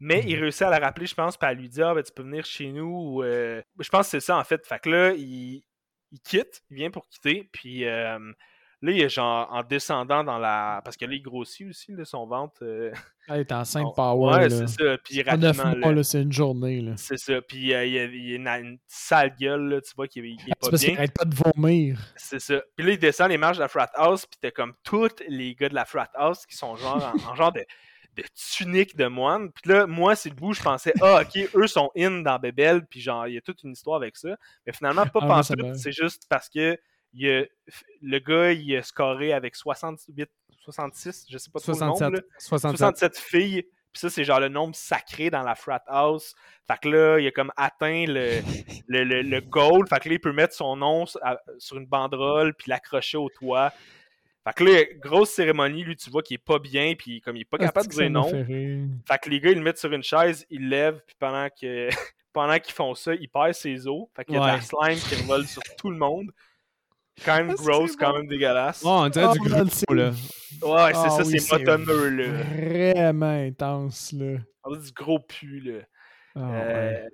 [0.00, 2.12] Mais il réussit à la rappeler, je pense, puis à lui dire ah, ben, tu
[2.12, 3.16] peux venir chez nous.
[3.16, 4.64] ou, euh, Je pense que c'est ça, en fait.
[4.66, 5.64] Fait que là, il,
[6.12, 8.18] il quitte, il vient pour quitter, puis euh,
[8.82, 10.80] là, il est genre en descendant dans la.
[10.84, 12.58] Parce que là, il grossit aussi, là, son ventre.
[12.62, 12.92] euh,
[13.28, 14.36] Elle est enceinte on- power.
[14.38, 14.98] Ouais, c'est ça.
[15.04, 15.26] Puis neuf
[15.58, 16.80] rapidement, là, c'est une journée.
[16.80, 16.92] Là.
[16.96, 17.40] c'est ça.
[17.42, 20.34] Puis euh, il, a, il a une, une sale gueule, là, tu vois, est, il
[20.34, 20.98] est C'est pas parce qu'il bien.
[20.98, 21.98] arrête pas de vomir.
[22.16, 22.60] C'est ça.
[22.76, 25.54] Puis là, il descend les marches de la frat house, puis t'as comme tous les
[25.54, 27.64] gars de la frat house qui sont genre en, en genre de,
[28.16, 28.24] de
[28.56, 29.50] tunique de moine.
[29.52, 32.84] Puis là, moi, c'est le bout, je pensais, ah, ok, eux sont in dans Bebel,
[32.86, 34.36] puis genre, il y a toute une histoire avec ça.
[34.66, 36.76] Mais finalement, pas Ah, me- c'est juste parce que
[37.18, 37.44] il a-
[38.02, 40.28] le gars, il a scoré avec 68,
[40.60, 42.20] 66, je sais pas trop le nombre, 67.
[42.20, 42.38] là.
[42.38, 42.78] 67.
[42.78, 43.62] 67 filles.
[43.90, 46.34] Puis ça, c'est genre le nombre sacré dans la frat house.
[46.66, 48.40] Fait que là, il a comme atteint le,
[48.88, 49.88] le, le, le goal.
[49.88, 53.72] Fait que là, il peut mettre son nom sur une banderole puis l'accrocher au toit.
[54.44, 57.40] Fait que là, grosse cérémonie, lui, tu vois qu'il est pas bien, puis comme il
[57.40, 58.28] est pas capable de dire non.
[58.28, 61.48] fait que les gars, ils le mettent sur une chaise, ils le lèvent, puis pendant
[61.48, 61.88] que
[62.32, 64.06] pendant qu'ils font ça, il perd ses os.
[64.14, 64.60] Fait qu'il y a de la Ouais.
[64.60, 66.30] slime qui revole sur tout le monde.
[67.24, 68.82] Quand même Ah, c'est gross, quand même dégueulasse.
[68.84, 70.10] Oh, on dirait Oh, du man, gros, c'est- là.
[70.10, 72.42] Ouais, c'est Ah ça, oui, c'est motonneux, là.
[72.42, 74.38] Vraiment intense, là.
[74.64, 75.80] On dit du gros pu, là.
[76.36, 77.08] Ah, Euh, ouais.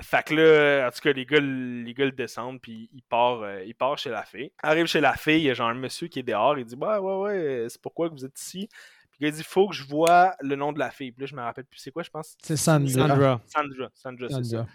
[0.00, 3.42] Fait que là, en tout cas, les gars, les gars le descendent, puis il part,
[3.42, 4.52] euh, il part chez la fille.
[4.62, 6.76] Arrive chez la fille, il y a genre un monsieur qui est dehors, il dit
[6.76, 8.68] Ouais, ouais, ouais, c'est pourquoi que vous êtes ici?
[9.10, 11.10] Puis le il dit Faut que je vois le nom de la fille.
[11.10, 12.36] Puis là, je me rappelle plus c'est quoi, je pense?
[12.40, 12.92] C'est Sandra.
[13.08, 13.40] Sandra.
[13.46, 13.88] Sandra.
[13.92, 14.66] Sandra, c'est ça.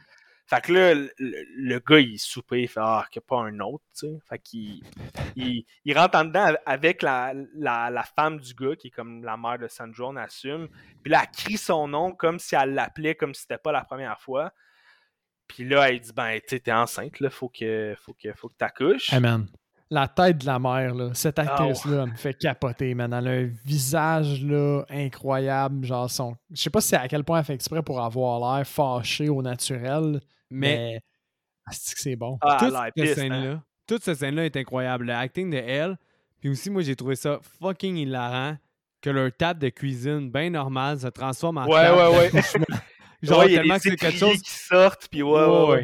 [0.46, 3.60] Fait que là, le, gars, il soupe, il fait Ah, qu'il n'y a pas un
[3.62, 4.20] autre, tu sais.
[4.28, 4.84] Fait qu'il
[5.36, 9.24] il, il rentre en dedans avec la, la, la femme du gars, qui est comme
[9.24, 10.68] la mère de Sandra, on assume.
[11.02, 13.84] Puis là, elle crie son nom comme si elle l'appelait, comme si c'était pas la
[13.86, 14.52] première fois.
[15.48, 18.50] Puis là, elle dit Ben, tu sais, t'es enceinte, là, faut que, faut que, faut
[18.50, 19.14] que t'accouches.
[19.14, 19.48] Man.
[19.94, 23.14] La tête de la mère, là, cette Ah, actrice-là, elle me fait capoter, man.
[23.14, 25.86] Elle a un visage là, incroyable.
[25.86, 26.36] Genre, son...
[26.50, 29.44] je sais pas si à quel point elle fait exprès pour avoir l'air fâché au
[29.44, 30.20] naturel,
[30.50, 31.02] Mais mais.
[31.70, 32.40] Que c'est bon?
[32.42, 33.22] Ah, elle toute cette hein.
[33.22, 35.06] scène-là, toute cette scène-là est incroyable.
[35.06, 35.96] Le acting de elle,
[36.40, 38.58] puis aussi, moi, j'ai trouvé ça fucking hilarant
[39.00, 42.42] que leur table de cuisine, bien normale, se transforme en Ouais, table ouais, ouais.
[43.28, 43.36] d'accouchement.
[43.36, 44.42] Genre, Ouais, il y a tellement des que c'est quelque chose.
[44.42, 45.84] qui sortent, puis ouais, ouais,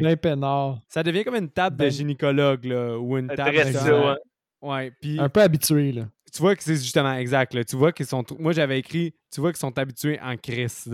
[0.88, 3.56] Ça devient comme une table de Ben- gynécologue, là, ou une table.
[3.66, 4.16] Justement-
[4.62, 4.92] ouais.
[5.18, 6.02] Un peu habitué, là.
[6.32, 7.54] tu vois que c'est justement exact.
[7.54, 7.64] Là.
[7.64, 8.24] Tu vois qu'ils sont.
[8.38, 9.14] Moi, j'avais écrit.
[9.32, 10.90] Tu vois qu'ils sont habitués en crise.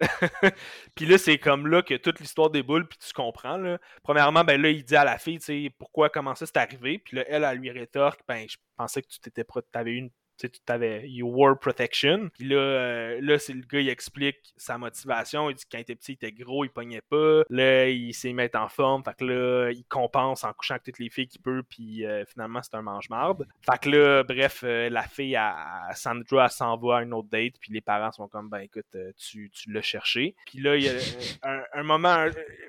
[0.94, 3.56] Puis là, c'est comme là que toute l'histoire déboule, puis tu comprends.
[3.56, 3.78] Là.
[4.02, 6.98] Premièrement, ben là, il dit à la fille, tu sais, pourquoi, comment ça c'est arrivé.
[6.98, 10.10] Puis là, elle, elle lui rétorque, ben, je pensais que tu t'étais pro- t'avais une.
[10.38, 12.30] Tu t'avais You wore protection.
[12.34, 15.50] Puis là, euh, là c'est le gars, il explique sa motivation.
[15.50, 17.42] Il dit que quand il était petit, il était gros, il pognait pas.
[17.50, 19.02] Là, il s'est mis en forme.
[19.04, 21.62] Fait que là, il compense en couchant avec toutes les filles qu'il peut.
[21.68, 23.46] Puis euh, finalement, c'est un mange-marde.
[23.70, 27.54] Fait que là, bref, euh, la fille, à Sandra, s'en va à une autre date.
[27.60, 30.34] Puis les parents sont comme, ben écoute, tu, tu l'as cherché.
[30.46, 30.94] Puis là, il y a
[31.72, 32.26] un, moment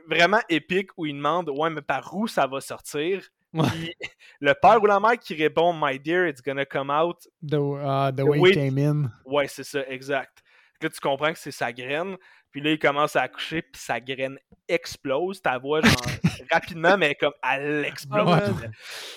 [0.07, 3.29] vraiment épique où il demande, ouais, mais par où ça va sortir?
[3.53, 3.93] Puis
[4.39, 7.17] le père ou la mère qui répond, My dear, it's gonna come out.
[7.41, 9.11] The, uh, the The way way- it came in.
[9.25, 10.39] Ouais, c'est ça, exact.
[10.81, 12.15] Là, tu comprends que c'est sa graine.
[12.51, 15.41] Puis là, il commence à accoucher, puis sa graine explose.
[15.41, 15.91] Ta voix, genre,
[16.51, 18.27] rapidement, mais comme elle explose.
[18.27, 18.69] Ouais.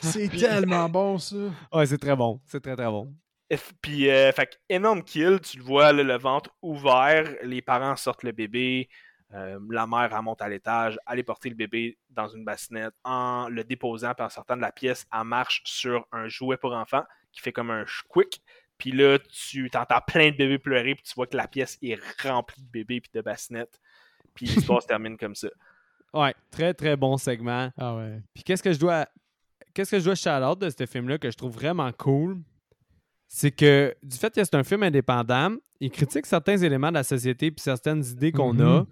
[0.03, 1.37] C'est tellement bon, ça.
[1.73, 2.41] Ouais, c'est très bon.
[2.47, 3.15] C'est très, très bon.
[3.83, 7.97] Puis, euh, fait que énorme kill, tu le vois, là, le ventre ouvert, les parents
[7.97, 8.89] sortent le bébé,
[9.35, 13.49] euh, la mère elle monte à l'étage, aller porter le bébé dans une bassinette en
[13.49, 17.05] le déposant, puis en sortant de la pièce, elle marche sur un jouet pour enfants
[17.33, 18.43] qui fait comme un quick.
[18.79, 21.99] Puis là, tu t'entends plein de bébés pleurer, puis tu vois que la pièce est
[22.23, 23.81] remplie de bébés puis de bassinettes.
[24.35, 25.49] Puis l'histoire se termine comme ça.
[26.15, 27.71] Ouais, très, très bon segment.
[27.79, 28.21] Ah ouais.
[28.35, 29.07] Puis qu'est-ce que je dois.
[29.73, 32.39] Qu'est-ce que je dois shout-out de ce film-là que je trouve vraiment cool?
[33.29, 37.03] C'est que du fait que c'est un film indépendant, il critique certains éléments de la
[37.03, 38.87] société puis certaines idées qu'on a Mhm.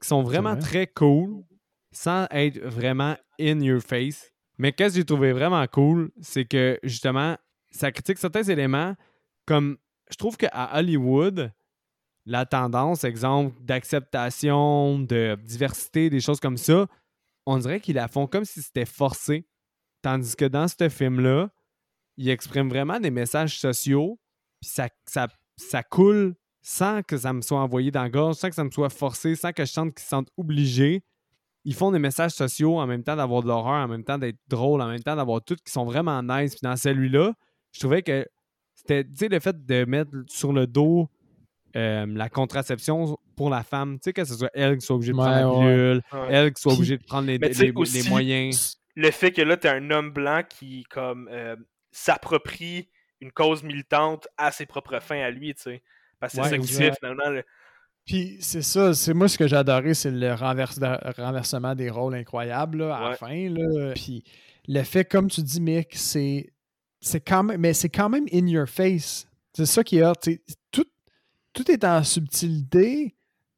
[0.00, 0.60] Qui sont vraiment vrai.
[0.60, 1.44] très cool
[1.92, 4.30] sans être vraiment in your face.
[4.58, 7.36] Mais qu'est-ce que j'ai trouvé vraiment cool, c'est que justement,
[7.70, 8.94] ça critique certains éléments
[9.46, 9.78] comme
[10.10, 11.52] je trouve qu'à Hollywood,
[12.26, 16.86] la tendance, exemple, d'acceptation, de diversité, des choses comme ça,
[17.46, 19.48] on dirait qu'ils la font comme si c'était forcé.
[20.02, 21.50] Tandis que dans ce film-là,
[22.18, 24.20] ils expriment vraiment des messages sociaux,
[24.60, 28.48] puis ça, ça, ça coule sans que ça me soit envoyé dans la gorge, sans
[28.48, 31.02] que ça me soit forcé, sans que je sente qu'ils se sentent obligés.
[31.64, 34.38] Ils font des messages sociaux en même temps d'avoir de l'horreur, en même temps d'être
[34.48, 36.52] drôle, en même temps d'avoir tout qui sont vraiment nice.
[36.52, 37.32] Puis dans celui-là,
[37.72, 38.26] je trouvais que
[38.74, 41.08] c'était, tu sais, le fait de mettre sur le dos
[41.76, 45.12] euh, la contraception pour la femme, tu sais, que ce soit elle qui soit obligée
[45.12, 45.60] de prendre la Ouais, ouais.
[45.66, 46.28] pilule, Ouais.
[46.30, 48.78] elle qui soit Puis- obligée de prendre les, aussi- moyens.
[48.96, 51.54] le fait que là, t'es un homme blanc qui, comme, euh,
[51.92, 52.88] s'approprie
[53.20, 55.82] une cause militante à ses propres fins à lui, tu sais.
[56.20, 56.84] Parce que c'est Ouais, ça qui exact.
[56.84, 57.40] fait, finalement.
[58.06, 60.80] Puis c'est ça, c'est moi ce que j'ai adoré, c'est le renverse-
[61.18, 63.50] renversement des rôles incroyable là, à la fin.
[63.50, 63.92] Là.
[63.94, 64.24] Puis
[64.66, 66.50] le fait, comme tu dis, Mick, c'est
[67.00, 69.28] c'est quand même, mais c'est quand même in your face.
[69.52, 70.40] C'est ça qui est sais,
[70.72, 70.86] Tout,
[71.52, 73.14] tout est en subtilité,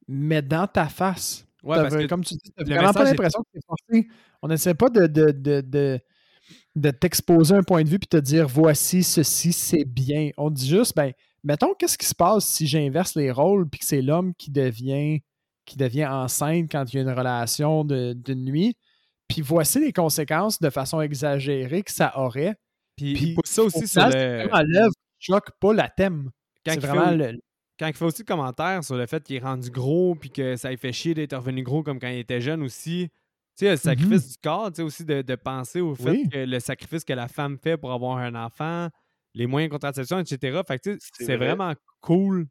[0.07, 1.45] mais dans ta face.
[1.63, 4.07] Ouais, T'as parce vrai- que comme tu dis, t'as vraiment pas l'impression que c'est forcé.
[4.41, 5.99] On n'essaie pas de, de, de, de,
[6.75, 10.31] de t'exposer un point de vue puis te dire voici ceci, c'est bien.
[10.37, 11.11] On dit juste, ben,
[11.43, 15.21] mettons, qu'est-ce qui se passe si j'inverse les rôles puis que c'est l'homme qui devient,
[15.65, 18.75] qui devient enceinte quand il y a une relation de, de nuit?
[19.27, 22.55] Puis voici les conséquences de façon exagérée que ça aurait.
[22.97, 24.49] Puis, ça au aussi c'est le.
[24.67, 26.29] l'œuvre choque pas la thème.
[26.65, 27.39] Quand il, fait, vraiment au- le.
[27.79, 30.55] quand il fait aussi le commentaire sur le fait qu'il est rendu gros puis que
[30.57, 33.09] ça lui fait chier d'être revenu gros comme quand il était jeune aussi.
[33.57, 36.29] Tu sais, le sacrifice du corps, tu sais, aussi de, de penser au fait Oui.
[36.29, 38.89] que le sacrifice que la femme fait pour avoir un enfant,
[39.33, 40.61] les moyens de contraception, etc.
[40.67, 41.47] Fait que, tu sais, C'est c'est vrai.
[41.47, 42.47] vraiment cool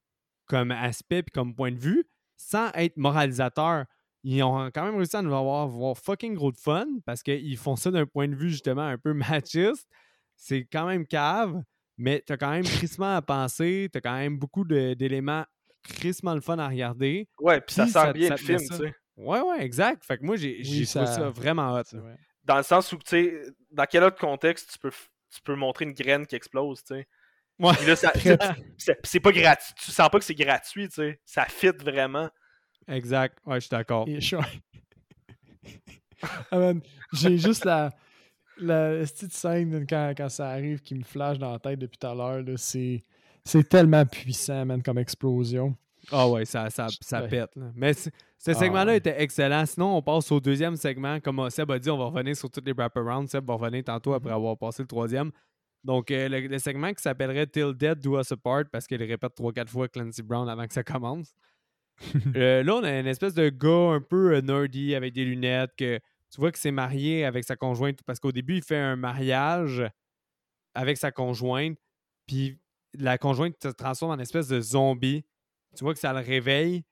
[0.47, 2.05] comme aspect puis comme point de vue
[2.37, 3.85] sans être moralisateur.
[4.23, 7.57] Ils ont quand même réussi à nous avoir, avoir fucking gros de fun parce qu'ils
[7.57, 9.13] font ça d'un point de vue justement un peu
[9.45, 9.89] machiste.
[10.37, 11.63] C'est quand même cave,
[11.99, 15.45] mais t'as quand même crissement à penser, t'as quand même beaucoup d'éléments
[15.83, 17.29] crissement le fun à regarder.
[17.39, 18.95] Ouais, puis ça Puis sert ça- bien ça le film, tu sais.
[19.17, 20.05] Ouais, ouais, exact.
[20.05, 21.83] Fait que moi, j'ai Oui, j'ai trouvé ça- vraiment hot.
[22.45, 24.91] Dans le sens où, tu sais, dans quel autre contexte tu peux,
[25.35, 27.07] tu peux montrer une graine qui explose, tu sais.
[27.59, 27.75] Ouais.
[27.75, 28.13] Puis là, ça-
[28.79, 29.75] c'est c'est pas gratuit.
[29.77, 31.21] Tu sens pas que c'est gratuit, tu sais.
[31.25, 32.29] Ça fit vraiment.
[32.89, 33.39] Exact.
[33.47, 34.07] Ouais, je suis d'accord.
[36.51, 36.73] Ah,
[37.15, 37.91] J'ai juste la,
[38.59, 42.07] la petite scène quand, quand ça arrive qui me flash dans la tête depuis tout
[42.07, 42.43] à l'heure.
[42.43, 43.03] là, C'est
[43.45, 45.75] c'est tellement puissant, man, comme explosion.
[46.13, 47.57] Ah ouais, ça, ça, ça pète.
[47.57, 47.71] là.
[47.75, 47.93] Mais
[48.43, 48.97] ce Ah segment-là ouais.
[48.97, 49.67] était excellent.
[49.67, 51.21] Sinon, on passe au deuxième segment.
[51.21, 53.29] Comme euh, Seb a dit, on va revenir sur tous les wraparounds.
[53.31, 54.17] Seb va revenir tantôt Mm-hmm.
[54.17, 55.31] après avoir passé le troisième.
[55.85, 59.33] Donc, euh, le, le segment qui s'appellerait Till Death Do Us Apart parce qu'il répète
[59.37, 61.35] 3-4 fois Clancy Brown avant que ça commence.
[62.35, 65.99] Euh, là, on a une espèce de gars un peu nerdy avec des lunettes que
[66.31, 69.83] tu vois qu'il s'est marié avec sa conjointe parce qu'au début, il fait un mariage
[70.75, 71.77] avec sa conjointe.
[72.27, 72.59] Puis
[72.95, 75.27] la conjointe se transforme en espèce de zombie.
[75.77, 76.85] Tu vois que ça le réveille,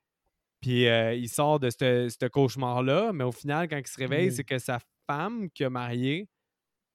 [0.61, 4.43] puis euh, il sort de ce cauchemar-là, mais au final, quand il se réveille, c'est
[4.43, 6.27] que sa femme qui a marié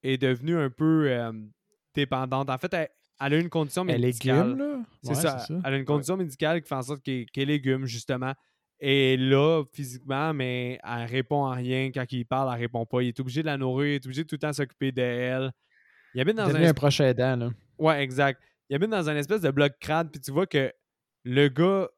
[0.03, 1.31] est devenue un peu euh,
[1.93, 2.49] dépendante.
[2.49, 4.55] En fait, elle, a une condition médicale.
[4.59, 5.45] Elle C'est ça.
[5.63, 8.33] Elle a une condition médicale qui fait en sorte qu'elle est légume, justement.
[8.79, 11.91] Et là, physiquement, mais elle répond à rien.
[11.93, 13.01] Quand il parle, elle répond pas.
[13.01, 15.51] Il est obligé de la nourrir, il est obligé de tout le temps s'occuper d'elle.
[16.13, 16.63] Il habite dans un...
[16.63, 17.49] un prochain aidant, là.
[17.77, 18.41] Ouais, exact.
[18.69, 20.71] Il habite dans un espèce de bloc crade, puis tu vois que
[21.23, 21.89] le gars,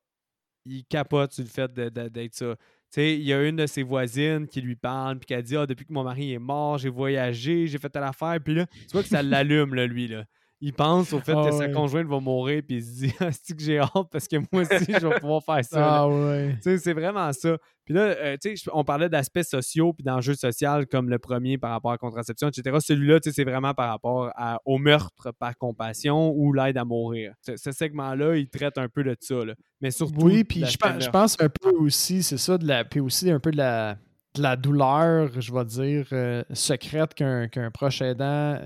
[0.69, 2.55] il capote sur le fait d'être ça.
[2.55, 5.41] Tu sais, il y a une de ses voisines qui lui parle, puis qui a
[5.41, 8.37] dit Ah, depuis que mon mari est mort, j'ai voyagé, j'ai fait telle affaire.
[8.43, 10.07] Puis là, tu vois que ça l'allume, lui.
[10.07, 10.23] Là
[10.59, 13.55] il pense au fait que sa conjointe va mourir, puis il se dit ah, c'est
[13.55, 15.95] que j'ai hâte parce que moi aussi, je vais pouvoir faire ça.
[15.99, 16.55] Ah ouais.
[16.61, 17.57] C'est vraiment ça.
[17.85, 21.57] Puis là, euh, tu sais, on parlait d'aspects sociaux puis d'enjeux sociaux comme le premier
[21.57, 22.75] par rapport à la contraception, etc.
[22.81, 24.31] Celui-là, tu sais, c'est vraiment par rapport
[24.65, 27.33] au meurtre par compassion ou l'aide à mourir.
[27.41, 29.45] Ce, segment-là, il traite un peu de ça.
[29.45, 29.53] Là.
[29.79, 30.25] Mais surtout.
[30.25, 33.51] Oui, puis je, pense un peu aussi, c'est ça, de la, puis aussi un peu
[33.51, 33.97] de la
[34.39, 38.59] la douleur, je vais dire, euh, secrète qu'un proche aidant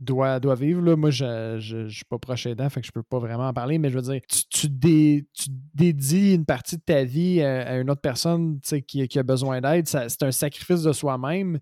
[0.00, 0.82] doit, doit vivre.
[0.82, 0.96] Là.
[0.96, 3.78] Moi, je ne suis pas proche aidant, fait que je peux pas vraiment en parler,
[3.78, 8.00] mais je veux dire, tu, tu, dédies une partie de ta vie à, une autre
[8.00, 9.86] personne qui, qui a besoin d'aide.
[9.88, 11.58] C'est un sacrifice de soi-même.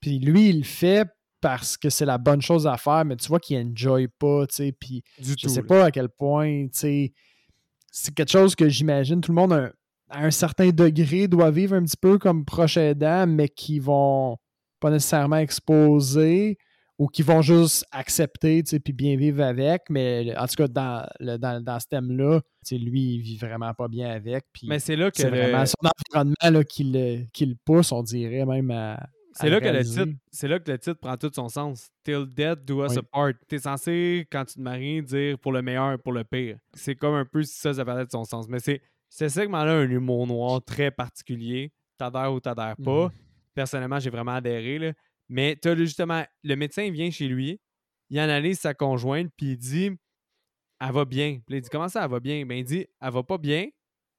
[0.00, 1.08] Puis lui, il le fait
[1.40, 4.56] parce que c'est la bonne chose à faire, mais tu vois qu'il n'enjoy pas, tu
[4.56, 7.12] sais, puis je sais pas à quel point, tu sais,
[7.90, 9.72] c'est quelque chose que j'imagine tout le monde
[10.10, 14.36] à un certain degré doit vivre un petit peu comme proche aidant, mais qui vont
[14.80, 16.58] pas nécessairement exposer
[17.00, 19.84] ou qui vont juste accepter puis bien vivre avec.
[19.88, 22.42] Mais en tout cas, dans, dans, dans ce thème-là,
[22.72, 24.44] lui, il vit vraiment pas bien avec.
[24.64, 25.16] mais c'est là que.
[25.16, 29.08] C'est vraiment son environnement qui, le, qui le pousse, on dirait même à.
[29.32, 31.88] C'est là, que le titre, c'est là que le titre prend tout son sens.
[32.04, 33.32] Till death do us apart.
[33.48, 36.58] T'es censé, quand tu te maries, dire pour le meilleur pour le pire.
[36.74, 38.46] C'est comme un peu ça, ça perdait de son sens.
[38.46, 41.72] Mais c'est ce segment-là un humour noir très particulier.
[41.96, 43.06] T'adhères ou t'adhères pas.
[43.06, 43.12] Mhm.
[43.54, 44.78] Personnellement, j'ai vraiment adhéré.
[44.78, 44.92] Là.
[45.30, 47.60] Mais tu as justement, le médecin vient chez lui,
[48.10, 49.90] il analyse sa conjointe, puis il dit
[50.80, 51.40] Elle va bien.
[51.46, 53.68] Puis il dit Comment ça, elle va bien ben, Il dit Elle va pas bien,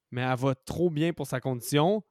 [0.10, 2.02] mais elle va trop bien pour sa condition.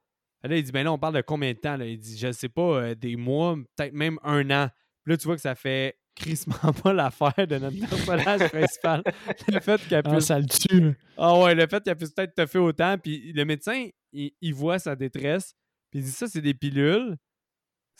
[0.44, 1.86] Là, il dit Ben là, on parle de combien de temps là?
[1.86, 4.68] Il dit Je sais pas, euh, des mois, peut-être même un an.
[5.02, 9.02] Puis là, tu vois que ça fait crissement pas l'affaire de notre personnage principal.
[9.48, 10.26] le fait qu'elle ah, puisse.
[10.26, 10.94] ça le tue.
[11.16, 12.98] Ah ouais, le fait qu'elle puisse peut-être te faire autant.
[12.98, 15.54] Puis le médecin, il, il voit sa détresse.
[15.90, 17.16] Puis il dit Ça, c'est des pilules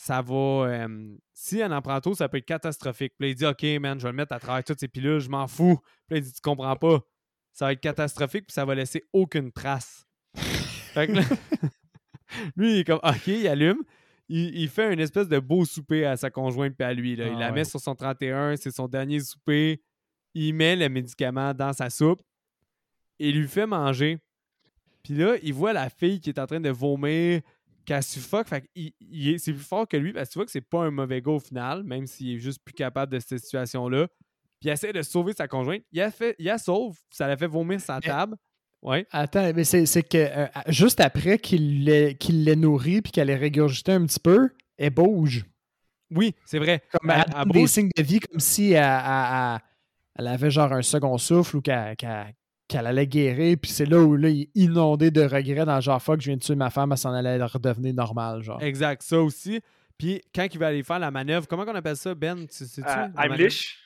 [0.00, 0.86] ça va.
[1.34, 3.12] si elle en prend trop, ça peut être catastrophique.
[3.18, 5.20] Puis là, il dit OK, man, je vais le mettre à travers toutes ces pilules,
[5.20, 5.78] je m'en fous.
[6.06, 7.00] Puis là, il dit Tu comprends pas.
[7.52, 10.06] Ça va être catastrophique, puis ça va laisser aucune trace.
[10.34, 11.22] fait que là,
[12.56, 13.82] lui, il est comme OK, il allume.
[14.30, 17.16] Il, fait une espèce de beau souper à sa conjointe puis à lui.
[17.16, 17.26] Là.
[17.26, 19.82] il la ah met sur son 31, c'est son dernier souper.
[20.34, 22.22] Il met le médicament dans sa soupe
[23.18, 24.18] et il lui fait manger.
[25.02, 27.42] Puis là, il voit la fille qui est en train de vomir
[27.90, 28.48] qu'elle suffoque.
[28.48, 30.90] Fait il, c'est plus fort que lui parce que tu vois que c'est pas un
[30.90, 34.06] mauvais gars au final, même s'il est juste plus capable de cette situation-là.
[34.60, 35.82] Puis il essaie de sauver sa conjointe.
[35.90, 38.36] Il a, fait, il a sauve, ça l'a fait vomir sa table.
[38.82, 39.06] Ouais.
[39.10, 43.36] Attends, mais c'est, que euh, juste après qu'il l'ait, qu'il l'ait nourri puis qu'elle ait
[43.36, 45.44] régurgité un petit peu, elle bouge.
[46.10, 46.82] Oui, c'est vrai.
[46.92, 49.60] Comme elle, des signes de vie comme si elle,
[50.16, 51.96] avait genre un second souffle ou qu'elle,
[52.70, 56.00] qu'elle allait guérir, puis c'est là où là, il est inondé de regrets dans genre
[56.00, 58.62] fuck, je viens de tuer ma femme, elle s'en allait redevenir normale, genre.
[58.62, 59.60] Exact, ça aussi.
[59.98, 62.46] Puis quand il va aller faire la manœuvre, comment on appelle ça, Ben?
[62.48, 62.80] C'est-tu?
[62.80, 63.76] Uh, Heimlich.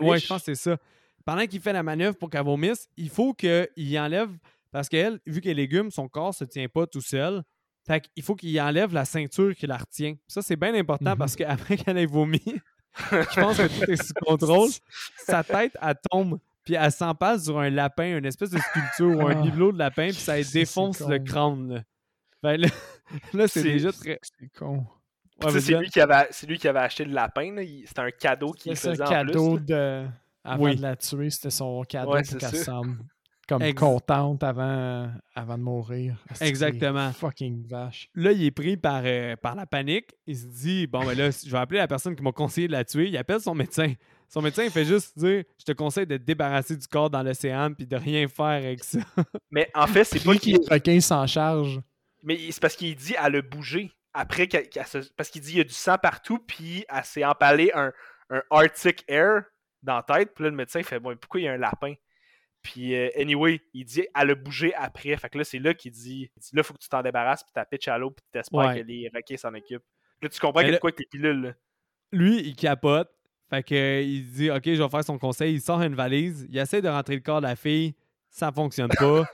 [0.00, 0.78] Oui, je pense que c'est ça.
[1.24, 4.30] Pendant qu'il fait la manœuvre pour qu'elle vomisse, il faut qu'il enlève,
[4.72, 7.42] parce qu'elle, vu qu'elle est légume, son corps se tient pas tout seul.
[7.86, 10.14] Fait qu'il faut qu'il enlève la ceinture qui la retient.
[10.26, 11.18] Ça, c'est bien important mhm.
[11.18, 12.42] parce qu'après qu'elle ait vomi,
[13.10, 14.70] je pense que tout est sous contrôle.
[15.18, 19.26] Sa tête, elle tombe puis elle s'empasse sur un lapin, une espèce de sculpture ou
[19.26, 21.74] un bibelot de lapin, puis ça défonce le crâne.
[21.74, 21.82] Là,
[22.42, 22.60] ben,
[23.32, 24.18] là, c'est déjà très.
[24.22, 24.86] C'est con.
[25.40, 27.56] c'est lui, qui avait, lui qui avait acheté le lapin.
[27.86, 30.06] C'était un cadeau qu'il faisait un cadeau de.
[30.46, 32.98] Avant de la tuer, c'était son cadeau pour qu'elle semble
[33.46, 36.16] comme contente avant, avant de mourir.
[36.40, 37.12] Exactement.
[37.12, 38.08] Fucking vache?
[38.14, 40.10] Là, il est pris par, euh, par la panique.
[40.26, 42.72] Il se dit Bon, ben là, je vais appeler la personne qui m'a conseillé de
[42.72, 43.08] la tuer.
[43.08, 43.92] Il appelle son médecin.
[44.28, 47.22] Son médecin, il fait juste dire Je te conseille de te débarrasser du corps dans
[47.22, 48.98] l'océan puis de rien faire avec ça.
[49.50, 50.58] Mais en fait, c'est pas qu'il.
[50.70, 51.80] requin s'en charge.
[52.22, 53.90] Mais c'est parce qu'il dit à le bouger.
[54.12, 54.48] Après,
[55.16, 57.92] parce qu'il dit il y a du sang partout, puis elle s'est empalée un,
[58.30, 59.42] un Arctic Air
[59.82, 60.34] dans la tête.
[60.34, 61.94] Puis là, le médecin fait Bon, pourquoi il y a un lapin
[62.64, 65.14] puis, euh, anyway, il dit à le bouger après.
[65.18, 67.44] Fait que là, c'est là qu'il dit, dit là, il faut que tu t'en débarrasses,
[67.44, 69.84] puis tu pitch à l'eau, puis tu espères que les requins s'en occupent.
[70.22, 71.42] Là, tu comprends qu'il y a quoi avec les pilules.
[71.42, 71.52] Là.
[72.10, 73.13] Lui, il capote.
[73.50, 75.54] Fait que, euh, il dit Ok, je vais faire son conseil.
[75.54, 76.46] Il sort une valise.
[76.50, 77.94] Il essaie de rentrer le corps de la fille.
[78.30, 79.24] Ça fonctionne pas.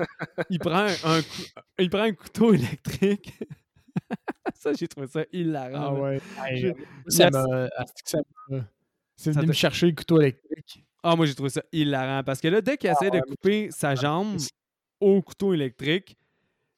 [0.50, 3.32] il, prend un, cou- il prend un couteau électrique.
[4.54, 5.96] ça, j'ai trouvé ça hilarant.
[5.96, 6.20] Ah ouais.
[6.56, 6.68] Je-
[7.08, 7.68] Ça m'a-
[9.16, 10.84] C'est Ça venu me chercher le couteau électrique.
[11.02, 12.22] Ah, moi, j'ai trouvé ça hilarant.
[12.24, 14.36] Parce que là, dès qu'il essaie de couper sa jambe
[15.00, 16.16] au couteau électrique,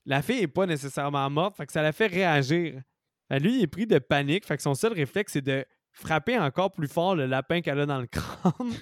[0.07, 1.57] la fille est pas nécessairement morte.
[1.57, 2.81] Fait que ça la fait réagir.
[3.29, 4.45] Fait lui, il est pris de panique.
[4.47, 7.87] Fait que son seul réflexe, c'est de frapper encore plus fort le lapin qu'elle a
[7.87, 8.73] dans le crâne,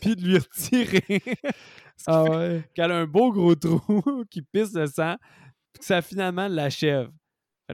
[0.00, 1.22] puis de lui retirer.
[2.06, 2.62] Ah ouais.
[2.74, 5.16] qu'elle a un beau gros trou qui pisse le sang,
[5.72, 7.10] puis que ça finalement l'achève.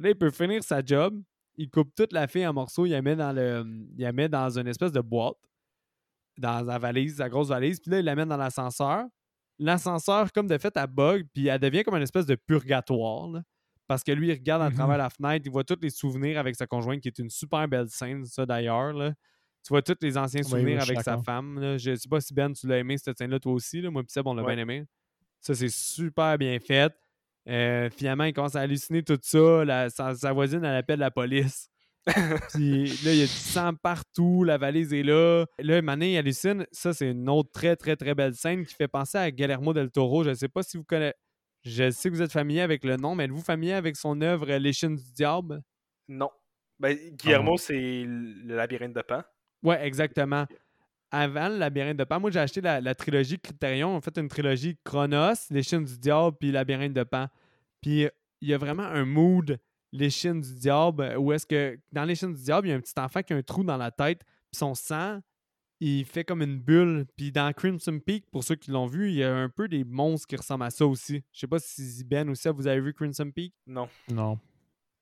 [0.01, 1.21] Là, il peut finir sa job.
[1.57, 3.65] Il coupe toute la fille en morceaux, il la met dans le.
[3.97, 5.37] Il la met dans une espèce de boîte.
[6.39, 7.81] Dans la valise, sa grosse valise.
[7.81, 9.07] Puis là, il la met dans l'ascenseur.
[9.59, 13.29] L'ascenseur, comme de fait, elle bug, puis elle devient comme une espèce de purgatoire.
[13.29, 13.43] là.
[13.93, 14.75] Parce que lui, il regarde à Mhm.
[14.77, 17.69] travers la fenêtre, il voit tous les souvenirs avec sa conjointe, qui est une super
[17.69, 18.95] belle scène, ça d'ailleurs.
[18.95, 21.61] Tu vois tous les anciens souvenirs oui, avec sa femme.
[21.61, 21.77] là.
[21.77, 23.83] Je sais pas si Ben, tu l'as aimé cette scène-là, toi aussi.
[23.83, 23.91] là.
[23.91, 24.55] Moi, puis Seb, on l'a Ouais.
[24.55, 24.85] bien aimé.
[25.41, 26.93] Ça, c'est super bien fait.
[27.49, 29.65] Euh, finalement, il commence à halluciner tout ça.
[29.65, 31.69] La- sa, sa voisine, elle appelle la police.
[32.55, 34.43] Puis là, il y a du sang partout.
[34.45, 35.45] La valise est là.
[35.59, 36.67] Là, Mané, il hallucine.
[36.73, 39.91] Ça, c'est une autre très, très, très belle scène qui fait penser à Guillermo del
[39.91, 40.25] Toro.
[40.25, 41.15] Je ne sais pas si vous connaissez.
[41.65, 44.53] Je sais que vous êtes familier avec le nom, mais êtes-vous familier avec son œuvre
[44.57, 45.63] Les Chines du Diable?
[46.09, 46.31] Non.
[46.79, 49.23] Ben, Guillermo, c'est le labyrinthe de Pan.
[49.63, 50.47] Ouais, exactement.
[51.13, 53.95] Avant le Labyrinthe de Pan, moi j'ai acheté la, la trilogie Criterion.
[53.95, 57.29] En fait, une trilogie Chronos, Les Chines du Diable, puis Labyrinthe de Pan.
[57.81, 58.11] Puis euh,
[58.41, 59.59] il y a vraiment un mood,
[59.93, 62.77] Les Chines du Diable, où est-ce que dans Les Chines du Diable, il y a
[62.77, 65.21] un petit enfant qui a un trou dans la tête, puis son sang,
[65.85, 67.07] il fait comme une bulle.
[67.17, 69.85] Puis dans Crimson Peak, pour ceux qui l'ont vu, il y a un peu des
[69.85, 71.23] monstres qui ressemblent à ça aussi.
[71.33, 73.55] Je sais pas si Ben ou ça, vous avez vu Crimson Peak?
[73.67, 73.89] Non.
[74.11, 74.39] Non.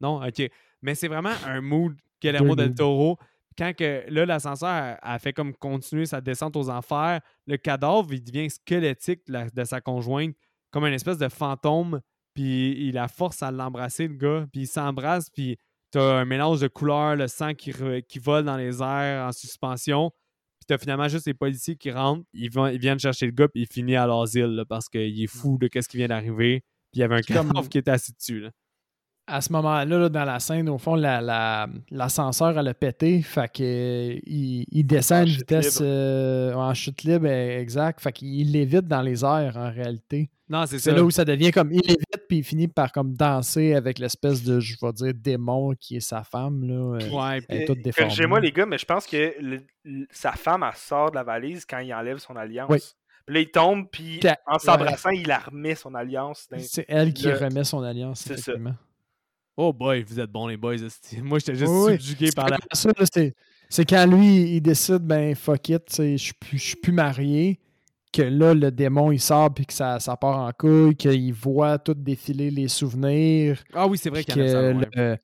[0.00, 0.50] Non, ok.
[0.82, 2.74] Mais c'est vraiment un mood Guillermo del.
[2.74, 3.18] Toro.
[3.58, 8.12] Quand que, là, l'ascenseur a, a fait comme continuer sa descente aux enfers, le cadavre,
[8.14, 10.34] il devient squelettique de, la- de sa conjointe,
[10.70, 12.00] comme une espèce de fantôme,
[12.32, 15.58] puis il la force à l'embrasser, le gars, puis il s'embrasse, puis
[15.90, 19.32] t'as un mélange de couleurs, le sang qui, re- qui vole dans les airs en
[19.32, 20.10] suspension,
[20.70, 23.62] t'as finalement juste les policiers qui rentrent, ils, vont, ils viennent chercher le gars, puis
[23.62, 26.60] il finit à l'asile, là, parce qu'il est fou de qu'est-ce qui vient d'arriver,
[26.90, 28.50] puis il y avait un C'est comme- cadavre qui était assis dessus, là.
[29.26, 33.22] À ce moment-là, là, dans la scène, au fond, la- la- l'ascenseur, elle a pété.
[33.22, 37.60] Fait que, euh, il, il descend à En une vitesse euh, en chute libre, eh,
[37.60, 38.00] exact.
[38.00, 40.30] Fait qu'il l'évite dans les airs, en réalité.
[40.48, 40.96] Non, c'est C'est ça.
[40.96, 44.44] là où ça devient comme il l'évite, puis il finit par comme danser avec l'espèce
[44.44, 46.62] de, je vais dire, démon qui est sa femme.
[46.62, 46.74] Là.
[46.74, 48.06] euh, Ouais, Elle est Euh, toute déformée.
[48.08, 51.24] Corrigez-moi, les gars, mais je pense que le- le- sa femme, elle sort de la
[51.24, 52.68] valise quand il enlève son alliance.
[52.70, 52.78] Oui.
[53.26, 56.48] Puis là, il tombe, puis Puis elle- en s'embrassant, il la remet son alliance.
[56.58, 58.52] C'est elle qui le- remet son alliance, C'est ça.
[58.52, 58.76] effectivement.
[59.56, 60.76] Oh boy, vous êtes bons les boys.
[61.22, 61.92] Moi, j'étais juste Oui, oui.
[61.94, 62.58] subjugué par la.
[62.72, 63.34] c'est-
[63.68, 67.58] C'est quand lui, il décide, ben fuck it, je suis plus- je suis plus marié,
[68.12, 71.78] que là, le démon, il sort, puis que ça, ça part en couille, qu'il voit
[71.78, 75.16] tout défiler les souvenirs, Ah oui, c'est vrai puis qu'il y en a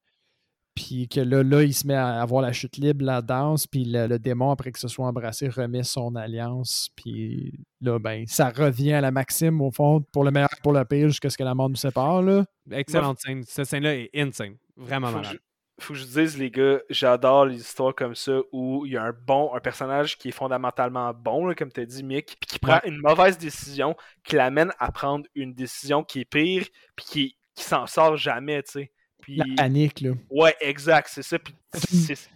[0.76, 3.84] puis que là, là, il se met à avoir la chute libre, la danse, puis
[3.84, 8.50] le, le démon, après que ce soit embrassé, remet son alliance, puis là, ben, ça
[8.50, 11.44] revient à la maxime, au fond, pour le meilleur, pour le pire, jusqu'à ce que
[11.44, 12.44] la mort nous sépare, là.
[12.70, 13.42] Excellente scène.
[13.46, 14.56] Cette scène-là est insane.
[14.76, 15.38] Vraiment malade.
[15.78, 19.02] Faut que je dise, les gars, j'adore les histoires comme ça où il y a
[19.02, 22.46] un bon, un personnage qui est fondamentalement bon, là, comme tu as dit, Mick, puis
[22.48, 26.66] qui prend une mauvaise décision, qui l'amène à prendre une décision qui est pire,
[26.96, 28.92] puis qui, qui s'en sort jamais, tu sais.
[29.26, 30.10] Puis, La panique, là.
[30.30, 31.36] ouais, exact, c'est ça.
[31.40, 31.52] Puis,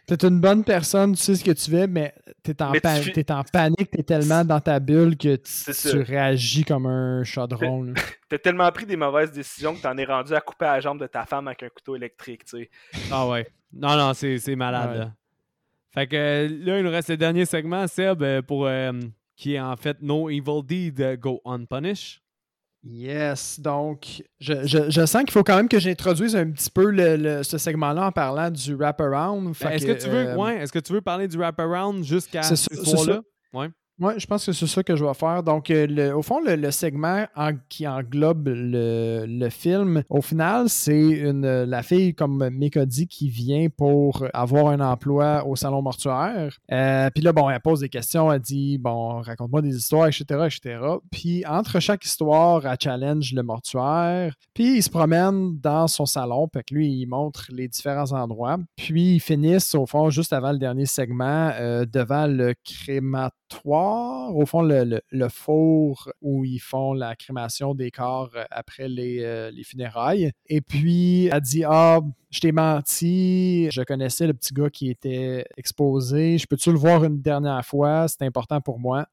[0.08, 2.12] T'es une bonne personne, tu sais ce que tu veux, mais
[2.42, 6.86] t'es en, Mais tu en panique, t'es tellement dans ta bulle que tu, réagis comme
[6.86, 7.94] un chaudron.
[8.28, 11.06] T'as tellement pris des mauvaises décisions que t'en es rendu à couper la jambe de
[11.06, 12.70] ta femme avec un couteau électrique, tu sais.
[13.12, 13.46] Ah ouais.
[13.72, 14.90] Non, non, c'est c'est malade.
[14.90, 14.98] Ouais.
[14.98, 15.14] Là.
[15.94, 18.90] Fait que là, il nous reste le dernier segment, Seb, euh, pour, euh,
[19.36, 22.20] qui est en fait No Evil Deed Go Unpunished.
[22.82, 26.90] Yes, donc je, je- je sens qu'il faut quand même que j'introduise un petit peu
[26.90, 29.44] le, le- ce segment-là en parlant du wraparound.
[29.44, 32.42] Ben, Est-ce que, tu veux, euh, ouais, est-ce que tu veux parler du wraparound jusqu'à
[32.56, 33.20] ce soir-là?
[34.00, 35.42] Oui, je pense que c'est ça que je vais faire.
[35.42, 41.82] Donc, euh, au fond, le, segment en- qui englobe le, film, au final, c'est la
[41.82, 46.56] fille, comme Mick a dit, qui vient pour avoir un emploi au salon mortuaire.
[46.72, 50.24] Euh, puis là, bon, elle pose des questions, elle dit, bon, raconte-moi des histoires, etc.,
[50.46, 50.78] etc.
[51.10, 54.34] Puis, entre chaque histoire, elle challenge le mortuaire.
[54.54, 58.56] Puis, il se promène dans son salon, puis que lui, il montre les différents endroits.
[58.76, 64.46] Puis, ils finissent, au fond, juste avant le dernier segment, euh, devant le crématoire au
[64.46, 70.32] fond, le, four où ils font la crémation des corps euh, après les, les funérailles.
[70.46, 75.44] Et puis, elle dit Ah, je t'ai menti, je connaissais le petit gars qui était
[75.56, 78.06] exposé, je peux-tu le voir une dernière fois?
[78.08, 79.06] C'est important pour moi.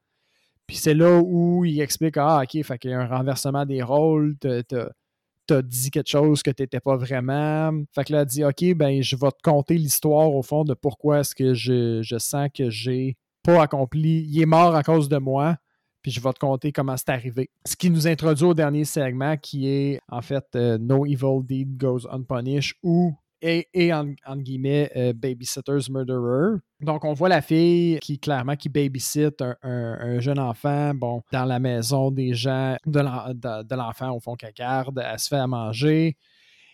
[0.67, 3.81] Puis c'est là où il explique Ah, ok, fait qu'il y a un renversement des
[3.81, 7.71] rôles, t'as dit quelque chose que tu n'étais pas vraiment.
[7.95, 10.73] Fait que là, elle dit OK, ben je vais te conter l'histoire au fond de
[10.73, 13.15] pourquoi est-ce que je, je sens que j'ai
[13.55, 14.25] accompli.
[14.29, 15.57] Il est mort à cause de moi.
[16.01, 17.49] Puis je vais te conter comment c'est arrivé.
[17.65, 21.77] Ce qui nous introduit au dernier segment qui est en fait euh, No Evil Deed
[21.77, 24.05] Goes Unpunished ou et, et en,
[24.37, 26.57] guillemets euh, Babysitter's Murderer.
[26.79, 31.59] Donc, on voit la fille qui, clairement, qui babysit un, jeune enfant, bon, dans la
[31.59, 35.03] maison des gens, de l'enfant, au fond, qu'elle garde.
[35.03, 36.17] Elle se fait à manger.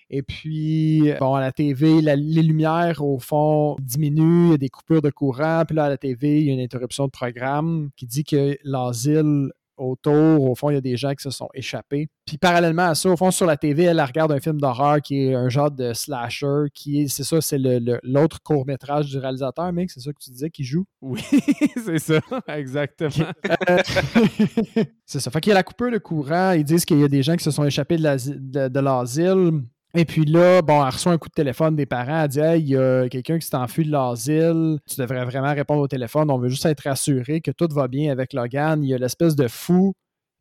[0.10, 4.70] Et puis, bon, à la TV, les lumières, au fond, diminuent, il y a des
[4.70, 5.64] coupures de courant.
[5.66, 8.58] Puis là, à la TV, il y a une interruption de programme qui dit que
[8.64, 10.50] l'asile autour.
[10.50, 12.08] Au fond, il y a des gens qui se sont échappés.
[12.26, 15.28] Puis parallèlement à ça, au fond, sur la TV, elle regarde un film d'horreur qui
[15.28, 17.60] est un genre de slasher, qui est, c'est ça, c'est
[18.04, 20.86] l'autre court-métrage du réalisateur, mec, c'est ça que tu disais, qui joue?
[21.02, 21.22] Oui,
[21.86, 23.32] c'est ça, exactement.
[23.70, 23.78] Euh,
[25.06, 25.32] c'est ça.
[25.32, 27.36] Fait qu'il y a la coupure de courant, ils disent qu'il y a des gens
[27.36, 29.64] qui se sont échappés de l'asile.
[29.96, 32.24] Et puis là, bon, elle reçoit un coup de téléphone des parents.
[32.24, 34.80] Elle dit Hey, il y a quelqu'un qui s'est enfui de l'asile.
[34.90, 36.32] Tu devrais vraiment répondre au téléphone.
[36.32, 38.84] On veut juste être rassuré que tout va bien avec Logan.
[38.84, 39.94] Il y a l'espèce de fou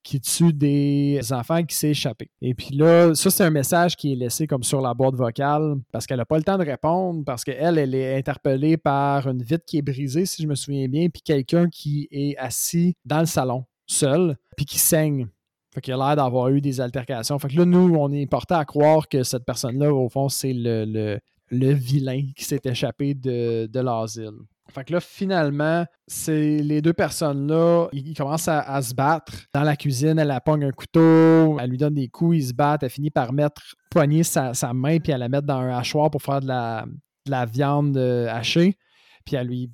[0.02, 2.28] qui tue des enfants qui s'est échappé.
[2.40, 5.76] Et puis là, ça, c'est un message qui est laissé comme sur la boîte vocale
[5.92, 9.42] parce qu'elle n'a pas le temps de répondre, parce qu'elle, elle est interpellée par une
[9.42, 13.20] vitre qui est brisée, si je me souviens bien, puis quelqu'un qui est assis dans
[13.20, 15.28] le salon, seul, puis qui saigne.
[15.74, 17.38] Fait qu'il a l'air d'avoir eu des altercations.
[17.38, 20.52] Fait que là, nous, on est porté à croire que cette personne-là, au fond, c'est
[20.52, 21.18] le,
[21.50, 24.32] le, vilain qui s'est échappé de, de l'asile.
[24.72, 29.32] Fait que là, finalement, c'est les deux personnes-là, ils, commencent à, se battre.
[29.52, 32.82] Dans la cuisine, elle pogne un couteau, elle lui donne des coups, ils se battent,
[32.82, 36.22] elle finit par mettre, poigner sa, main, puis elle la met dans un hachoir pour
[36.22, 36.86] faire de la,
[37.26, 38.78] de la viande euh, hachée.
[39.26, 39.70] Puis elle lui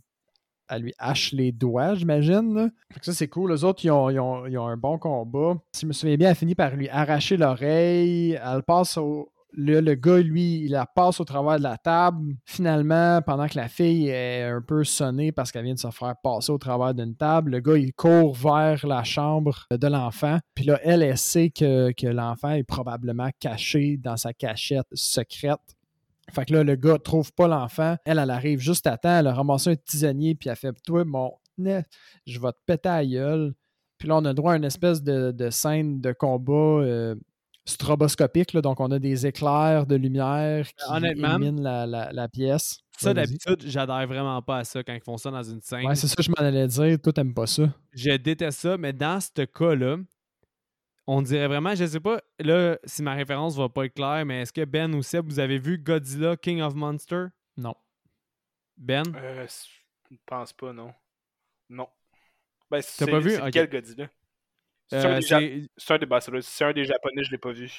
[0.68, 2.70] elle lui hache les doigts, j'imagine.
[3.02, 3.52] Ça, c'est cool.
[3.52, 5.56] Les autres, ils ont, un bon combat.
[5.72, 8.32] Si je me souviens bien, elle finit par lui arracher l'oreille.
[8.32, 9.32] Elle passe au.
[9.52, 12.34] Le, le, gars, lui, il la passe au travers de la table.
[12.44, 16.14] Finalement, pendant que la fille est un peu sonnée parce qu'elle vient de se faire
[16.22, 20.38] passer au travers d'une table, le gars, il court vers la chambre de l'enfant.
[20.54, 25.77] Puis là, elle, elle sait que, que l'enfant est probablement caché dans sa cachette secrète
[26.32, 27.96] fait que là, le gars trouve pas l'enfant.
[28.04, 29.18] Elle, elle arrive juste à temps.
[29.18, 31.32] Elle a ramassé un tisonnier, puis elle fait Toi, mon
[32.26, 33.54] je vais te péter à gueule.
[33.98, 37.16] Puis là, on a droit à une espèce de, scène de combat euh,
[37.64, 38.56] stroboscopique.
[38.56, 42.78] donc, on a des éclairs de lumière qui illuminent la, pièce.
[42.96, 45.86] Ça, d'habitude, j'adhère vraiment pas à ça quand ils font ça dans une scène.
[45.86, 46.98] Ouais, c'est ça que je m'en allais dire.
[47.00, 47.72] Toi, t'aimes pas ça.
[47.92, 49.96] Je déteste ça, mais dans ce cas-là,
[51.10, 54.42] on dirait vraiment, je sais pas, là, si ma référence va pas être claire, mais
[54.42, 57.30] est-ce que Ben ou Seb, vous avez vu Godzilla King of Monsters?
[57.56, 57.74] Non.
[58.76, 59.02] Ben?
[59.16, 59.46] Euh,
[60.10, 60.92] je pense pas, non.
[61.70, 61.88] Non.
[62.70, 63.38] Ben, T'as pas vu?
[63.50, 64.10] quel Godzilla?
[64.90, 65.68] C'est un, des
[66.60, 67.72] un des Japonais, je l'ai pas vu.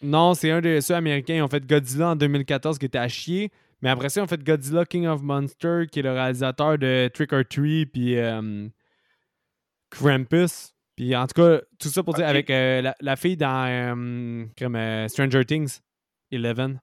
[0.00, 1.34] Non, c'est un des ceux américains.
[1.34, 3.52] Ils ont fait Godzilla en 2014 qui était à chier.
[3.82, 7.10] Mais après ça, ils ont fait Godzilla King of Monsters, qui est le réalisateur de
[7.12, 8.68] Trick or Treat puis euh,
[9.90, 10.71] Krampus.
[10.96, 15.08] Puis en tout cas, tout ça pour dire avec euh, la, fille dans euh, euh,
[15.08, 15.80] Stranger Things,
[16.30, 16.80] Eleven,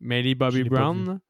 [0.00, 1.20] Melly Bobby Brown.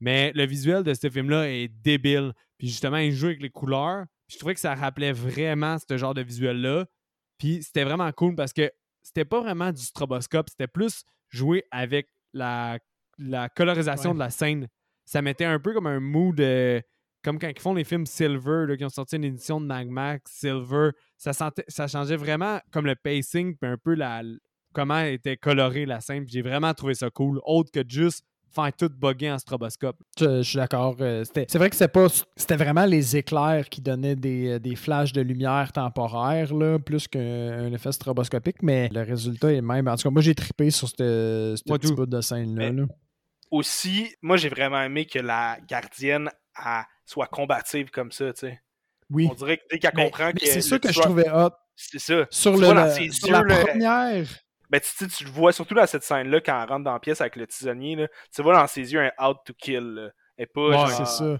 [0.00, 2.32] Mais le visuel de ce film-là est débile.
[2.58, 4.04] Puis justement, il joue avec les couleurs.
[4.28, 6.86] je trouvais que ça rappelait vraiment ce genre de visuel-là.
[7.38, 8.70] Puis c'était vraiment cool parce que
[9.02, 12.78] c'était pas vraiment du stroboscope, c'était plus jouer avec la,
[13.18, 14.68] la colorisation de la scène.
[15.04, 16.40] Ça mettait un peu comme un mood
[17.26, 20.30] comme quand ils font les films Silver, qui ont sorti une édition de Mag Max,
[20.30, 21.32] Silver, ça,
[21.68, 24.22] ça changeait vraiment comme le pacing, puis un peu la,
[24.72, 26.24] comment était colorée la scène.
[26.28, 29.96] J'ai vraiment trouvé ça cool, autre que juste faire tout bugger en stroboscope.
[30.18, 30.96] Je, suis d'accord.
[31.00, 32.06] Euh, c'est vrai que c'était pas
[32.36, 37.72] c'était vraiment les éclairs qui donnaient des, des flashs de lumière temporaire, là, plus qu'un
[37.72, 39.88] effet stroboscopique, mais le résultat est même.
[39.88, 42.84] En tout cas, moi j'ai trippé sur ce petit bout de scène-là.
[43.50, 48.60] Aussi, moi j'ai vraiment aimé que la gardienne a soit combative comme ça, tu sais.
[49.10, 49.28] Oui.
[49.30, 50.44] On dirait que dès qu'elle comprend que.
[50.44, 51.50] C'est ça que je trouvais hot.
[51.74, 52.26] C'est ça.
[52.30, 54.26] Sur, le, ses sur yeux, la première.
[54.70, 57.20] Ben, tu, tu, le vois surtout dans cette scène-là, quand elle rentre dans la pièce
[57.20, 59.82] avec le tisonnier, là, tu vois dans ses yeux un out to kill.
[59.94, 60.10] Là.
[60.38, 61.38] Et pas ouais, c'est ça.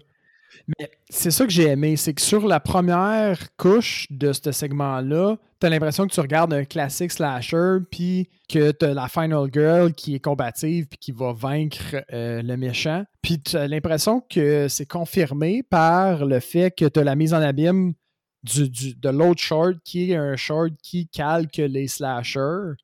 [0.79, 5.37] Mais c'est ça que j'ai aimé, c'est que sur la première couche de ce segment-là,
[5.59, 10.15] t'as l'impression que tu regardes un classique slasher, puis que t'as la final girl qui
[10.15, 13.05] est combative, puis qui va vaincre euh, le méchant.
[13.23, 17.95] Puis t'as l'impression que c'est confirmé par le fait que t'as la mise en abîme
[18.43, 22.75] du, du- de l'autre short qui est un short qui calque les slashers.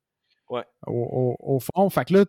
[0.49, 0.63] Ouais.
[0.87, 1.89] Au, au- au fond.
[1.89, 2.25] Fait que là,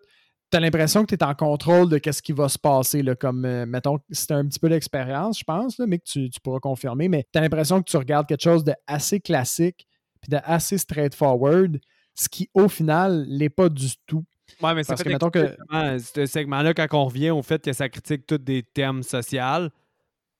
[0.54, 3.02] t'as l'impression que tu es en contrôle de qu'est-ce qui va se passer.
[3.02, 6.30] Là, comme, euh, mettons, c'est un petit peu d'expérience, je pense, là, mais que tu,
[6.30, 7.08] tu pourras confirmer.
[7.08, 9.84] Mais tu as l'impression que tu regardes quelque chose de assez classique
[10.20, 11.80] puis de assez straightforward,
[12.14, 14.24] ce qui, au final, l'est pas du tout.
[14.62, 15.56] Ouais, mais c'est que, mettons que-
[15.98, 19.68] Ce segment-là, quand on revient au fait que ça critique tous des thèmes sociaux,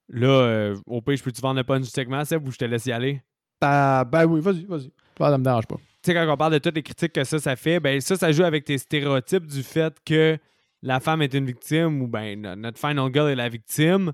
[0.09, 2.65] là, euh, au pire, je peux-tu vendre le punch du segment, Seb, ou je te
[2.65, 3.21] laisse y aller?
[3.59, 4.93] T'as- Ben oui, vas-y, vas-y.
[5.19, 5.77] Ça me dérange pas.
[6.05, 8.15] Tu sais, quand on parle de toutes les critiques que ça, ça fait, ben ça,
[8.17, 10.37] ça joue avec tes stéréotypes du fait que
[10.83, 14.13] la femme est une victime ou ben no- notre final girl est la victime.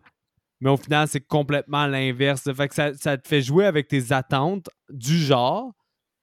[0.61, 2.43] Mais au final, c'est complètement l'inverse.
[2.55, 5.73] Fait que ça, ça te fait jouer avec tes attentes du genre,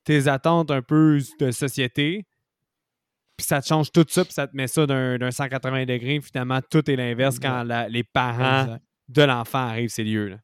[0.05, 2.25] tes attentes un peu de société.
[3.35, 6.21] Puis ça te change tout ça, puis ça te met ça d'un d'un 180 degrés.
[6.21, 8.83] Finalement, tout est l'inverse quand la- les parents Exact.
[9.09, 10.37] de l'enfant arrivent ces lieux-là.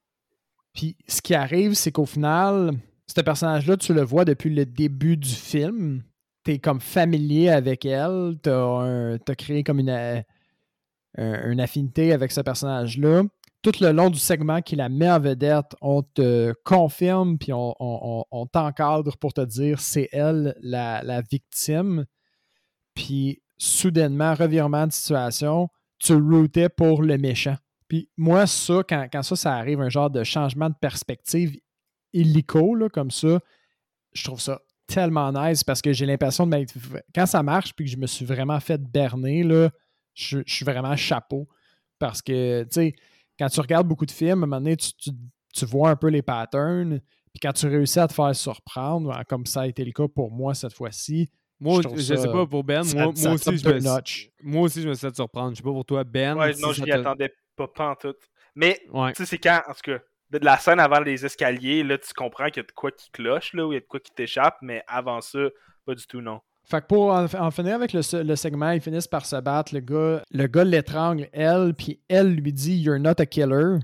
[0.74, 2.74] Puis ce qui arrive, c'est qu'au final,
[3.08, 6.04] ce personnage-là, tu le vois depuis le début du film.
[6.46, 8.36] Tu es comme familier avec elle.
[8.44, 10.22] Tu as, créé comme une, euh,
[11.18, 13.24] un- une affinité avec ce personnage-là.
[13.62, 18.48] Tout le long du segment qui la met en vedette, on te confirme puis on
[18.52, 22.06] t'encadre pour te dire c'est elle la, la victime.
[22.94, 27.56] Puis soudainement, revirement de situation, tu routais pour le méchant.
[27.88, 31.56] Puis moi, ça, quand, quand ça, ça arrive, un genre de changement de perspective
[32.14, 33.40] illico, là, comme ça,
[34.14, 36.74] je trouve ça tellement nice parce que j'ai l'impression de m'être.
[37.16, 39.70] Quand ça marche puis que je me suis vraiment fait berner, là,
[40.14, 41.48] je, je suis vraiment chapeau.
[42.00, 42.96] Parce que, tu sais,
[43.40, 45.12] quand tu regardes beaucoup de films, à un moment donné, tu, tu-
[45.54, 47.00] tu vois un peu les patterns.
[47.32, 50.32] Puis quand tu réussis à te faire surprendre, comme ça a été le cas pour
[50.32, 53.36] moi cette fois-ci, Moi, Je je, ça- sais pas pour Ben, ça- moi, ça moi
[53.36, 53.80] aussi, je me,
[54.52, 55.52] moi aussi, je me suis fait surprendre.
[55.52, 56.36] Je sais pas pour toi, Ben.
[56.38, 58.14] Ouais, si non, je m'y te- attendais pas, pas en tout.
[58.54, 59.14] Mais, Ouais.
[59.14, 60.00] tu sais, c'est quand, en tout cas,
[60.40, 63.12] de la scène avant les escaliers, là, tu comprends qu'il y a de quoi qui
[63.12, 65.40] cloche, là, ou il y a de quoi qui t'échappe, mais avant ça,
[65.86, 66.42] pas du tout, non.
[66.66, 69.74] Fait que pour en, finir avec le, le segment, ils finissent par se battre.
[69.74, 73.80] Le gars, le gars l'étrangle, elle, puis elle lui dit You're not a killer.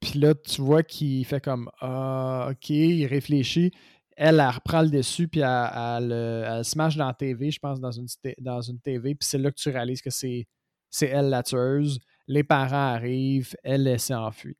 [0.00, 3.72] Puis là, tu vois qu'il fait comme Ah, ok, il réfléchit.
[4.16, 7.58] Elle, elle reprend le dessus, puis elle, elle, elle se marche dans la TV, je
[7.58, 8.06] pense, dans une,
[8.38, 9.16] dans une TV.
[9.16, 10.46] Puis c'est là que tu réalises que c'est
[11.02, 11.98] elle la tueuse.
[12.28, 14.56] Les parents arrivent, elle, elle s'enfuit.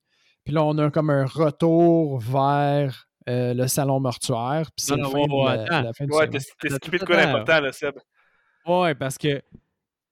[0.48, 4.70] Puis là, on a comme un retour vers euh, le salon mortuaire.
[4.74, 7.16] Puis c'est Non, la, non, fin ouais, de la- fin Ouais, Attends, skippé de quoi
[7.16, 7.94] d'important, là, Seb.
[8.66, 9.42] Ouais, parce que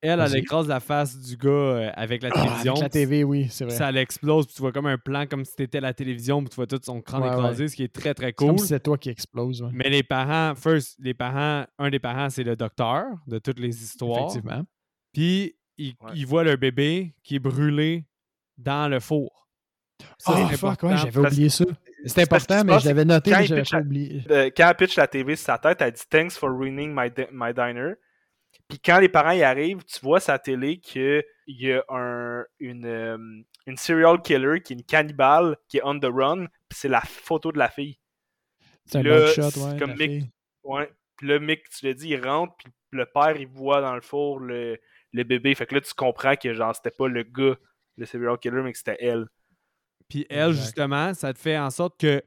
[0.03, 2.73] elle, elle écrase la face du gars euh, avec la Ah, télévision.
[2.75, 3.75] avec la TV, oui, c'est vrai.
[3.75, 6.57] ça l'explose, puis tu vois comme un plan comme si c'était la télévision, puis tu
[6.57, 8.59] vois tout son crâne Ouais, écrasé, ce qui est très très C'est comme cool.
[8.59, 9.63] si c'est toi qui explose.
[9.63, 9.71] ouais.
[9.73, 13.83] Mais les parents, first, les parents, un des parents, c'est le docteur de toutes les
[13.83, 14.27] histoires.
[14.29, 14.65] Effectivement.
[15.15, 16.11] Puis ils, Ouais.
[16.15, 18.05] ils voient leur bébé qui est brûlé
[18.59, 19.46] dans le four.
[20.19, 20.89] Ça, Ah, c'est fuck, important.
[20.89, 21.65] ouais, j'avais oublié ça.
[21.65, 24.23] Qu'il important, mais je l'avais noté, quand mais il j'avais pas la- oublié.
[24.31, 27.11] Euh, quand elle pitch la TV sur sa tête, elle dit Thanks for ruining my,
[27.11, 27.95] di- my diner.
[28.69, 32.85] Puis quand les parents y arrivent, tu vois sa télé qu'il y a un, une,
[32.87, 33.19] euh,
[33.67, 36.47] une serial killer qui est une cannibale qui est on the run.
[36.69, 37.99] Puis c'est la photo de la fille.
[38.87, 39.79] C'est un là, c'est ouais.
[39.79, 40.31] comme Mick-.
[40.65, 40.91] Ouais.
[41.17, 44.01] Puis là, Mick, tu l'as dit, il rentre, puis le père, il voit dans le
[44.01, 44.79] four le,
[45.13, 45.55] le bébé.
[45.55, 47.57] Fait que là, tu comprends que genre, c'était pas le gars,
[47.97, 49.27] le serial killer, mais que c'était elle.
[50.09, 50.63] Puis elle, Exact.
[50.65, 52.23] justement, ça te fait en sorte que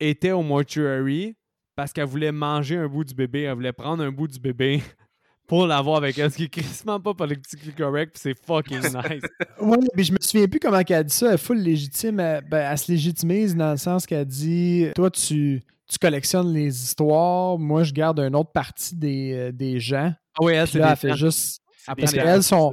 [0.00, 1.36] était au mortuary
[1.76, 4.82] parce qu'elle voulait manger un bout du bébé, elle voulait prendre un bout du bébé
[5.46, 9.22] pour l'avoir avec elle, ce qui est crissement pas politiquement correct, puis c'est fucking nice.
[9.60, 11.28] Ouais, mais je me souviens plus comment elle a dit ça.
[11.28, 12.20] Elle est full légitime.
[12.20, 16.82] Elle, ben, elle se légitimise dans le sens qu'elle dit Toi, tu, tu collectionnes les
[16.82, 17.58] histoires.
[17.58, 20.12] Moi, je garde une autre partie des, euh, des gens.
[20.36, 21.60] Ah oui, elle, c'est là, des elle fait juste.
[21.86, 22.72] Après, Parce qu'elles sont.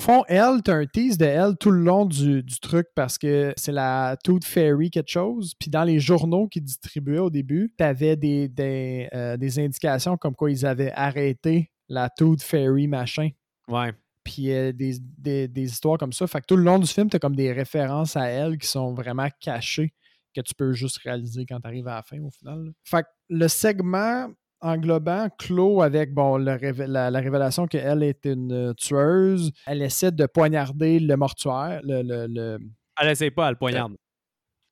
[0.00, 3.18] Au fond, elle, t'as un tease de elle tout le long du, du truc parce
[3.18, 5.52] que c'est la Tooth Fairy quelque chose.
[5.60, 10.34] Puis dans les journaux qu'ils distribuaient au début, t'avais des, des, euh, des indications comme
[10.34, 13.28] quoi ils avaient arrêté la Tooth Fairy machin.
[13.68, 13.92] Ouais.
[14.24, 16.26] Puis euh, des, des- des histoires comme ça.
[16.26, 18.94] Fait que tout le long du film, t'as comme des références à elle qui sont
[18.94, 19.92] vraiment cachées
[20.34, 22.64] que tu peux juste réaliser quand t'arrives à la fin au final.
[22.64, 22.70] là.
[22.84, 24.28] Fait que le segment
[24.60, 26.56] englobant clôt avec bon, le
[26.86, 29.50] la, la révélation qu'elle est une euh, tueuse.
[29.66, 32.58] Elle essaie de poignarder le mortuaire, le, le- le-
[33.00, 33.92] Elle essaye pas, elle poignarde.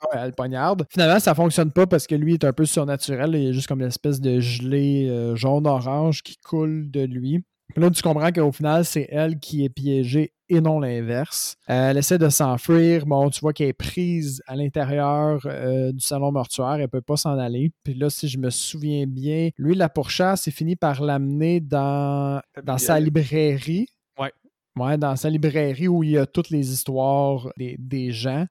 [0.03, 0.87] Ouais, elle poignarde.
[0.91, 3.35] Finalement, ça fonctionne pas parce que lui est un peu surnaturel.
[3.35, 7.43] Il a juste comme une espèce de gelée euh, jaune-orange qui coule de lui.
[7.75, 11.57] Puis là, tu comprends qu'au final, c'est elle qui est piégée et non l'inverse.
[11.69, 13.05] Euh, elle essaie de s'enfuir.
[13.05, 16.77] Bon, tu vois qu'elle est prise à l'intérieur euh, du salon mortuaire.
[16.81, 17.71] Elle peut pas s'en aller.
[17.85, 22.41] Puis là, si je me souviens bien, lui, la pourchasse, c'est fini par l'amener dans,
[22.63, 23.89] dans sa librairie.
[24.19, 24.33] Ouais.
[24.77, 28.47] Ouais, dans sa librairie où il y a toutes les histoires des, des gens.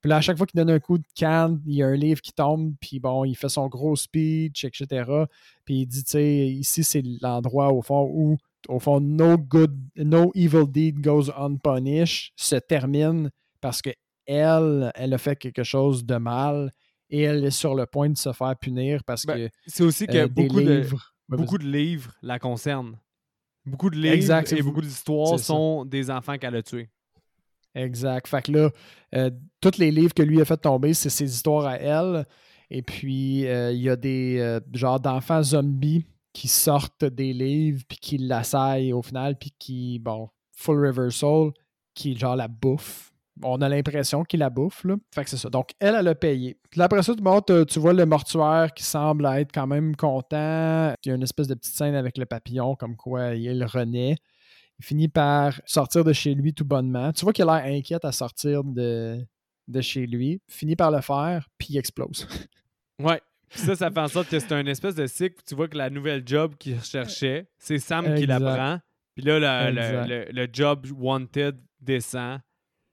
[0.00, 1.96] Puis là, à chaque fois qu'il donne un coup de canne, il y a un
[1.96, 5.04] livre qui tombe, puis bon, il fait son gros speech, etc.
[5.64, 8.38] Puis il dit, tu sais, ici, c'est l'endroit, au fond, où,
[8.68, 13.30] au fond, no good, no evil deed goes unpunished se termine
[13.60, 13.90] parce que
[14.26, 16.70] elle, elle a fait quelque chose de mal
[17.08, 20.06] et elle est sur le point de se faire punir parce Ben, que C'est aussi
[20.06, 21.14] que euh, beaucoup, de, livres.
[21.28, 22.96] Ouais, beaucoup de livres la concernent.
[23.66, 25.44] Beaucoup de livres Exact, et beaucoup d'histoires ça.
[25.44, 26.88] sont des enfants qu'elle a tués.
[27.74, 28.26] Exact.
[28.26, 28.70] Fait que là,
[29.14, 29.30] euh,
[29.60, 32.26] tous les livres que lui a fait tomber, c'est ses histoires à elle.
[32.70, 37.98] Et puis, euh, il y a des genres d'enfants zombies qui sortent des livres, puis
[37.98, 41.50] qui l'assaillent au final, puis qui, bon, full reversal,
[41.94, 43.12] qui, genre, la bouffe.
[43.42, 44.96] On a l'impression qu'il la bouffe, là.
[45.14, 45.48] Fait que c'est ça.
[45.48, 46.58] Donc, elle, elle a payé.
[46.70, 50.94] Puis après ça, tu, bon, tu vois le mortuaire qui semble être quand même content.
[51.04, 54.16] Il y a une espèce de petite scène avec le papillon, comme quoi il renaît.
[54.78, 57.12] Il finit par sortir de chez lui tout bonnement.
[57.12, 59.26] Tu vois qu'il a l'air inquiète à sortir de,
[59.68, 60.40] de chez lui.
[60.48, 62.26] Finit par le faire, puis il explose.
[63.02, 63.18] Ouais.
[63.50, 65.36] Ça, ça fait en sorte que c'est un espèce de cycle.
[65.38, 68.78] où Tu vois que la nouvelle job qu'il recherchait, c'est Sam qui la prend.
[69.16, 72.40] Puis là, le, le- le- le job wanted descend.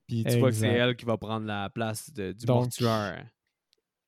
[0.07, 3.25] Puis tu vois que c'est elle qui va prendre la place de- du Donc, mortuaire.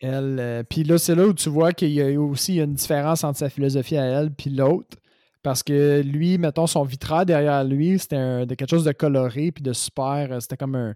[0.01, 3.23] Elle, euh, puis là, c'est là où tu vois qu'il y a aussi une différence
[3.23, 4.97] entre sa philosophie à elle puis l'autre.
[5.43, 9.73] Parce que lui, mettons, son vitrail derrière lui, c'était quelque chose de coloré puis de
[9.73, 10.31] super.
[10.31, 10.95] euh, C'était comme un,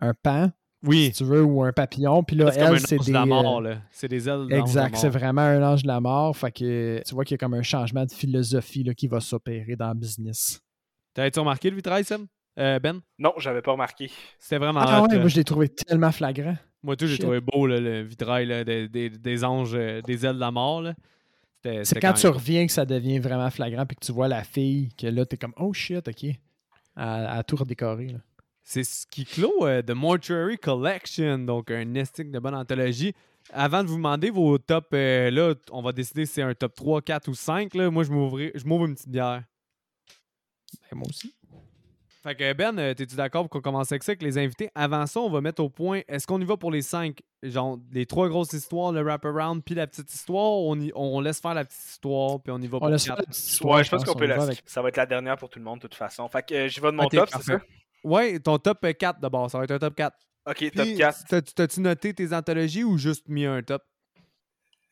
[0.00, 0.50] un pan,
[0.84, 1.06] Oui.
[1.06, 2.22] si tu veux, ou un papillon.
[2.22, 3.12] Puis là, C'est comme un elle, c'est ange des.
[3.12, 3.78] de la euh, mort, là.
[3.90, 6.36] C'est des ailes Exact, c'est vraiment un ange de la mort.
[6.36, 9.20] Fait que tu vois qu'il y a comme un changement de philosophie là, qui va
[9.20, 10.60] s'opérer dans le business.
[11.14, 12.26] T'avais-tu remarqué le vitrail, Sam?
[12.58, 13.00] Euh, ben?
[13.18, 14.10] Non, j'avais pas remarqué.
[14.38, 16.56] C'était vraiment Ah hot, ouais, moi je l'ai trouvé tellement flagrant.
[16.82, 20.24] Moi, tout, j'ai trouvé beau là, le vitrail là, des, des- des anges, euh, des
[20.26, 20.82] ailes de la mort.
[20.82, 20.94] là.
[21.64, 24.44] C'est quand quand tu reviens que ça devient vraiment flagrant puis que tu vois la
[24.44, 26.26] fille, que là, t'es comme Oh shit, ok.
[26.94, 28.08] À, à tout redécorer.
[28.08, 28.18] là.
[28.66, 33.12] C'est ce qui clôt euh, The Mortuary Collection, donc un nesting de bonne anthologie.
[33.52, 36.74] Avant de vous demander vos top, euh, là, on va décider si c'est un top
[36.74, 37.74] 3, 4 ou 5.
[37.74, 37.90] Là.
[37.90, 39.42] Moi, je m'ouvre une petite bière.
[40.90, 41.34] Ben, moi aussi.
[42.22, 44.70] Fait que Ben, euh, t'es-tu d'accord pour qu'on commence avec ça, avec les invités?
[44.74, 46.00] Avant ça, on va mettre au point.
[46.08, 47.18] Est-ce qu'on y va pour les cinq?
[47.42, 50.52] Genre, les trois grosses histoires, le wraparound, puis la petite histoire?
[50.52, 53.04] On, y- on laisse faire la petite histoire, puis on y va On pour laisse
[53.04, 53.16] quatre?
[53.18, 54.96] faire la petite histoire, Ouais, je pense qu'on on peut la avec- Ça va être
[54.96, 56.26] la dernière pour tout le monde, de toute façon.
[56.30, 57.60] Fait que euh, j'y vais de mon Ok, top, c'est ça?
[58.04, 59.50] Ouais, ton top 4 d'abord.
[59.50, 60.16] Ça va être un top 4.
[60.46, 61.24] Ok, top Puis, 4.
[61.28, 63.82] t'as- T'as-tu noté tes anthologies ou juste mis un top?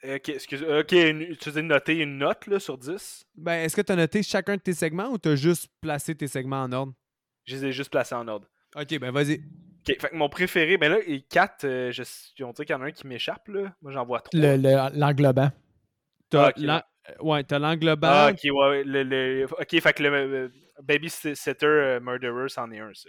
[0.05, 3.83] Ok, excuse Ok, une- tu veux noter une note là, sur 10 Ben, est-ce que
[3.83, 6.73] tu as noté chacun de tes segments ou tu as juste placé tes segments en
[6.73, 6.93] ordre?
[7.45, 8.49] Je les ai juste placés en ordre.
[8.75, 9.35] Ok, ben vas-y.
[9.35, 12.03] Ok, fait que mon préféré, ben là, les 4, je,
[12.45, 13.75] on dirait qu'il y en a un qui m'échappe, là.
[13.83, 14.41] Moi, j'en vois 3.
[14.41, 15.51] Le- le- L'englobant.
[16.31, 16.81] T'as Ah, euh,
[17.21, 18.09] ouais, t'as l'englobant.
[18.11, 20.49] Ah, ok, ouais, ouais, le, le- Ok, fait que le euh,
[20.83, 23.09] Babysitter euh, Murderer, c'en est un, ça.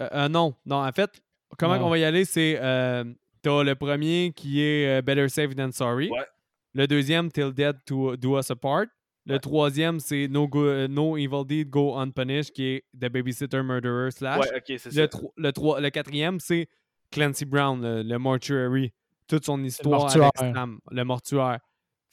[0.00, 1.10] Euh, euh, non, non, en fait,
[1.58, 3.04] comment on va y aller, c'est euh,
[3.42, 6.10] t'as le premier qui est euh, Better Safe Than Sorry.
[6.10, 6.26] Ouais.
[6.74, 8.86] Le deuxième, Till Dead to Do Us Apart.
[9.26, 9.38] Le Ouais.
[9.40, 14.10] troisième, c'est no, Go- euh, no Evil Deed Go Unpunished, qui est The Babysitter Murderer
[14.10, 14.40] slash.
[14.40, 15.00] Ouais, ok, c'est ça.
[15.00, 16.68] Le, tro- le, trois- le quatrième, c'est
[17.10, 18.92] Clancy Brown, le, le mortuary.
[19.26, 20.30] Toute son histoire mortuaire.
[20.36, 21.58] avec Sam, le mortuaire.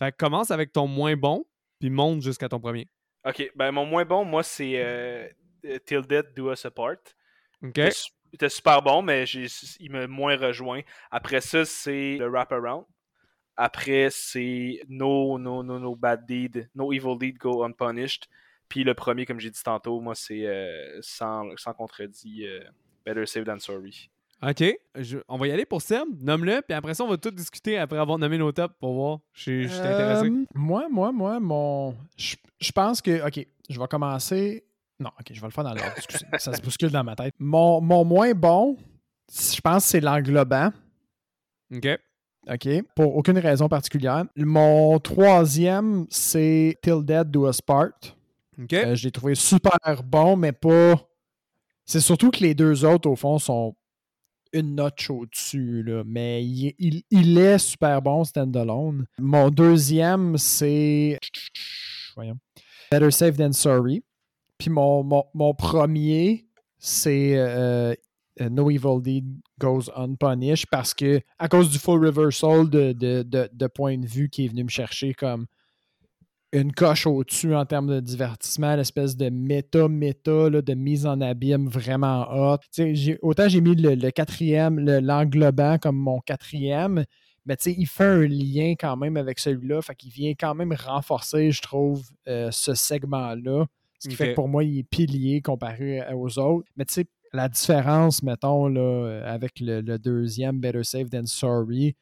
[0.01, 1.45] Fait que commence avec ton moins bon,
[1.79, 2.87] puis monte jusqu'à ton premier.
[3.23, 5.27] Ok, ben mon moins bon, moi, c'est euh,
[5.65, 6.97] euh, Till Dead Do Us Apart.
[7.63, 7.77] OK?
[7.77, 10.81] Il était su- il était super bon, mais il m'a moins rejoint.
[11.11, 12.85] Après ça, c'est le Wraparound.
[13.57, 18.23] Après, c'est No, No, No, No Bad Deed, No Evil Deed Go Unpunished.
[18.69, 22.63] Puis le premier, comme j'ai dit tantôt, moi, c'est euh, sans, sans contredit euh,
[23.05, 24.09] Better Safe Than Sorry.
[24.43, 24.63] OK.
[24.95, 26.07] Je- on va y aller pour Sam.
[26.19, 29.19] Nomme-le, puis après ça, on va tout discuter après avoir nommé nos tops pour voir.
[29.33, 30.27] Je suis intéressé.
[30.27, 31.95] Euh, moi, moi, moi, mon.
[32.17, 33.25] Je je pense que.
[33.27, 34.63] OK, je vais commencer.
[34.99, 35.93] Non, OK, je vais le faire dans l'ordre.
[36.37, 37.33] ça se bouscule dans ma tête.
[37.39, 38.77] Mon, mon moins bon,
[39.31, 40.71] je pense que c'est l'englobant.
[41.73, 41.87] OK.
[42.51, 44.25] OK, pour aucune raison particulière.
[44.35, 47.89] Mon troisième, c'est Till Dead Do Us Part.
[48.61, 48.73] OK.
[48.73, 50.95] Euh, je l'ai trouvé super bon, mais pas.
[51.85, 53.75] C'est surtout que les deux autres, au fond, sont
[54.53, 55.85] une notch au-dessus.
[56.05, 59.05] Mais il, est super bon, standalone.
[59.19, 61.17] Mon deuxième, c'est.
[62.15, 62.37] Voyons.
[62.91, 64.03] Better Safe Than Sorry.
[64.57, 66.45] Puis mon, mon, premier,
[66.77, 67.95] c'est euh,
[68.39, 69.25] No Evil Deed
[69.59, 74.29] Goes Unpunished parce que, à cause du full reversal de, de, de point de vue
[74.29, 75.47] qui est venu me chercher comme
[76.53, 82.57] une coche au-dessus en termes de divertissement, l'espèce de méta-méta de mise en abîme vraiment
[82.77, 87.05] j'ai- autant j'ai mis le, le quatrième, le- l'englobant comme mon quatrième,
[87.45, 90.53] mais tu sais, il fait un lien quand même avec celui-là, fait qu'il vient quand
[90.53, 93.65] même renforcer, je trouve, euh, ce segment-là.
[93.99, 96.67] Ce qui fait que pour moi, il est pilier comparé aux autres.
[96.75, 101.95] Mais tu sais, la différence, mettons, là, avec le, le deuxième, Better Safe Than Sorry,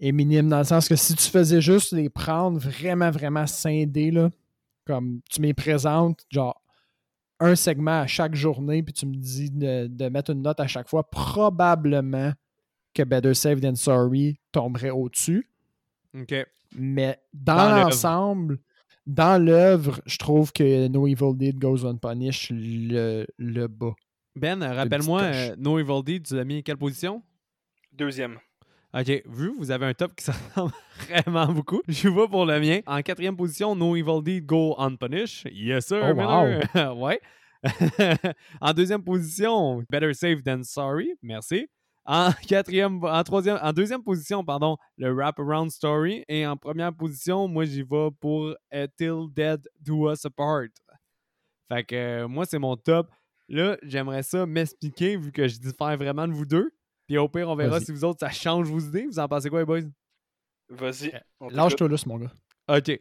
[0.00, 4.10] est minime dans le sens que si tu faisais juste les prendre vraiment, vraiment scindés,
[4.10, 4.30] là,
[4.86, 6.60] comme tu m'y présentes, genre
[7.40, 10.66] un segment à chaque journée, puis tu me dis de, de mettre une note à
[10.66, 12.32] chaque fois, probablement
[12.94, 15.48] que Better Safe Than Sorry tomberait au-dessus.
[16.16, 16.34] OK.
[16.76, 17.84] Mais dans, Dans l'œuvre.
[17.90, 18.58] l'ensemble,
[19.06, 23.94] dans l'œuvre, je trouve que No Evil Deed Goes Unpunished le, le bas.
[24.36, 27.22] Ben, rappelle-moi, euh, No Evil Deed, tu l'as mis à quelle position?
[27.92, 28.38] Deuxième.
[28.96, 30.72] OK, vu vous avez un top qui s'en ressemble
[31.08, 32.80] vraiment beaucoup, je vais pour le mien.
[32.86, 35.50] En quatrième position, No Evil Deed Go Unpunished.
[35.52, 37.20] Yes, sir, Oh, ouais.
[38.60, 41.12] en deuxième position, Better Safe Than Sorry.
[41.22, 41.66] Merci.
[42.04, 46.22] En quatrième, en troisième, en deuxième position, pardon, le Wraparound Story.
[46.28, 48.54] Et en première position, moi, j'y vais pour
[48.96, 50.68] Till Dead Do Us Apart.
[51.68, 53.08] Fait que euh, moi, c'est mon top.
[53.48, 56.70] Là, j'aimerais ça m'expliquer, vu que je diffère vraiment de vous deux.
[57.06, 59.06] Puis au pire, on verra si vous autres, ça change vos idées.
[59.06, 59.80] Vous en pensez quoi, les boys?
[60.70, 61.10] Vas-y.
[61.10, 61.52] t'écoute.
[61.52, 62.32] Lâche-toi là, mon gars.
[62.68, 63.00] OK.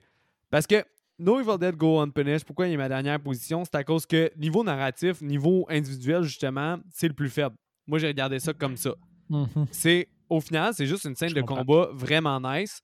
[0.49, 0.83] Parce que
[1.19, 3.63] No Evil Dead Go Unpunished, pourquoi il est ma dernière position?
[3.63, 7.55] C'est à cause que niveau narratif, niveau individuel, justement, c'est le plus faible.
[7.87, 8.93] Moi, j'ai regardé ça comme ça.
[9.29, 9.67] Mhm.
[9.71, 11.57] C'est au final, c'est juste une scène Je de comprends.
[11.63, 12.81] combat vraiment nice.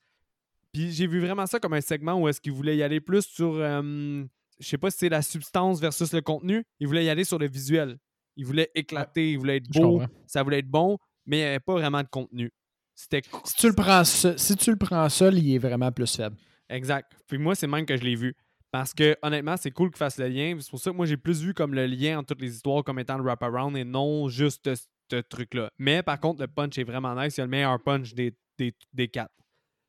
[0.71, 3.25] Puis j'ai vu vraiment ça comme un segment où est-ce qu'il voulait y aller plus
[3.25, 4.23] sur, euh,
[4.59, 6.63] je sais pas si c'est la substance versus le contenu.
[6.79, 7.97] Il voulait y aller sur le visuel.
[8.35, 10.97] Il voulait éclater, il voulait être beau, ça voulait être bon,
[11.29, 12.51] mais il n'y avait pas vraiment de contenu.
[12.95, 16.13] C'était Si tu le prends seul, si tu le prends seul, il est vraiment plus
[16.13, 16.35] faible.
[16.67, 17.11] Exact.
[17.27, 18.35] Puis moi, c'est même que je l'ai vu.
[18.71, 20.57] Parce que honnêtement, c'est cool qu'il fasse le lien.
[20.59, 22.83] C'est pour ça que moi, j'ai plus vu comme le lien entre toutes les histoires
[22.83, 25.71] comme étant le wraparound et non juste ce, truc-là.
[25.77, 27.37] Mais par contre, le punch est vraiment nice.
[27.37, 29.33] Il y a le meilleur punch des, des, des quatre.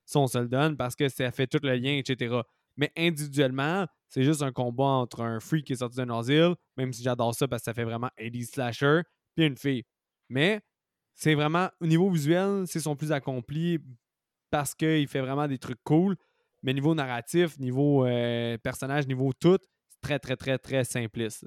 [0.05, 2.41] Ça, on se le donne parce que ça fait tout le lien, etc.
[2.77, 6.93] Mais individuellement, c'est juste un combat entre un freak qui est sorti d'un asile, même
[6.93, 9.01] si j'adore ça parce que ça fait vraiment 80 slasher,
[9.35, 9.85] puis une fille.
[10.31, 10.63] Mais
[11.21, 13.79] c'est vraiment, au niveau visuel, c'est son plus accompli
[14.51, 16.17] parce qu'il fait vraiment des trucs cool.
[16.63, 19.59] Mais niveau narratif, niveau euh, personnage, niveau tout,
[19.91, 21.47] c'est très, très, très, très simpliste.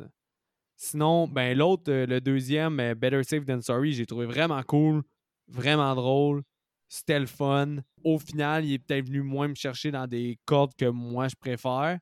[0.75, 5.01] Sinon, ben l'autre, euh, le deuxième, euh, Better Safe Than Sorry, j'ai trouvé vraiment cool,
[5.47, 6.43] vraiment drôle.
[6.87, 7.77] C'était le fun.
[8.03, 11.35] Au final, il est peut-être venu moins me chercher dans des cordes que moi je
[11.35, 11.97] préfère.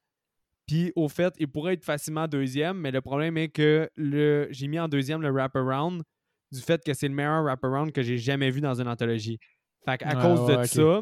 [0.68, 4.68] Puis au fait, il pourrait être facilement deuxième, mais le problème est que le j'ai
[4.68, 6.04] mis en deuxième le wraparound
[6.52, 9.40] du fait que c'est le meilleur wraparound que j'ai jamais vu dans une anthologie.
[9.86, 11.02] Fait qu'à Ouais, cause ouais, de ça,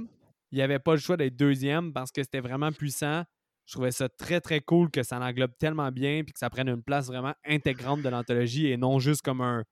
[0.51, 3.23] il n'y avait pas le choix d'être deuxième parce que c'était vraiment puissant.
[3.65, 6.69] Je trouvais ça très très cool que ça englobe tellement bien puis que ça prenne
[6.69, 9.63] une place vraiment intégrante de l'anthologie et non juste comme un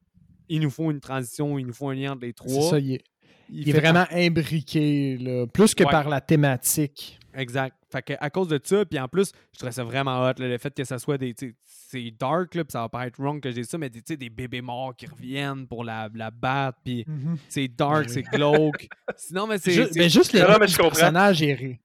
[0.49, 2.69] il nous faut une transition, il nous faut un lien entre les C'est trois.
[2.69, 3.03] ça, il est,
[3.49, 5.91] il est vraiment imbriqué, là, plus que Ouais.
[5.91, 7.19] par la thématique.
[7.33, 7.75] Exact.
[7.89, 10.47] Fait que à cause de ça, puis en plus, je trouvais ça vraiment hot, là,
[10.49, 11.33] le fait que ça soit des.
[11.63, 14.13] C'est dark, là, puis ça va pas être wrong que j'ai ça, mais des, tu
[14.13, 17.05] sais, des bébés morts qui reviennent pour la, la battre, puis
[17.47, 18.13] c'est dark, Ben oui.
[18.13, 18.87] c'est glauque.
[19.15, 19.71] Sinon, mais c'est.
[19.71, 21.79] Ju- mais juste le nom mais du personnage est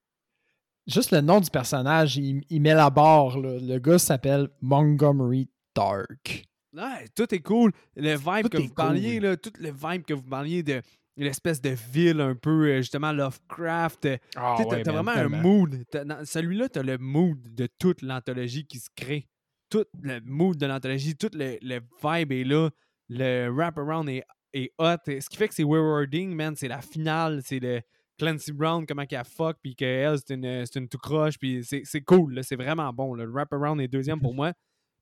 [0.85, 3.39] Juste le nom du personnage, il, il met la barre.
[3.39, 3.57] là.
[3.61, 6.43] Le gars s'appelle Montgomery Dark.
[6.75, 7.71] Ouais, tout est cool.
[7.95, 10.81] Le vibe Tout que vous parliez, là, tout le vibe que vous parliez de
[11.17, 14.05] l'espèce de ville un peu, euh, justement, Lovecraft.
[14.05, 15.83] euh, Ah, Tu sais, t'as- t'as vraiment un mood.
[16.25, 19.27] Celui-là, t'as le mood de toute l'anthologie qui se crée.
[19.69, 22.69] Tout le mood de l'anthologie, tout le, le vibe est là.
[23.09, 24.97] Le wraparound est, est hot.
[25.07, 26.55] Ce qui fait que c'est rewarding, man.
[26.55, 27.41] C'est la finale.
[27.43, 27.81] C'est le
[28.19, 31.37] Clancy Brown, comment qu'elle fuck, puis qu'elle, c'est une, c'est une tout croche.
[31.39, 32.43] Puis c'est cool.
[32.43, 33.13] C'est vraiment bon.
[33.15, 33.25] là.
[33.25, 34.53] Le wraparound est deuxième pour moi.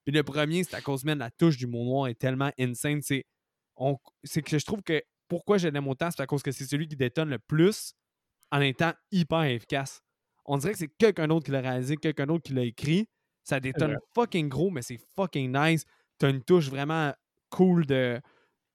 [0.06, 3.02] Puis le premier, c'est à cause, man, la touche du mot noir est tellement insane.
[3.02, 3.24] C'est
[4.42, 5.02] que je trouve que
[5.32, 7.94] pourquoi je l'aime autant, c'est à cause que c'est celui qui détonne le plus
[8.52, 10.02] en étant hyper efficace.
[10.44, 13.08] On dirait que c'est quelqu'un d'autre qui l'a réalisé, quelqu'un d'autre qui l'a écrit.
[13.46, 15.86] Ça détonne fucking gros, mais c'est fucking nice.
[16.18, 17.14] T'as une touche vraiment
[17.50, 18.20] cool de.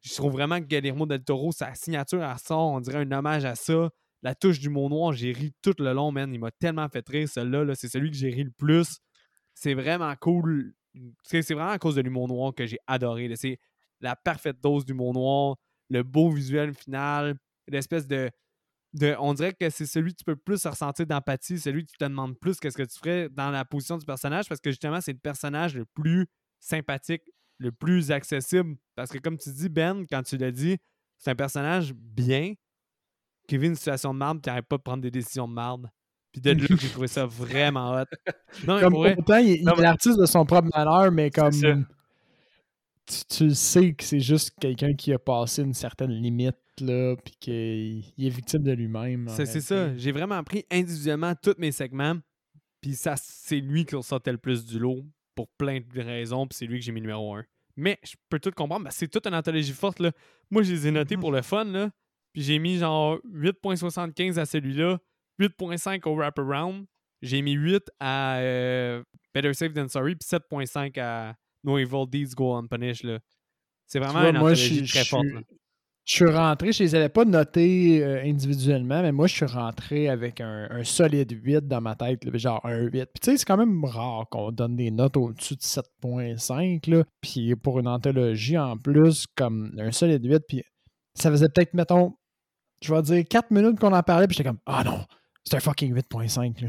[0.00, 3.44] Je trouve vraiment que Guillermo del Toro, sa signature, elle sort, on dirait un hommage
[3.44, 3.90] à ça.
[4.22, 6.32] La touche du mot noir, j'ai ri tout le long, man.
[6.32, 7.64] Il m'a tellement fait rire, celui-là.
[7.64, 7.74] là.
[7.74, 9.00] C'est celui que j'ai ri le plus.
[9.52, 10.74] C'est vraiment cool.
[11.22, 13.30] C'est c'est vraiment à cause de l'humour noir que j'ai adoré.
[13.36, 13.58] C'est
[14.00, 15.56] la parfaite dose d'humour noir,
[15.90, 17.36] le beau visuel final,
[17.68, 18.30] l'espèce de,
[18.94, 19.14] de.
[19.18, 22.04] On dirait que c'est celui que tu peux plus ressentir d'empathie, celui que tu te
[22.04, 25.12] demandes plus qu'est-ce que tu ferais dans la position du personnage, parce que justement, c'est
[25.12, 26.26] le personnage le plus
[26.60, 27.22] sympathique,
[27.58, 28.76] le plus accessible.
[28.94, 30.78] Parce que comme tu dis, Ben, quand tu l'as dit,
[31.18, 32.54] c'est un personnage bien
[33.48, 35.88] qui vit une situation de merde qui n'arrête pas de prendre des décisions de merde.
[36.32, 38.04] Puis de là, j'ai trouvé ça vraiment hot.
[38.66, 41.50] Non, mais Comme pourtant, il, il est l'artiste de son propre malheur, mais comme.
[43.06, 47.34] Tu, tu sais que c'est juste quelqu'un qui a passé une certaine limite, là, puis
[47.38, 49.28] qu'il il est victime de lui-même.
[49.28, 49.96] C'est ça.
[49.96, 52.16] J'ai vraiment pris individuellement tous mes segments.
[52.80, 55.04] Puis ça, c'est lui qui ressortait le plus du lot
[55.34, 56.46] pour plein de raisons.
[56.46, 57.44] Puis c'est lui que j'ai mis numéro un.
[57.76, 58.84] Mais je peux tout comprendre.
[58.84, 60.00] Ben, c'est toute une anthologie forte.
[60.00, 60.12] Là.
[60.50, 61.64] Moi, je les ai notés pour le fun.
[61.64, 61.90] Là.
[62.32, 64.98] Puis j'ai mis genre 8.75 à celui-là,
[65.40, 66.86] 8.5 au wraparound.
[67.22, 69.02] J'ai mis 8 à euh,
[69.34, 71.34] Better Safe Than Sorry, puis 7.5 à
[71.66, 73.04] No Evil Deeds Go Unpunished.
[73.04, 73.18] Là.
[73.86, 75.24] C'est vraiment vois, une moi, je- très je forte.
[75.26, 75.40] là.
[76.08, 80.08] Je suis rentré, je les avais pas notés euh, individuellement, mais moi, je suis rentré
[80.08, 82.90] avec un, un solide 8 dans ma tête, là, genre un 8.
[82.92, 87.02] Puis tu sais, c'est quand même rare qu'on donne des notes au-dessus de 7.5, là.
[87.20, 90.62] Puis pour une anthologie, en plus, comme un solide 8, puis
[91.14, 92.14] ça faisait peut-être, mettons,
[92.82, 95.04] je vais dire 4 minutes qu'on en parlait, puis j'étais comme, ah non,
[95.44, 96.68] c'est un fucking 8.5, là.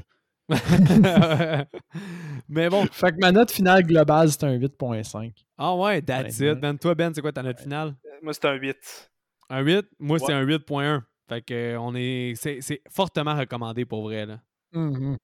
[2.50, 2.86] Mais bon.
[2.92, 5.34] Fait que ma note finale globale, c'est un 8.5.
[5.58, 6.60] Ah ouais, that's Ouais, it.
[6.60, 7.96] Ben, toi, Ben, c'est quoi ta note finale?
[8.22, 9.12] Moi, c'est un 8.
[9.50, 9.86] Un 8?
[10.00, 11.02] Moi, c'est un 8.1.
[11.30, 12.34] Fait que euh, on est.
[12.36, 14.26] C'est c'est fortement recommandé pour vrai.
[14.26, 14.40] Là.
[14.72, 15.18] Mhm.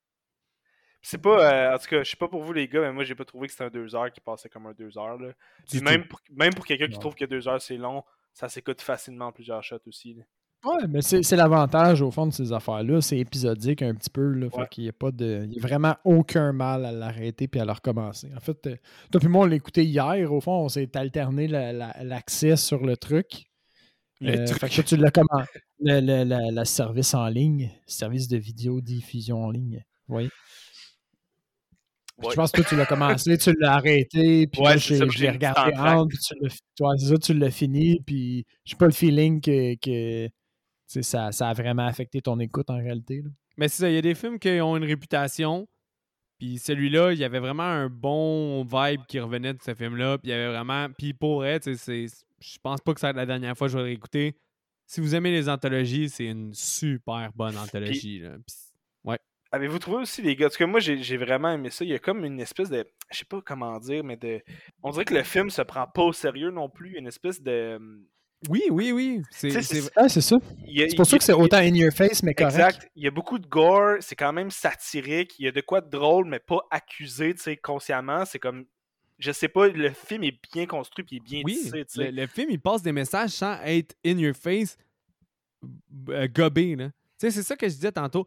[1.01, 1.53] C'est pas.
[1.71, 3.25] euh, en tout cas, je sais pas pour vous, les gars, mais moi, j'ai pas
[3.25, 5.17] trouvé que c'était un 2 heures qui passait comme un 2 heures.
[5.17, 5.31] Là.
[5.69, 8.81] Puis même pour, même pour quelqu'un qui trouve que 2 heures c'est long, ça s'écoute
[8.81, 10.13] facilement en plusieurs shots aussi.
[10.15, 10.23] là.
[10.65, 13.01] Ouais, mais c'est l'avantage au fond de ces affaires-là.
[13.01, 14.31] C'est épisodique un petit peu.
[14.31, 14.63] Là, Ouais.
[14.63, 15.45] Fait qu'il n'y a pas de.
[15.49, 18.29] Il y a vraiment aucun mal à l'arrêter puis à le recommencer.
[18.35, 18.75] En fait, euh,
[19.11, 20.31] toi puis moi, on l'a écouté hier.
[20.31, 23.45] Au fond, on s'est alterné la- la- l'accès sur le truc.
[24.21, 24.59] Le Euh, truc.
[24.59, 25.43] Fait que toi, tu l'as comment?
[25.81, 29.83] Le, le- la service en ligne, service de vidéo diffusion en ligne.
[30.07, 30.29] Oui.
[32.19, 32.29] Ouais.
[32.29, 36.07] Je pense que toi, tu l'as commencé, tu l'as arrêté, puis Ouais, j'ai regardé entre,
[36.07, 40.27] puis tu l'as ouais, c'est ça, tu l'as fini, puis j'ai pas le feeling que,
[41.01, 43.21] ça, ça a vraiment affecté ton écoute en réalité.
[43.23, 43.29] là.
[43.57, 45.67] Mais c'est ça, il y a des films qui ont une réputation.
[46.39, 50.17] Puis celui-là, il y avait vraiment un bon vibe qui revenait de ce film-là.
[50.17, 50.87] Puis il y avait vraiment.
[50.97, 53.57] Puis pour vrai, tu sais, c'est- je pense pas que ça va être la dernière
[53.57, 54.35] fois que je vais le réécouter.
[54.85, 58.19] Si vous aimez les anthologies, c'est une super bonne anthologie.
[58.19, 58.31] là.
[58.45, 58.55] Puis
[59.51, 61.85] Avez-vous trouvé aussi, les gars, parce que moi, j'ai j'ai vraiment aimé ça.
[61.85, 62.83] Il y a comme une espèce de.
[63.11, 64.41] Je sais pas comment dire, mais de.
[64.81, 66.97] On dirait que le film se prend pas au sérieux non plus.
[66.97, 67.79] Une espèce de.
[68.49, 69.21] Oui, oui, oui.
[69.31, 69.51] C'est,
[69.95, 70.37] Ah, c'est ça.
[70.67, 72.53] C'est pour ça que c'est autant in your face, mais correct.
[72.55, 72.91] Exact.
[72.95, 75.35] Il y a beaucoup de gore, c'est quand même satirique.
[75.39, 78.25] Il y a de quoi de drôle, mais pas accusé, tu sais, consciemment.
[78.25, 78.65] C'est comme.
[79.19, 81.53] Je sais pas, le film est bien construit puis il est bien oui.
[81.55, 82.11] tissé, tu Le, sais.
[82.11, 84.75] le film, il passe des messages sans être in your face,
[86.09, 86.75] euh, gobé.
[86.75, 86.87] là.
[86.87, 88.25] Tu sais, c'est ça que je disais tantôt.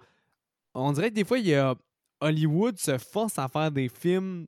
[0.73, 1.75] On dirait que des fois, il y a
[2.21, 4.47] Hollywood se force à faire des films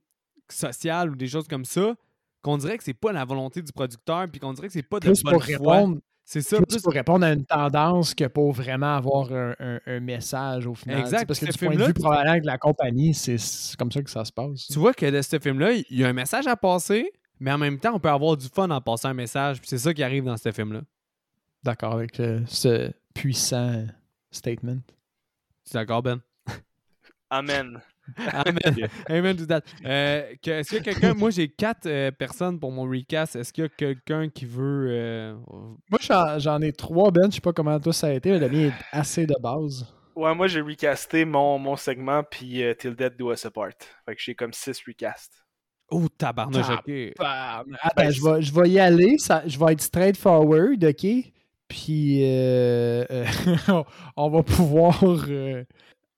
[0.49, 1.95] sociaux ou des choses comme ça,
[2.43, 5.01] qu'on dirait que c'est pas la volonté du producteur, puis qu'on dirait que c'est pas
[5.01, 5.75] de Plus bonne pour foi.
[5.75, 9.55] répondre, C'est ça, plus plus pour répondre à une tendance que pour vraiment avoir un,
[9.59, 11.01] un- un message au final.
[11.01, 13.77] Exact, Parce que ce du point de film-là, vue probablement de la compagnie, c'est c'est
[13.77, 14.67] comme ça que ça se passe.
[14.69, 17.11] Tu vois que de ce film-là, il y a un message à passer,
[17.41, 19.79] mais en même temps, on peut avoir du fun en passant un message, puis c'est
[19.79, 20.83] ça qui arrive dans ce film-là.
[21.65, 23.87] D'accord avec euh, ce puissant
[24.31, 24.79] statement.
[25.65, 26.21] Tu es d'accord, Ben?
[27.31, 27.81] Amen.
[28.17, 28.89] Amen.
[29.09, 29.63] Amen to that.
[29.85, 31.15] Euh, que- Est-ce qu'il y a quelqu'un...
[31.15, 33.37] Moi, j'ai quatre euh, personnes pour mon recast.
[33.37, 34.87] Est-ce qu'il y a quelqu'un qui veut...
[34.91, 35.35] euh,
[35.91, 37.31] Moi, j'en j'en ai trois, Ben.
[37.31, 39.87] Je sais pas comment toi ça a été, mais le mien est assez de base.
[40.17, 43.71] Ouais, moi, j'ai recasté mon, mon segment, puis euh, Till Dead Do Us Apart.
[44.05, 45.45] Fait que j'ai comme 6 recasts.
[45.91, 46.85] Oh, tabarnouche, ok.
[47.19, 49.17] Ben, attends, je vais, je vais y aller.
[49.19, 51.07] Ça, je vais être straightforward, OK?
[51.69, 53.25] Puis, euh, euh,
[54.17, 55.65] on va pouvoir euh,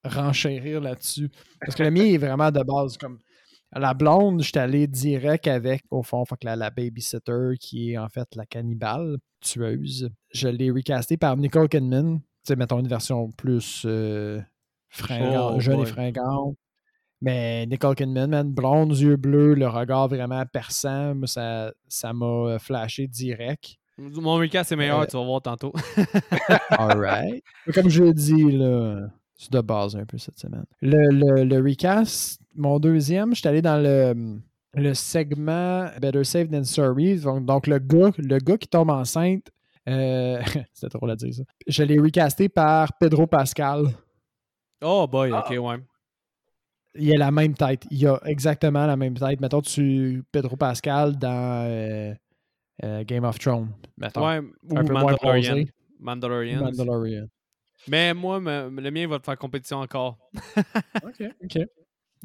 [0.05, 1.31] renchérir là-dessus.
[1.61, 2.97] Parce que le mien est vraiment de base.
[2.97, 3.19] Comme
[3.75, 7.93] la blonde, je suis allé direct avec, au fond, fait que la, la babysitter qui
[7.93, 10.11] est en fait la cannibale tueuse.
[10.35, 12.19] Je l'ai recasté par Nicole Kidman.
[12.21, 14.41] Tu sais, mettons une version plus euh,
[14.89, 15.85] fringante, Oh jeune boy.
[15.85, 16.57] et fringante.
[17.23, 22.59] Mais Nicole Kidman, man, blonde, yeux bleus, le regard vraiment perçant, ça ça m'a euh,
[22.59, 23.77] flashé direct.
[23.99, 25.75] Mon recast est meilleur, Euh, tu vas voir tantôt.
[26.71, 27.45] Alright.
[27.75, 29.09] Comme je l'ai dit, là,
[29.49, 30.65] de base un peu cette semaine.
[30.83, 34.39] Le, le, le recast, mon deuxième, je suis allé dans le,
[34.75, 37.21] le segment Better Safe Than Sorry.
[37.21, 39.51] Donc, donc le, gars, le gars qui tombe enceinte,
[39.89, 40.43] euh,
[40.73, 41.43] c'était drôle à dire ça.
[41.67, 43.87] Je l'ai recasté par Pedro Pascal.
[44.83, 45.45] Oh boy, Ah.
[45.49, 45.77] ok, ouais.
[46.97, 47.87] Il a la même tête.
[47.91, 49.41] Il a exactement la même tête.
[49.41, 52.13] Mettons, tu Pedro Pascal dans euh,
[52.83, 53.69] euh, Game of Thrones.
[53.97, 54.27] Mettons.
[54.27, 55.65] Ouais, ou un peu Mandalorian.
[56.01, 56.61] Mandalorian.
[56.65, 57.27] Mandalorian.
[57.89, 60.19] Mais moi, me- le mien va te faire compétition encore.
[61.05, 61.23] OK.
[61.45, 61.59] OK.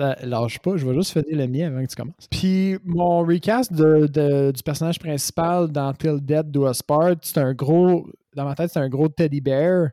[0.01, 2.27] Euh, lâche pas, je vais juste finir le mien avant que tu commences.
[2.29, 7.37] Puis mon recast de, de- du personnage principal dans Till Dead Do Us Part, c'est
[7.39, 8.09] un gros.
[8.35, 9.87] Dans ma tête, c'est un gros teddy bear.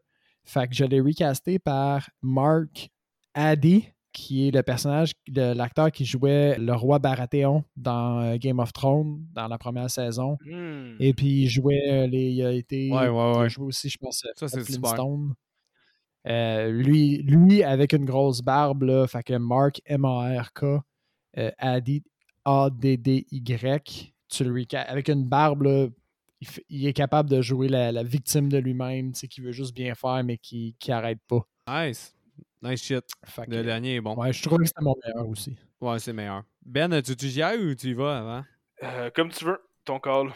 [0.45, 2.89] Fait que je l'ai recasté par Mark
[3.33, 8.59] Addy, qui est le personnage de l'acteur qui jouait le roi Baratheon dans euh, Game
[8.59, 10.37] of Thrones dans la première saison.
[10.45, 10.97] Hmm.
[10.99, 12.31] Et puis il jouait euh, les.
[12.33, 12.91] Il a été.
[12.91, 13.49] Ouais, ouais, Il a ouais.
[13.49, 14.97] joué aussi, je pense, Ça, c'est super.
[16.29, 20.65] Euh, lui, lui, avec une grosse barbe, là, fait que Mark, M-A-R-K,
[21.39, 22.03] euh, Addy,
[22.45, 24.13] A-D-D-Y.
[24.29, 24.65] tu le.
[24.77, 25.87] Avec une barbe, là,
[26.41, 29.41] il, f- il est capable de jouer la, la victime de lui-même, tu sais, qui
[29.41, 31.47] veut juste bien faire, mais qui, qui arrête pas.
[31.69, 32.15] Nice.
[32.63, 33.05] Nice shit.
[33.25, 34.15] Fait que, Le dernier est bon.
[34.17, 35.57] ouais, je trouve que c'était mon meilleur aussi.
[35.81, 36.45] Ouais, c'est meilleur.
[36.65, 38.45] Ben, tu, tu y ailles ou tu y vas avant?
[38.85, 40.33] Euh, comme tu veux, ton call.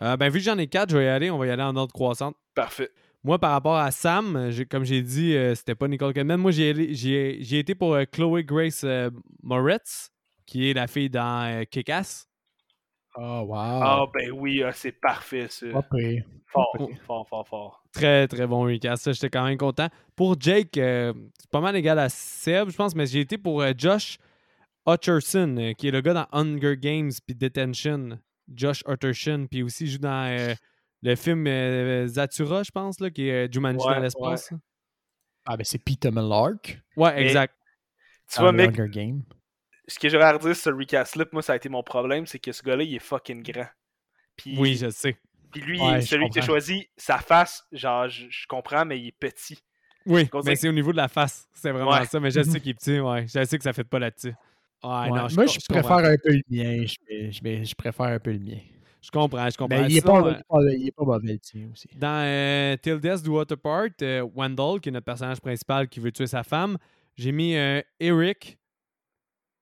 [0.00, 1.30] Euh, ben, vu que j'en ai quatre, je vais y aller.
[1.30, 2.36] On va y aller en ordre croissante.
[2.54, 2.90] Parfait.
[3.22, 6.40] Moi, par rapport à Sam, comme j'ai dit, euh, c'était pas Nicole Kidman.
[6.40, 9.10] Moi, j'ai été pour euh, Chloe Grace euh,
[9.42, 10.10] Moretz,
[10.46, 12.26] qui est la fille dans euh, Kick-Ass.
[13.16, 13.56] Oh, wow.
[13.56, 15.66] Ah, ben oui, ah, c'est parfait, ça.
[15.72, 16.24] Pas pire.
[16.46, 16.76] Fort,
[17.06, 17.84] fort, fort, fort.
[17.92, 19.04] Très, très bon recast.
[19.04, 19.88] Ça, j'étais quand même content.
[20.16, 23.62] Pour Jake, euh, c'est pas mal égal à Seb, je pense, mais j'ai été pour
[23.62, 24.18] euh, Josh
[24.86, 28.18] Hutcherson, euh, qui est le gars dans Hunger Games puis Detention.
[28.52, 30.54] Josh Hutcherson, puis aussi il joue dans euh,
[31.02, 34.50] le film euh, Zatura, je pense, là, qui est euh, Jumanji Ouais, dans l'espace.
[35.46, 36.80] Ah, ben c'est Peter Millark.
[36.96, 37.54] Ouais, Mais- exact.
[38.32, 39.22] Tu vois, mec, Game.
[39.88, 42.38] ce que j'aurais à redire sur ce recast-là, moi, ça a été mon problème, c'est
[42.38, 43.66] que ce gars-là, il est fucking grand.
[44.36, 45.18] Puis, Oui, je sais.
[45.50, 46.46] puis lui, Ouais, celui que comprends.
[46.46, 49.58] choisi, sa face, genre, je, je comprends, mais il est petit.
[50.06, 51.48] Oui, mais c'est au niveau de la face.
[51.52, 52.06] C'est vraiment Ouais.
[52.06, 52.20] ça.
[52.20, 53.26] Mais je sais qu'il est petit, ouais.
[53.26, 54.34] Je sais que ça fait pas là-dessus.
[54.82, 55.96] Ouais, Ouais, non, je, Moi, je, je comprends.
[55.96, 56.86] préfère un peu le mien.
[56.86, 58.58] Je, je- je préfère un peu le mien.
[59.02, 59.80] Je comprends, je comprends.
[59.80, 61.88] Mais il est pas, euh, il est pas, il est pas mauvais, le tien aussi.
[61.96, 66.26] Dans euh, Till Death Do euh, Wendell, qui est notre personnage principal qui veut tuer
[66.26, 66.76] sa femme,
[67.16, 68.58] j'ai mis euh, Eric,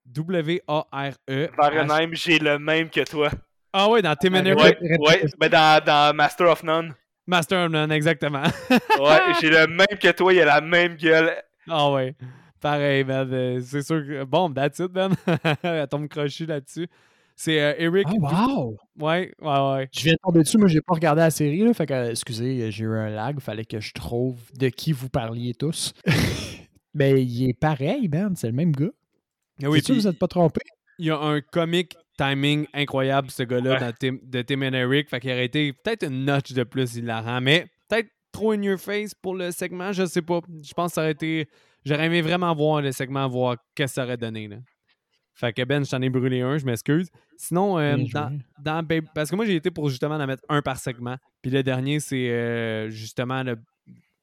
[0.06, 1.48] W-A-R-E.
[1.56, 3.30] Varenheim, j'ai le même que toi.
[3.72, 5.00] Ah ouais, dans Tim and Ouais, Eric.
[5.00, 6.94] Ouais, ouais, ben dans, dans Master of None.
[7.26, 8.42] Master of None, exactement.
[8.98, 11.32] Ouais, j'ai le même que toi, il a la même gueule.
[11.68, 12.14] ah ouais.
[12.60, 13.32] Pareil, man.
[13.32, 14.24] euh, c'est sûr que.
[14.24, 15.14] Bon, that's it, man.
[15.62, 16.88] Elle tombe crochue là-dessus.
[17.40, 18.08] C'est euh, Eric.
[18.10, 18.76] Oh, wow!
[18.98, 19.88] Ouais, ouais, ouais.
[19.96, 20.58] Je viens de tomber dessus.
[20.58, 21.60] Moi, j'ai pas regardé la série.
[21.60, 23.38] Là, fait que, excusez, j'ai eu un lag.
[23.38, 25.92] Fallait que je trouve de qui vous parliez tous.
[26.94, 28.34] Mais il est pareil, man.
[28.34, 28.90] C'est le même gars.
[29.62, 30.60] Ah Oui, sûr, vous êtes pas trompé?
[30.98, 33.78] il y a un comic timing incroyable, ce gars-là, Ouais.
[33.80, 35.08] dans Tim- de Tim and Eric.
[35.08, 38.80] Fait qu'il aurait été peut-être une notch de plus hilarant, mais peut-être trop in your
[38.80, 40.40] face pour le segment, je sais pas.
[40.60, 41.48] Je pense que ça aurait été.
[41.84, 44.48] J'aurais aimé vraiment voir le segment, voir qu'est-ce que ça aurait donné.
[44.48, 44.56] Là.
[45.38, 47.08] Fait que Ben, je t'en ai brûlé un, je m'excuse.
[47.36, 47.96] Sinon, euh,
[48.60, 48.84] dans,
[49.14, 51.16] parce que moi j'ai été pour justement en mettre un par segment.
[51.42, 53.56] Puis le dernier, c'est euh, justement le-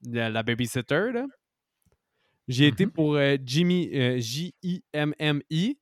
[0.06, 1.12] la, la babysitter.
[1.14, 1.26] là.
[2.50, 2.92] J'ai été Mhm.
[2.92, 5.78] pour euh, Jimmy euh, J-I-M-M-I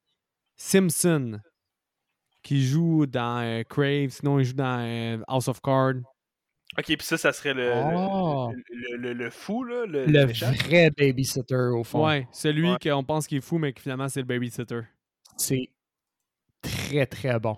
[0.55, 1.39] Simpson
[2.43, 5.95] qui joue dans euh, Crave, sinon il joue dans euh, House of Cards.
[6.77, 8.51] Ok, puis ça, ça serait le, le- Oh.
[8.69, 10.05] le, le- le fou, là, le,
[10.67, 12.05] vrai babysitter, au fond.
[12.05, 12.77] Ouais, celui Ouais.
[12.81, 14.81] qu'on pense qu'il est fou, mais qui finalement c'est le babysitter.
[15.37, 15.69] C'est
[16.61, 17.57] très, très bon,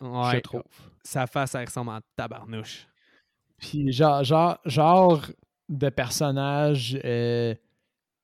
[0.00, 0.62] je Ouais, trouve.
[1.04, 2.86] sa face, elle ressemble en tabarnouche.
[3.58, 5.26] Puis genre, genre, genre
[5.68, 7.54] de personnage euh,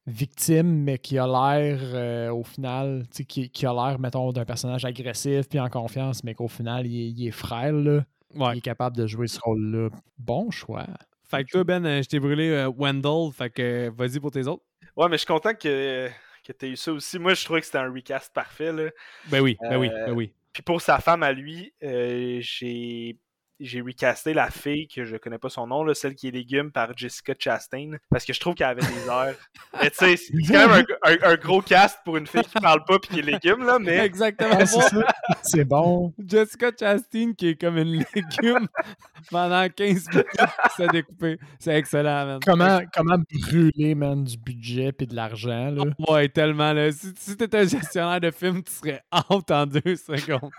[0.06, 4.32] victime, mais qui a l'air, euh, au final, tu sais, qui, qui a l'air, mettons,
[4.32, 8.04] d'un personnage agressif puis en confiance, mais qu'au final, il est, il est frêle, là.
[8.34, 8.54] Ouais.
[8.54, 9.88] Il est capable de jouer ce rôle-là.
[10.18, 10.86] Bon choix.
[11.28, 14.46] Fait que toi, Ben, euh, je t'ai brûlé euh, Wendell, fait que vas-y pour tes
[14.46, 14.62] autres.
[14.96, 16.08] Ouais, mais je suis content que,
[16.47, 17.18] que tu aies eu ça aussi.
[17.18, 18.73] Moi, je trouvais que c'était un recast parfait.
[18.73, 18.90] Là.
[19.27, 20.32] Ben oui, ben oui, Euh, ben oui.
[20.52, 23.18] Puis pour sa femme à lui, euh, j'ai
[23.60, 26.70] j'ai recasté la fille que je connais pas son nom, là, celle qui est légume
[26.72, 29.36] par Jessica Chastain, parce que je trouve qu'elle avait des airs.
[29.80, 32.42] mais tu sais, c'est c'est quand même un, un- un gros cast pour une fille
[32.42, 34.58] qui parle pas puis qui est légume, là, mais Exactement.
[34.66, 35.06] C'est ça.
[35.42, 36.12] C'est bon.
[36.18, 38.68] Jessica Chastain qui est comme une légume
[39.30, 40.26] pendant 15 minutes
[40.70, 41.38] qui s'est découpée.
[41.58, 42.40] C'est excellent, man.
[42.44, 45.84] Comment, comment brûler, man, du budget puis de l'argent, là?
[46.08, 46.72] Ouais, tellement.
[46.72, 46.92] Là.
[46.92, 50.50] Si, si t'étais un gestionnaire de film, tu serais out en deux secondes.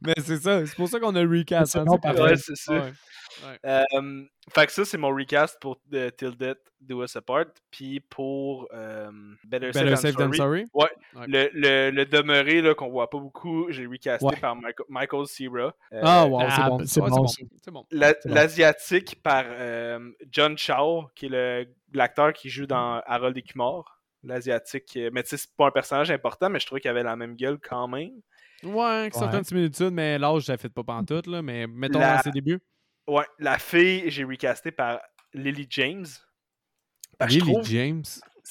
[0.00, 1.76] Mais c'est ça, c'est pour ça qu'on a le recast.
[1.76, 2.72] Hein, ouais, c'est ça.
[2.74, 3.58] Ouais.
[3.64, 4.22] Euh,
[4.54, 7.46] fait que ça, c'est mon recast pour euh, Till Death Do Us Apart.
[7.70, 9.10] Puis pour euh,
[9.44, 10.66] Better, Better Safe Than than Sorry.
[10.74, 10.88] Ouais.
[11.26, 14.36] le, le, le demeuré là, qu'on voit pas beaucoup, j'ai recasté Ouais.
[14.36, 15.74] par Michael, Michael Cera.
[15.92, 16.78] Euh, Ah, wow, Ah, c'est bon.
[16.86, 17.86] c'est Ouais, bon, c'est bon.
[18.24, 19.44] L'asiatique par
[20.30, 23.98] John Chow, qui est le- l'acteur qui joue dans Harold et Kumar.
[24.24, 27.02] L'asiatique, euh, mais tu sais, c'est pas un personnage important, mais je trouvais qu'il avait
[27.02, 28.12] la même gueule quand même.
[28.64, 31.42] Ouais, avec certaines similitudes, mais l'âge, ça fait pas pantoute, là.
[31.42, 32.60] Mais mettons La- dans ses débuts.
[33.06, 35.00] Ouais, la fille, j'ai recasté par
[35.34, 36.06] Lily James.
[37.18, 38.04] Parce Lily trouve- James?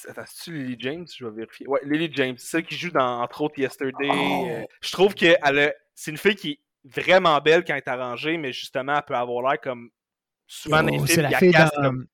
[0.07, 1.05] Attends, c'est-tu Lily James?
[1.15, 1.67] Je vais vérifier.
[1.67, 4.09] Ouais, Lily James, celle qui joue dans, entre autres, Yesterday.
[4.09, 4.47] Oh!
[4.49, 7.87] euh, je trouve que a- c'est une fille qui est vraiment belle quand elle est
[7.87, 9.89] arrangée, mais justement, elle peut avoir l'air comme
[10.47, 12.07] souvent Oh, c'est la fille casse dans, comme-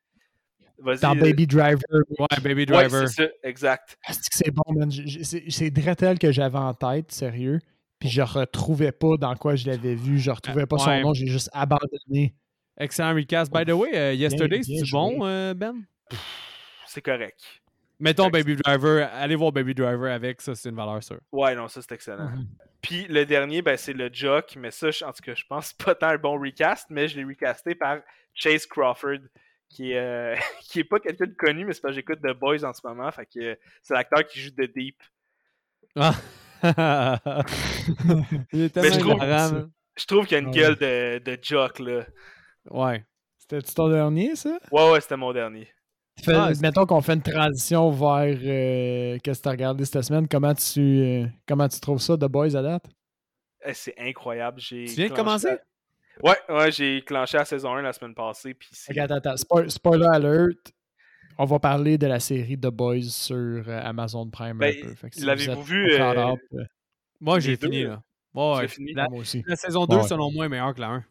[0.79, 1.79] Vas-y, dans euh, Baby Driver.
[2.19, 3.07] Ouais, Baby Ouais, Driver.
[3.07, 3.97] c'est ça, exact.
[4.09, 4.91] C'est bon, man?
[4.91, 7.59] C'est Dretel que j'avais en tête, sérieux.
[7.99, 10.19] Puis je retrouvais pas dans quoi je l'avais vu.
[10.19, 11.01] Je retrouvais pas son Ouais.
[11.01, 11.13] nom.
[11.13, 12.35] J'ai juste abandonné.
[12.79, 13.51] Excellent recast.
[13.51, 15.83] By the way, euh, Yesterday, c'est bon, euh, Ben?
[16.85, 17.39] C'est correct.
[17.99, 21.19] Mettons Baby Driver, allez voir Baby Driver avec, ça c'est une valeur sûre.
[21.31, 22.29] Ouais, non, ça c'est excellent.
[22.29, 22.47] Mhm.
[22.79, 25.95] Puis le dernier, ben, c'est le Jock, mais ça, en tout cas, je pense pas
[25.95, 27.97] tant un bon recast, mais je l'ai recasté par
[28.35, 29.17] Chase Crawford,
[29.67, 32.37] qui est, euh, qui est pas quelqu'un de connu, mais c'est parce que j'écoute The
[32.37, 35.01] Boys en ce moment, fait que c'est l'acteur qui joue The Deep.
[35.95, 36.13] Ah.
[38.53, 39.65] Il est Mais je trouve hilarant.
[39.97, 40.53] Je trouve qu'il y a une Ouais.
[40.53, 42.05] gueule de, de Jock, là.
[42.69, 43.03] Ouais.
[43.39, 44.59] C'était-tu ton dernier, ça?
[44.71, 45.67] Ouais, ouais, c'était mon dernier.
[46.23, 50.03] Fait- Ah, mettons qu'on fait une transition vers euh, qu'est-ce que tu as regardé cette
[50.03, 50.27] semaine?
[50.27, 52.85] Comment tu, euh, comment tu trouves ça, The Boys, à date?
[53.65, 54.59] Eh, C'est incroyable.
[54.59, 55.49] J'ai Tu viens de commencer?
[55.49, 55.59] à-
[56.23, 58.69] Ouais, ouais, j'ai clenché la saison 1 la semaine passée, puis
[58.99, 59.35] attends, attends.
[59.35, 60.57] Spo- spoiler alert.
[61.37, 64.57] On va parler de la série The Boys sur euh, Amazon Prime.
[64.57, 64.73] Ben,
[65.11, 66.13] si l'avez-vous vu, euh,
[66.53, 66.63] euh,
[67.19, 68.01] Moi, j'ai fini, là.
[68.33, 68.93] Ouais, l'as fini?
[68.93, 69.43] La, moi aussi.
[69.47, 70.03] la saison 2, Ouais.
[70.03, 71.05] selon moi, est meilleure que la 1.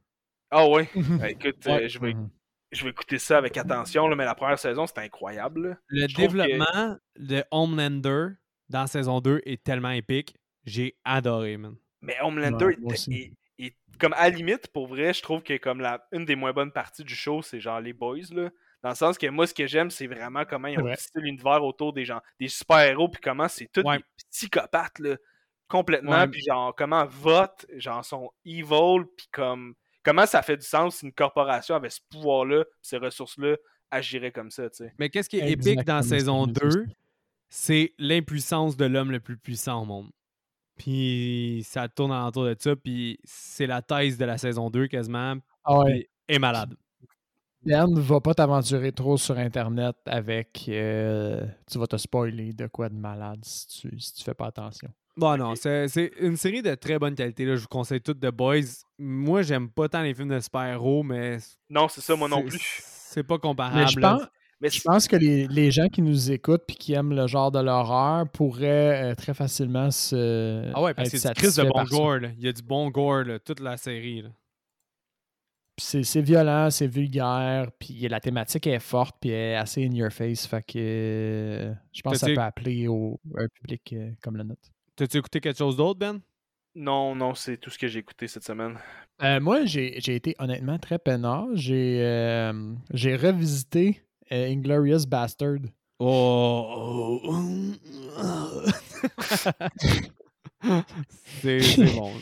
[0.51, 0.89] Ah ouais?
[1.25, 1.89] Ben, écoute, euh, Ouais.
[1.89, 2.29] je, vais, Mhm.
[2.73, 5.69] je vais écouter ça avec attention, là, mais la première saison, c'était incroyable.
[5.71, 5.77] là.
[5.89, 8.29] Le Je trouve que- développement de Homelander
[8.69, 10.37] dans saison 2 est tellement épique.
[10.65, 11.77] J'ai adoré, man.
[12.01, 13.13] Mais Homelander, Ouais, moi est- aussi.
[13.59, 16.35] est- est- comme à la limite, pour vrai, je trouve que comme la, une des
[16.37, 18.51] moins bonnes parties du show, c'est genre les boys, là.
[18.87, 20.95] Dans le sens que moi, ce que j'aime, c'est vraiment comment ils ont Ouais.
[20.97, 23.99] tissé l'univers autour des gens, des super-héros, puis comment c'est tous Ouais.
[23.99, 25.17] des psychopathes, là.
[25.67, 29.75] Complètement, puis genre, comment vote, genre, sont evil, puis comme.
[30.05, 33.57] Comment ça fait du sens si une corporation avait ce pouvoir-là, ces ressources-là,
[33.91, 34.95] agirait comme ça, tu sais.
[35.01, 36.69] Mais qu'est-ce qui est épique dans saison c'est ça.
[36.79, 36.87] 2?
[37.49, 40.11] C'est l'impuissance de l'homme le plus puissant au monde.
[40.77, 45.35] Puis ça tourne autour de ça, puis c'est la thèse de la saison 2 quasiment,
[45.65, 46.09] Ah ouais.
[46.29, 46.77] est malade.
[47.67, 50.65] Ben, va pas t'aventurer trop sur Internet avec.
[50.69, 54.47] euh, tu vas te spoiler de quoi de malade si tu, si tu fais pas
[54.47, 54.89] attention.
[55.17, 57.45] Bon, non, c'est c'est une série de très bonne qualité.
[57.47, 57.57] Là.
[57.57, 58.85] Je vous conseille toutes The Boys.
[58.99, 61.39] Moi, j'aime pas tant les films de super-héros, mais.
[61.71, 62.59] Non, c'est ça, moi non plus.
[62.83, 63.79] C'est pas comparable.
[63.81, 64.23] Mais je pense,
[64.61, 67.27] Mais je c'est- pense que les, les gens qui nous écoutent puis qui aiment le
[67.27, 70.71] genre de l'horreur pourraient euh, très facilement se.
[70.75, 72.19] Ah ouais, parce que c'est du Chris de bon gore.
[72.19, 72.29] là.
[72.39, 74.21] Il y a du bon gore, là, toute la série.
[74.23, 74.29] là.
[75.77, 79.85] Puis C'est c'est violent, c'est vulgaire, puis la thématique est forte, puis elle est assez
[79.85, 80.47] in your face.
[80.47, 84.45] Fait que euh, je pense que ça peut appeler au, un public euh, comme le
[84.45, 84.63] nôtre.
[84.97, 86.21] T'as-tu écouté quelque chose d'autre, Ben?
[86.75, 88.79] Non, non, c'est tout ce que j'ai écouté cette semaine.
[89.23, 91.47] Euh, moi, j'ai j'ai été honnêtement très peinard.
[91.55, 95.61] J'ai euh, j'ai revisité euh, Inglorious Bastard.
[95.99, 97.23] Oh!
[101.41, 102.13] c'est c'est bon.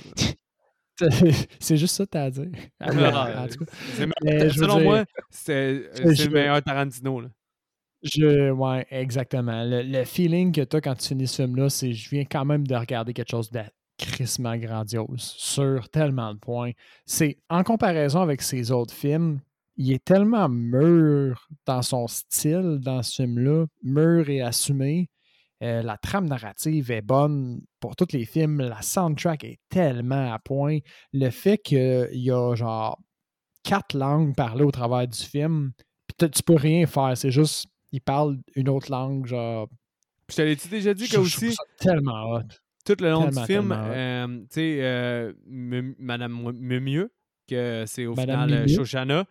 [1.61, 2.51] c'est juste ça que t'as à dire.
[2.81, 6.63] En tout cas, c'est- mais je veux selon dire- moi, c'est je- c'est le meilleur
[6.63, 7.21] Tarantino.
[7.21, 7.29] Là.
[8.03, 9.65] Je, ouais, exactement.
[9.65, 12.45] Le, le feeling que tu as quand tu finis ce film-là, c'est je viens quand
[12.45, 13.61] même de regarder quelque chose de
[13.99, 16.73] crissement grandiose sur tellement de points.
[17.07, 19.41] C'est en comparaison avec ses autres films,
[19.77, 25.09] il est tellement mûr dans son style dans ce film-là, mûr et assumé.
[25.63, 28.61] Euh, la trame narrative est bonne pour tous les films.
[28.61, 30.79] La soundtrack est tellement à point.
[31.13, 33.01] Le fait qu'il y a genre
[33.63, 35.73] quatre langues parlées au travers du film,
[36.07, 37.17] puis tu- tu peux rien faire.
[37.17, 39.69] C'est juste, il parle une autre langue, genre.
[40.27, 42.43] Puis je te l'ai-tu déjà dit que aussi, ça tellement hot.
[42.85, 47.13] tout le long tellement, du film, euh, tu sais, euh, Madame Mieux,
[47.49, 48.69] que c'est au Madame final.
[48.69, 49.25] Shoshana,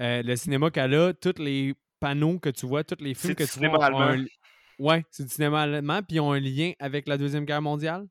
[0.00, 3.44] euh, le cinéma qu'elle a, tous les panneaux que tu vois, tous les films que
[3.44, 3.78] tu vois.
[3.78, 4.00] ont allemand.
[4.00, 4.24] un-
[4.78, 8.06] Ouais, c'est du cinéma allemand, puis ils ont un lien avec la Deuxième Guerre mondiale.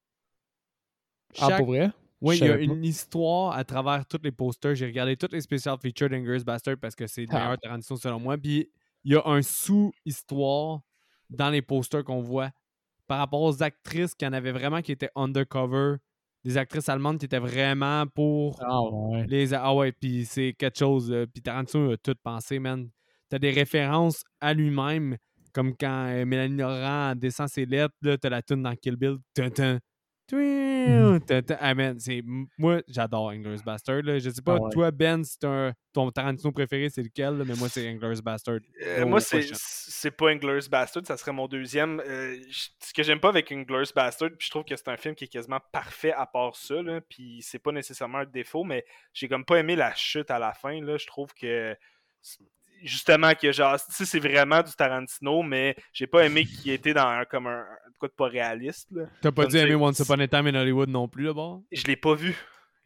[1.39, 1.91] Ah, pour vrai?
[2.19, 4.73] Oui, il y a une histoire à travers tous les posters.
[4.75, 7.39] J'ai regardé tous les special features d'Ingers Bastard parce que c'est le Ah.
[7.39, 8.37] meilleur Tarantino selon moi.
[8.37, 8.71] Puis
[9.03, 10.81] il y a un sous-histoire
[11.29, 12.49] dans les posters qu'on voit
[13.05, 15.97] par rapport aux actrices qui en avaient vraiment qui étaient undercover.
[16.43, 19.25] Des actrices allemandes qui étaient vraiment pour Ah, ouais.
[19.27, 19.53] les.
[19.53, 21.11] Ah ouais, puis c'est quelque chose.
[21.11, 21.27] là.
[21.27, 22.89] Puis Tarantino a tout pensé, man.
[23.29, 25.17] T'as des références à lui-même,
[25.57, 29.17] comme quand euh, Mélanie Laurent descend ses lettres, là, t'as la tune dans Kill Bill.
[29.33, 29.79] Tun, tun.
[31.59, 31.97] Ah, man.
[32.59, 34.03] Moi, j'adore Inglourious Bastard.
[34.03, 34.19] Là.
[34.19, 34.69] Je sais pas, Ah ouais.
[34.71, 38.59] toi, Ben, si un- ton Tarantino préféré, c'est lequel, là, mais moi, c'est Inglourious Bastard.
[38.85, 42.01] Euh, moi, c'est pas Inglourious Bastard, ça serait mon deuxième.
[42.05, 45.15] Euh, ce que j'aime pas avec Inglourious Bastard, puis je trouve que c'est un film
[45.15, 48.85] qui est quasiment parfait à part ça, là, puis c'est pas nécessairement un défaut, mais
[49.13, 50.97] j'ai comme pas aimé la chute à la fin, là.
[50.97, 51.75] Je trouve que
[52.83, 56.93] justement que genre tu sais, c'est vraiment du Tarantino mais j'ai pas aimé qu'il était
[56.93, 59.03] dans un, comme un, un quoi de pas réaliste là.
[59.21, 61.59] T'as pas Comme dû aimer Once Upon a Time in Hollywood non plus, là-bas?
[61.71, 62.35] je l'ai pas vu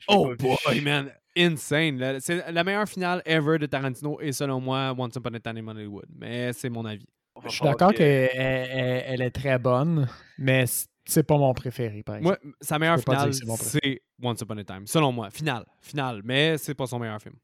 [0.07, 0.37] Oh pas vu.
[0.65, 1.11] boy, man!
[1.37, 1.97] Insane!
[1.99, 2.19] là.
[2.19, 5.75] C'est la meilleure finale ever de Tarantino et selon moi, Once Upon a Time in
[5.75, 6.05] Hollywood.
[6.17, 7.07] Mais c'est mon avis.
[7.45, 10.65] Je suis d'accord que- qu'elle elle- elle est très bonne, mais
[11.05, 12.39] c'est pas mon préféré, par exemple.
[12.43, 14.87] Moi, sa meilleure finale, c'est Once Upon a Time.
[14.87, 15.29] Selon moi.
[15.29, 15.65] Finale.
[15.81, 16.21] Finale.
[16.25, 17.35] Mais c'est pas son meilleur film.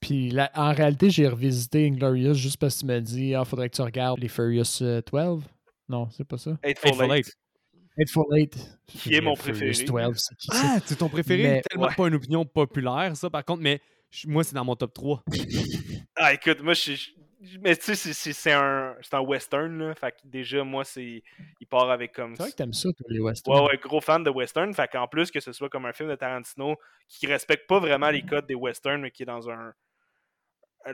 [0.00, 3.70] Puis là, en réalité, j'ai revisité Inglorious juste parce que tu m'as dit Ah, faudrait
[3.70, 5.42] que tu regardes les Furious euh, 12.
[5.88, 6.58] Non, c'est pas ça.
[6.62, 7.26] Hateful Eight.
[7.26, 7.36] Eight.
[7.98, 8.78] Hateful Eight.
[8.86, 9.72] Qui est mon préféré.
[9.72, 10.48] Furious 12, c'est qui?
[10.52, 11.42] Ah, c'est ton préféré?
[11.42, 11.94] Mais- tellement ouais.
[11.94, 13.80] pas une opinion populaire, ça, par contre, mais
[14.26, 15.24] moi, c'est dans mon top 3.
[16.18, 19.94] Ah, écoute, moi, je je- Mais tu sais, c'est- un, c'est un western, là.
[19.94, 21.22] Fait que déjà, moi, c'est.
[21.60, 22.34] Il part avec comme.
[22.34, 23.54] C'est vrai que t'aimes ça, toi, les westerns.
[23.54, 24.72] Ouais, ouais, gros fan de western.
[24.72, 26.76] Fait qu'en plus que ce soit comme un film de Tarantino
[27.08, 29.72] qui respecte pas vraiment les codes des westerns, mais qui est dans un.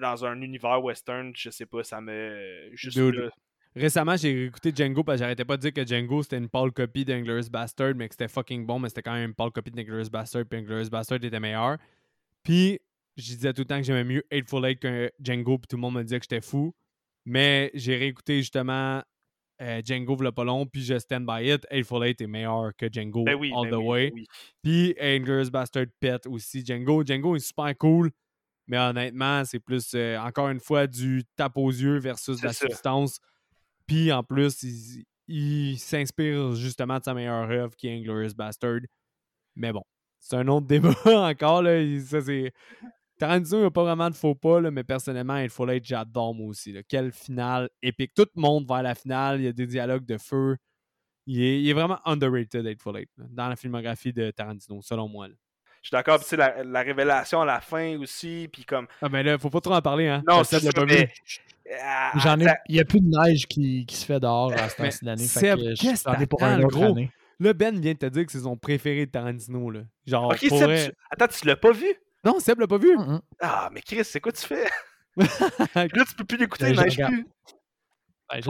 [0.01, 2.71] Dans un univers western, je sais pas, ça me.
[2.73, 2.99] Juste.
[3.75, 6.73] Récemment, j'ai écouté Django parce que j'arrêtais pas de dire que Django c'était une pâle
[6.73, 9.71] copie d'Inglourious Bastard, mais que c'était fucking bon, mais c'était quand même une pâle copie
[9.71, 11.79] d'Inglourious Bastard, puis Inglourious Bastard était meilleur.
[12.43, 12.81] Puis,
[13.17, 15.81] je disais tout le temps que j'aimais mieux Hateful Eight que Django, puis tout le
[15.81, 16.75] monde me disait que j'étais fou.
[17.25, 19.03] Mais j'ai réécouté justement
[19.63, 21.67] euh, Django v'là pas long, puis je stand by it.
[21.71, 24.11] Hateful Eight est meilleur que Django Ben oui, all ben the oui, way.
[24.11, 24.27] ben oui.
[24.63, 27.05] Puis Inglourious Bastard pète aussi Django.
[27.07, 28.11] Django est super cool,
[28.73, 32.55] mais honnêtement, c'est plus, euh, encore une fois, du tape aux yeux versus de la
[32.55, 33.21] substance.
[33.87, 38.81] Puis en plus, il, il s'inspire justement de sa meilleure œuvre qui est Inglourious Bastard.
[39.57, 39.83] Mais bon,
[40.21, 41.61] c'est un autre débat encore.
[41.61, 41.83] Là.
[42.01, 42.51] Ça, c'est...
[43.19, 45.85] Tarantino, il n'y a pas vraiment de faux pas, là, mais personnellement, il faut l'être,
[45.85, 46.73] j'adore moi aussi.
[46.73, 46.83] là.
[46.83, 48.15] Quelle finale épique.
[48.15, 49.39] Tout monte vers la finale.
[49.43, 50.57] Il y a des dialogues de feu.
[51.27, 55.29] Il est, il est vraiment underrated, Hateful Eight, dans la filmographie de Tarantino, selon moi.
[55.29, 55.35] là.
[55.83, 58.87] Je suis d'accord, puis tu sais, la, la révélation à la fin aussi, puis comme.
[59.03, 60.23] Ah, mais là, faut pas trop en parler, hein.
[60.29, 60.95] Non, c'est ça, pas vu.
[60.95, 61.13] mais-
[61.83, 64.69] Ah, J'en ai, il y a plus de neige qui, qui se fait dehors à
[64.69, 65.23] ce Mais temps-ci d'année.
[65.25, 66.85] Seb, que pour t'attends, un autre gros?
[66.93, 67.11] année.
[67.41, 69.81] Là, Ben vient de te dire que c'est son préféré de Tarantino, là.
[70.07, 71.87] Genre, Ok, Seb, vrai- tu- attends, tu l'as pas vu?
[72.25, 72.97] Non, Seb l'a pas vu.
[72.97, 73.21] Mm.
[73.41, 74.69] Ah, mais Chris, c'est quoi tu fais?
[75.17, 77.27] là, tu peux plus l'écouter, Ben, neige plus.
[78.31, 78.41] Ben,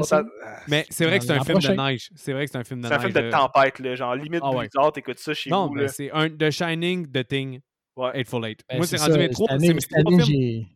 [0.69, 2.11] Mais c'est vrai que c'est un film de neige.
[2.15, 3.12] C'est vrai que c'est un film de C'est un neige.
[3.12, 3.31] film de euh.
[3.31, 4.69] tempête, là, genre limite Ah ouais.
[4.69, 5.74] blizzard, t'écoutes ça chez Non, vous.
[5.74, 5.89] mais là.
[5.89, 7.61] c'est un The Shining, The Thing,
[7.97, 8.11] Ouais.
[8.20, 8.61] Hateful Eight.
[8.69, 9.49] Ben, Moi, c'est rendu mes trois.
[9.49, 10.66] Cette année, j'ai-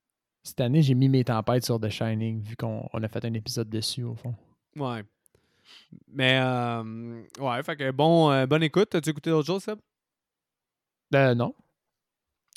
[0.43, 3.33] cette année, j'ai mis mes tempêtes sur The Shining, vu qu'on on a fait un
[3.35, 4.35] épisode dessus, au fond.
[4.77, 5.03] Ouais.
[6.09, 8.95] Mais, euh, ouais, fait que bon, euh, bonne écoute.
[8.95, 9.79] As-tu écouté d'autres choses, Seb?
[11.15, 11.55] Euh, non.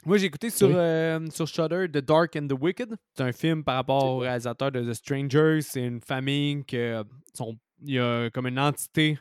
[0.05, 0.75] Moi, j'ai écouté sur, Oui.
[0.75, 2.95] euh, sur Shudder The Dark and the Wicked.
[3.15, 5.59] C'est un film par rapport au réalisateur de The Strangers.
[5.61, 7.03] C'est une famille que
[7.33, 9.19] sont, il y a comme une entité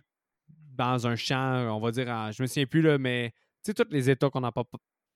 [0.76, 3.32] dans un champ, on va dire, en- je me souviens plus, là, mais
[3.64, 4.62] tu sais, tous les États qu'on n'a pas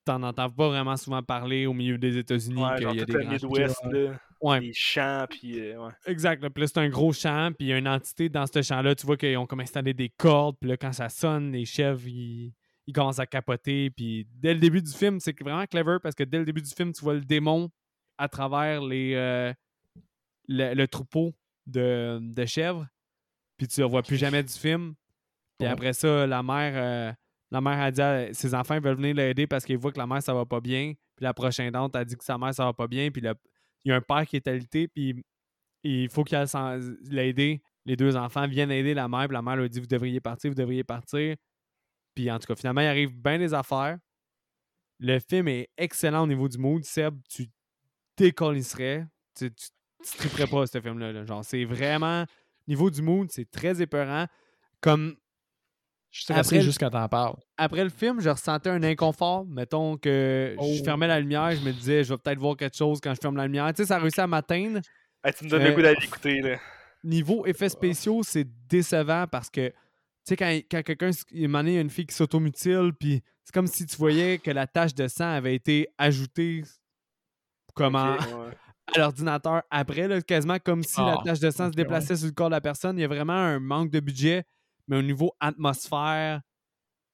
[0.04, 2.60] t'en entends pas vraiment souvent parler au milieu des États-Unis.
[2.60, 4.18] Ouais, qu'il y a des le grands- Midwest, là.
[4.40, 4.58] Ouais.
[4.60, 5.92] Les champs, puis euh, ouais.
[6.08, 6.42] Exact.
[6.42, 6.50] Là.
[6.50, 8.96] Puis là, c'est un gros champ, puis il y a une entité dans ce champ-là.
[8.96, 12.02] Tu vois qu'ils ont comme installé des cordes, puis là, quand ça sonne, les chèvres,
[12.08, 12.52] ils,
[12.86, 13.90] ils commencent à capoter.
[13.90, 16.70] Puis dès le début du film, c'est vraiment clever parce que dès le début du
[16.70, 17.70] film, tu vois le démon
[18.18, 19.52] à travers les, euh,
[20.48, 21.32] le, le troupeau
[21.66, 22.86] de, de chèvres,
[23.56, 24.94] puis tu ne vois plus jamais du film.
[25.58, 25.72] Puis Ouais.
[25.72, 27.12] après ça, la mère, euh,
[27.50, 30.06] la mère a dit à ses enfants veulent venir l'aider parce qu'ils voient que la
[30.06, 30.94] mère, ça va pas bien.
[31.16, 33.10] Puis la prochaine dente a dit que sa mère, ça va pas bien.
[33.10, 33.34] Puis le-
[33.84, 35.22] il y a un père qui est alité, puis
[35.84, 36.80] il faut qu'il aille
[37.10, 37.62] l'aider.
[37.84, 40.50] Les deux enfants viennent aider la mère, puis la mère lui dit Vous devriez partir,
[40.50, 41.36] vous devriez partir.
[42.14, 43.98] Puis en tout cas, finalement, il arrive bien des affaires.
[44.98, 46.84] Le film est excellent au niveau du mood.
[46.84, 47.46] Seb, tu
[48.16, 49.06] décollisserais.
[49.36, 49.66] Tu, tu,
[50.04, 51.12] tu triperais pas ce film-là.
[51.12, 51.24] là.
[51.24, 52.24] Genre, c'est vraiment.
[52.68, 54.26] Niveau du mood, c'est très épeurant.
[54.80, 55.16] Comme
[56.10, 57.36] Je suis Après quand t'en parles.
[57.56, 59.44] après le film, je ressentais un inconfort.
[59.46, 60.84] Mettons que je Oh.
[60.84, 63.36] fermais la lumière, je me disais, je vais peut-être voir quelque chose quand je ferme
[63.36, 63.66] la lumière.
[63.72, 64.80] Tu sais, ça a réussi à m'atteindre.
[65.24, 66.58] Hey, tu me donnes Euh, le goût d'aller l'écouter, là.
[67.04, 69.72] Niveau effets spéciaux, c'est décevant parce que,
[70.26, 73.86] sais, quand, quand quelqu'un, il y a une fille qui s'automutile, puis c'est comme si
[73.86, 76.62] tu voyais que la tache de sang avait été ajoutée
[77.74, 78.56] comme en- Ok, ouais.
[78.94, 82.26] à l'ordinateur après, là, quasiment comme si la Ah, tache de sang se déplaçait sur
[82.26, 82.98] le corps de la personne.
[82.98, 84.44] Il y a vraiment un manque de budget,
[84.88, 86.40] mais au niveau atmosphère,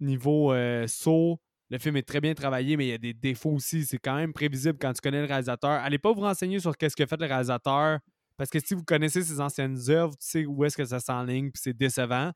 [0.01, 1.41] niveau euh, saut,
[1.71, 3.85] le film est très bien travaillé, mais il y a des défauts aussi.
[3.85, 5.71] C'est quand même prévisible quand tu connais le réalisateur.
[5.71, 7.99] Allez pas vous renseigner sur qu'est-ce que fait le réalisateur,
[8.37, 11.51] parce que si vous connaissez ses anciennes œuvres, tu sais où est-ce que ça s'enligne,
[11.51, 12.33] puis c'est décevant.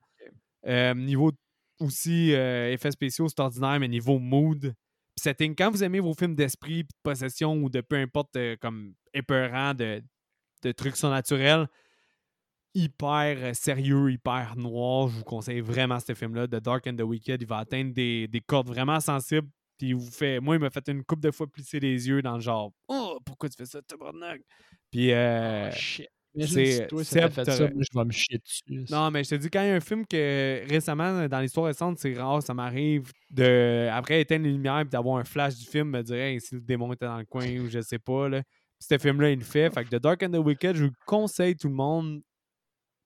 [0.67, 1.33] Euh, niveau
[1.81, 4.75] aussi euh, effets spéciaux, c'est ordinaire, mais niveau mood,
[5.17, 8.95] setting, quand vous aimez vos films d'esprit, de possession ou de peu importe euh, comme
[9.13, 10.03] épeurant de,
[10.77, 11.67] trucs surnaturels,
[12.75, 17.43] hyper sérieux, hyper noir, je vous conseille vraiment ce film-là, The Dark and the Wicked.
[17.43, 19.49] Il va atteindre des, des cordes vraiment sensibles.
[19.79, 20.39] Puis il vous fait.
[20.39, 23.19] Moi, il m'a fait une couple de fois plisser les yeux dans le genre Oh,
[23.25, 24.41] pourquoi tu fais ça, tabarnak?
[24.91, 26.09] Puis euh, Oh, shit.
[26.47, 26.89] C'est-
[27.79, 28.63] je vais me chier dessus.
[28.91, 31.67] non, mais je te dis, quand il y a un film que récemment, dans l'histoire
[31.67, 35.67] récente, c'est rare, ça m'arrive de, après éteindre les lumières et d'avoir un flash du
[35.67, 38.29] film, me dire, Hey, si le démon était dans le coin ou je sais pas.
[38.29, 38.43] Là.
[38.43, 39.71] Puis ce film-là, il le fait.
[39.73, 42.23] Fait que The Dark and the Wicked, je vous le conseille tout le monde,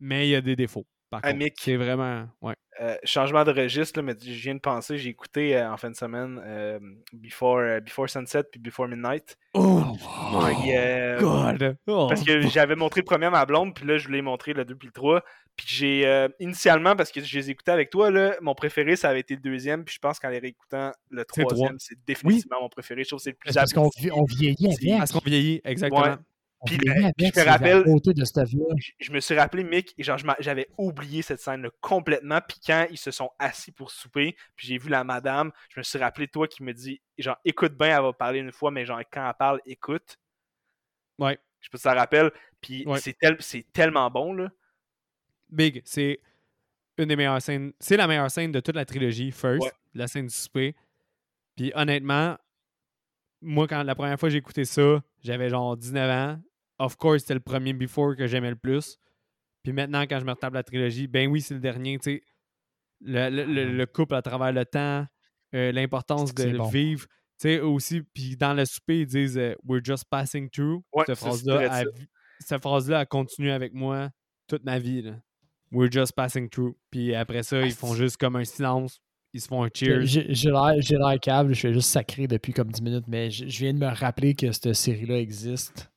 [0.00, 0.86] mais il y a des défauts.
[1.10, 1.36] Par contre.
[1.36, 1.54] Mick.
[1.58, 2.26] C'est vraiment.
[2.40, 2.54] Ouais.
[2.80, 5.90] Euh, changement de registre, là, mais je viens de penser, j'ai écouté euh, en fin
[5.90, 6.78] de semaine euh,
[7.14, 9.38] Before, euh, Before Sunset puis Before Midnight.
[9.54, 9.82] Oh,
[10.68, 11.78] euh, God!
[11.86, 12.06] Oh.
[12.06, 14.66] Parce que j'avais montré le premier à ma blonde, puis là, je voulais montrer le
[14.66, 15.22] 2 puis le 3.
[15.56, 19.08] Puis j'ai, euh, initialement, parce que je les écoutais avec toi, là, mon préféré, ça
[19.08, 22.68] avait été le deuxième, puis je pense qu'en les réécoutant, le troisième, c'est définitivement mon
[22.68, 23.04] préféré.
[23.04, 24.98] Je trouve que c'est le plus parce qu'on on vieillit.
[24.98, 26.02] Parce qu'on vieillit, exactement.
[26.02, 26.16] Ouais.
[26.66, 29.34] Puis, euh, je me c'est la rappelle- beauté de cette vie Je- Je me suis
[29.34, 32.40] rappelé, Mick, et genre, j'avais oublié cette scène-là complètement.
[32.46, 35.82] Puis quand ils se sont assis pour souper, puis j'ai vu la madame, je me
[35.84, 38.84] suis rappelé toi qui me dit, genre, écoute bien, elle va parler une fois, mais
[38.84, 40.18] genre, quand elle parle, écoute.
[41.18, 41.38] Ouais.
[41.60, 42.30] Je sais pas si ça rappelle.
[42.60, 43.00] Puis Ouais.
[43.00, 44.48] c'est tel- c'est tellement bon, là.
[45.48, 46.20] Big, c'est
[46.98, 47.72] une des meilleures scènes.
[47.80, 49.72] C'est la meilleure scène de toute la trilogie, First, Ouais.
[49.94, 50.74] la scène du souper.
[51.56, 52.36] Puis honnêtement,
[53.40, 56.40] moi, quand la première fois que j'ai écouté ça, j'avais genre 19 ans.
[56.78, 58.98] Of course, c'était le premier Before que j'aimais le plus.
[59.62, 62.22] Puis maintenant, quand je me retape la trilogie, ben oui, c'est le dernier, tu sais.
[63.00, 65.06] Le, le- le- le couple à travers le temps,
[65.54, 66.68] euh, l'importance de C'est le bon.
[66.68, 67.06] vivre.
[67.38, 70.82] Tu sais, aussi, puis dans le souper, ils disent euh, We're just passing through.
[70.94, 71.18] Ouais, cette
[72.62, 74.10] phrase-là, a, continué avec moi
[74.46, 75.02] toute ma vie.
[75.02, 75.20] Là.
[75.72, 76.76] We're just passing through.
[76.90, 79.00] Puis après ça, ils font juste comme un silence.
[79.34, 80.06] Ils se font un cheers.
[80.06, 83.78] J'ai l'air câble, je suis juste sacré depuis comme 10 minutes, mais je viens de
[83.78, 85.90] me rappeler que cette série-là existe.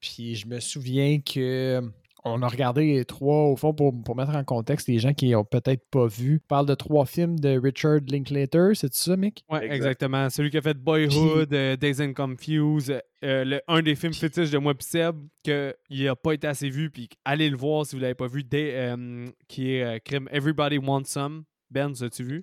[0.00, 1.80] Puis je me souviens que
[2.24, 5.34] on a regardé les trois, au fond, pour, pour mettre en contexte les gens qui
[5.36, 6.40] ont peut-être pas vu.
[6.44, 9.44] On parle de trois films de Richard Linklater, c'est ça, Mick?
[9.48, 9.74] Ouais, Exact.
[9.76, 10.28] exactement.
[10.28, 14.50] Celui qui a fait Boyhood, euh, Days and Confused, euh, le- un des films fétiches
[14.50, 17.94] de moi pis Seb, qu'il n'a pas été assez vu, puis allez le voir si
[17.96, 21.44] vous l'avez pas vu, Day- euh, qui est euh, crime Everybody Wants Some.
[21.70, 22.42] Ben, as-tu vu?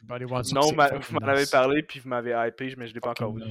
[0.53, 3.34] Non, ma- vous m'en avez parlé, puis vous m'avez hypé, mais je l'ai pas encore
[3.36, 3.41] vu.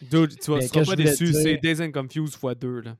[0.00, 1.34] Dude, tu tu seras pas déçu, dire?
[1.34, 2.80] c'est Days and Confused x 2.
[2.80, 2.96] Là.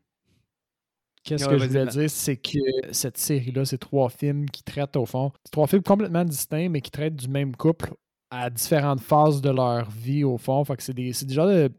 [1.24, 2.58] Qu'est-ce Ouais, que je voulais dire, c'est que
[2.92, 5.32] cette série-là, c'est trois films qui traitent au fond.
[5.44, 7.94] C'est trois films complètement distincts, mais qui traitent du même couple
[8.30, 10.62] à différentes phases de leur vie au fond.
[10.64, 11.70] Fait que c'est des, c'est des genres de.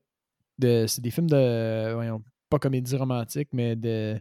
[0.57, 1.93] de- c'est des films de.
[1.93, 4.19] voyons, pas comédie romantique, mais de.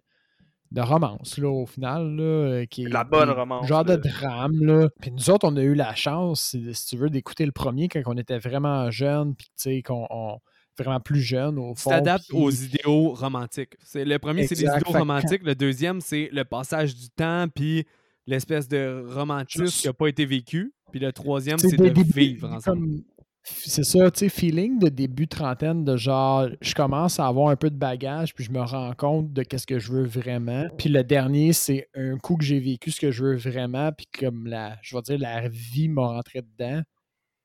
[0.73, 2.17] de romance, là, au final.
[2.17, 4.89] Là, euh, qui est La bonne des- romance, Genre de drame, là.
[5.01, 7.89] Puis nous autres, on a eu la chance, si si tu veux, d'écouter le premier
[7.89, 10.07] quand on était vraiment jeunes, puis tu sais, qu'on.
[10.11, 10.39] on-
[10.79, 11.91] vraiment plus jeune, au Tu fond.
[11.91, 13.75] t'adaptes puis- aux idéaux romantiques.
[13.85, 15.43] C'est, le premier, c'est les idéaux Fait romantiques.
[15.45, 17.85] Le deuxième, c'est le passage du temps, puis
[18.27, 20.73] l'espèce de romantisme Juste- qui n'a pas été vécu.
[20.91, 22.79] Puis le troisième, c'est de vivre ensemble.
[22.81, 23.03] comme-
[23.47, 27.57] C'est ça, tu sais, feeling de début trentaine, de genre, je commence à avoir un
[27.57, 30.67] peu de bagage, puis je me rends compte de qu'est-ce que je veux vraiment.
[30.79, 34.07] Puis le dernier, c'est un coup que j'ai vécu ce que je veux vraiment, puis
[34.19, 36.81] comme la, je vais dire, la vie m'a rentré dedans.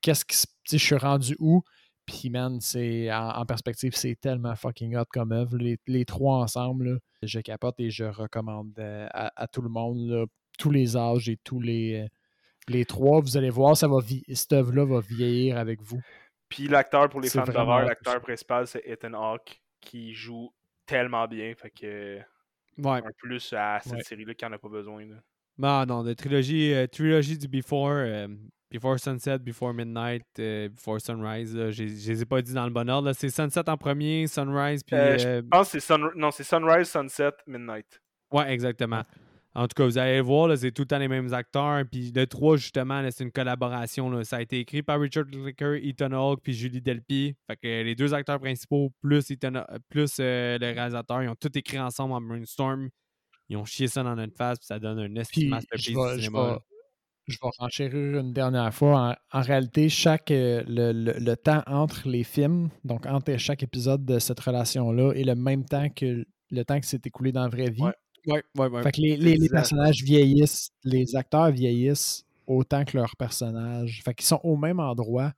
[0.01, 1.63] Qu'est-ce qui, tu sais, je suis rendu où?
[2.11, 5.57] Puis man, c'est, en, en perspective, c'est tellement fucking hot comme œuvre.
[5.57, 9.69] Les, les trois ensemble, là, je capote et je recommande euh, à, à tout le
[9.69, 10.25] monde, là,
[10.57, 12.01] tous les âges et tous les...
[12.03, 12.07] euh,
[12.67, 13.97] les trois, vous allez voir, ça va
[14.33, 16.01] cette œuvre-là va vieillir avec vous.
[16.49, 20.51] Puis l'acteur pour les C'est fans d'horreur, l'acteur principal, c'est Ethan Hawke, qui joue
[20.85, 21.53] tellement bien.
[21.55, 22.19] Fait que
[22.77, 22.99] Ouais.
[23.03, 24.03] un plus à cette Ouais.
[24.03, 25.05] série-là qui en a pas besoin.
[25.05, 25.15] là.
[25.57, 28.27] Non, non, de trilogie, euh, trilogie du Before, euh,
[28.71, 31.55] Before Sunset, Before Midnight, euh, Before Sunrise.
[31.55, 33.07] là, j'ai- Je les ai pas dit dans le bon ordre.
[33.07, 33.13] là.
[33.13, 34.95] C'est Sunset en premier, Sunrise, puis.
[34.95, 37.99] Euh, je euh, pense que c'est Sun- non, c'est Sunrise, Sunset, Midnight.
[38.31, 39.03] Ouais, exactement.
[39.55, 41.83] En tout cas, vous allez le voir, là, c'est tout le temps les mêmes acteurs.
[41.91, 44.07] Puis le 3, justement, c'est une collaboration.
[44.11, 44.23] là.
[44.23, 47.35] Ça a été écrit par Richard Linklater, Ethan Hawke, puis Julie Delpy.
[47.47, 51.35] Fait que les deux acteurs principaux, plus, Ethan, euh, plus euh, le réalisateur, ils ont
[51.35, 52.89] tout écrit ensemble en brainstorm.
[53.49, 55.49] Ils ont chié ça dans notre face, puis ça donne un esti Puis de je
[55.55, 56.59] masterpiece du je, cinéma.
[57.29, 59.15] Je vais renchérir une dernière fois.
[59.31, 63.63] En, en réalité, chaque euh, le, le- le temps entre les films, donc entre chaque
[63.63, 67.43] épisode de cette relation-là, est le même temps que le temps qui s'est écoulé dans
[67.43, 67.81] la vraie vie.
[67.81, 67.93] Ouais.
[68.27, 68.83] Ouais, ouais, ouais.
[68.83, 74.01] Fait que les, les- personnages vieillissent, les acteurs vieillissent autant que leurs personnages.
[74.03, 75.31] Fait qu'ils sont au même endroit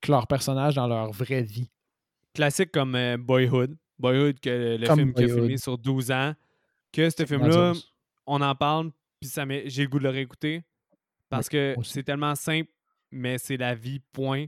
[0.00, 1.70] que leurs personnages dans leur vraie vie.
[2.34, 3.76] Classique comme euh, Boyhood.
[3.98, 6.32] Boyhood, que le Comme film qui a filmé sur 12 ans.
[6.92, 7.72] Que ce film-là,
[8.26, 8.90] on en parle,
[9.20, 9.30] puis
[9.66, 10.62] j'ai le goût de le réécouter.
[11.32, 12.70] Parce que c'est tellement simple,
[13.10, 14.44] mais c'est la vie, point.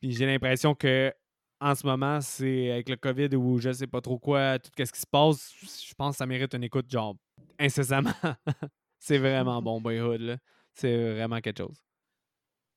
[0.00, 1.12] Puis j'ai l'impression que
[1.60, 4.92] en ce moment, c'est avec le COVID ou je sais pas trop quoi, tout ce
[4.92, 7.16] qui se passe, je pense que ça mérite une écoute, genre,
[7.58, 8.12] incessamment.
[9.00, 10.36] c'est vraiment bon, Boyhood, là.
[10.74, 11.82] C'est vraiment quelque chose.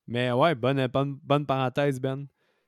[0.07, 2.27] Mais ouais, bonne, bonne, bonne parenthèse, Ben.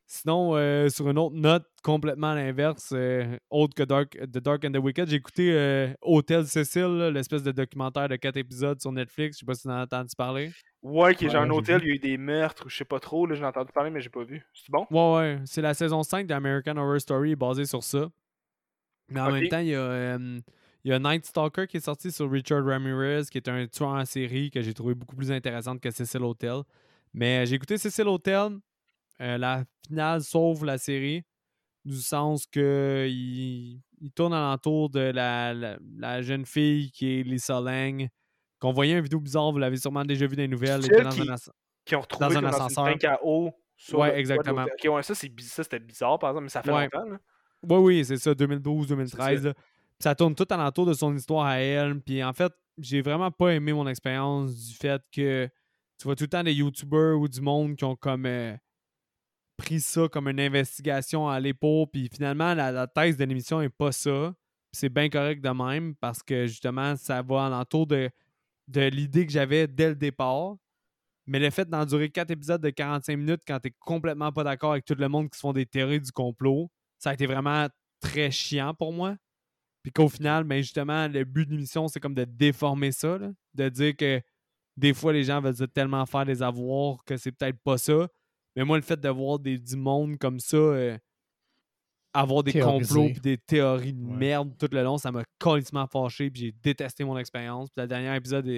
[0.09, 4.63] Sinon, euh, sur une autre note, complètement à l'inverse, euh, autre que Dark, The Dark
[4.63, 8.93] and the Wicked, j'ai écouté euh, Hôtel Cécile, l'espèce de documentaire de quatre épisodes sur
[8.93, 9.35] Netflix.
[9.35, 10.51] Je sais pas si tu en as entendu parler.
[10.81, 11.88] Ouais, qui est genre un hôtel, vu.
[11.88, 13.25] il y a eu des meurtres ou je sais pas trop.
[13.25, 14.41] Là, j'ai entendu parler, mais j'ai pas vu.
[14.53, 14.88] C'est bon?
[14.91, 15.39] Ouais, ouais.
[15.43, 18.07] C'est la saison 5 d'American Horror Story basée sur ça.
[19.09, 20.39] Mais en même temps, il y, a, euh,
[20.85, 23.89] Il y a Night Stalker qui est sorti sur Richard Ramirez, qui est un tueur
[23.89, 26.61] en série que j'ai trouvé beaucoup plus intéressante que Cecil Hotel.
[27.13, 28.51] Mais j'ai écouté Cecil Hotel.
[29.22, 31.23] Euh, la finale sauve la série
[31.85, 33.81] du sens que il,
[34.14, 38.10] tourne alentour de la, la, jeune fille qui est Lisa Lang,
[38.60, 40.81] qu'on voyait une vidéo bizarre, vous l'avez sûrement déjà vu dans les nouvelles.
[40.81, 41.35] Qui, dans un
[41.85, 42.88] qui ont retrouvé dans un ascenseur.
[42.88, 43.52] à eau.
[43.94, 44.65] ouais, exactement.
[44.65, 47.06] ouais, ça, c'était bizarre, par exemple, mais ça fait longtemps.
[47.06, 47.18] Là.
[47.64, 49.53] Oui, oui, c'est ça, 2012-2013.
[49.99, 51.99] Ça tourne tout alentour de son histoire à elle.
[52.02, 55.49] Puis en fait, j'ai vraiment pas aimé mon expérience du fait que
[55.98, 58.56] tu vois tout le temps des YouTubers ou du monde qui ont comme euh,
[59.57, 61.88] pris ça comme une investigation à l'épaule.
[61.91, 64.34] Puis finalement, la, thèse de l'émission n'est pas ça.
[64.71, 68.09] C'est bien correct de même parce que justement, ça va alentour de,
[68.67, 70.55] de l'idée que j'avais dès le départ.
[71.25, 74.85] Mais le fait d'endurer quatre épisodes de 45 minutes quand t'es complètement pas d'accord avec
[74.85, 77.67] tout le monde qui se font des théories du complot, ça a été vraiment
[77.99, 79.17] très chiant pour moi.
[79.84, 83.17] Puis qu'au final, ben justement, le but de l'émission, c'est comme de déformer ça,
[83.53, 84.21] de dire que
[84.77, 88.07] des fois, les gens veulent tellement faire des avoirs que c'est peut-être pas ça.
[88.57, 90.97] Mais moi, le fait de voir des, du monde comme ça euh,
[92.11, 96.31] avoir des complots et des théories de merde tout le long, ça m'a complètement fâché.
[96.31, 97.69] Puis j'ai détesté mon expérience.
[97.69, 98.49] Puis le dernier épisode,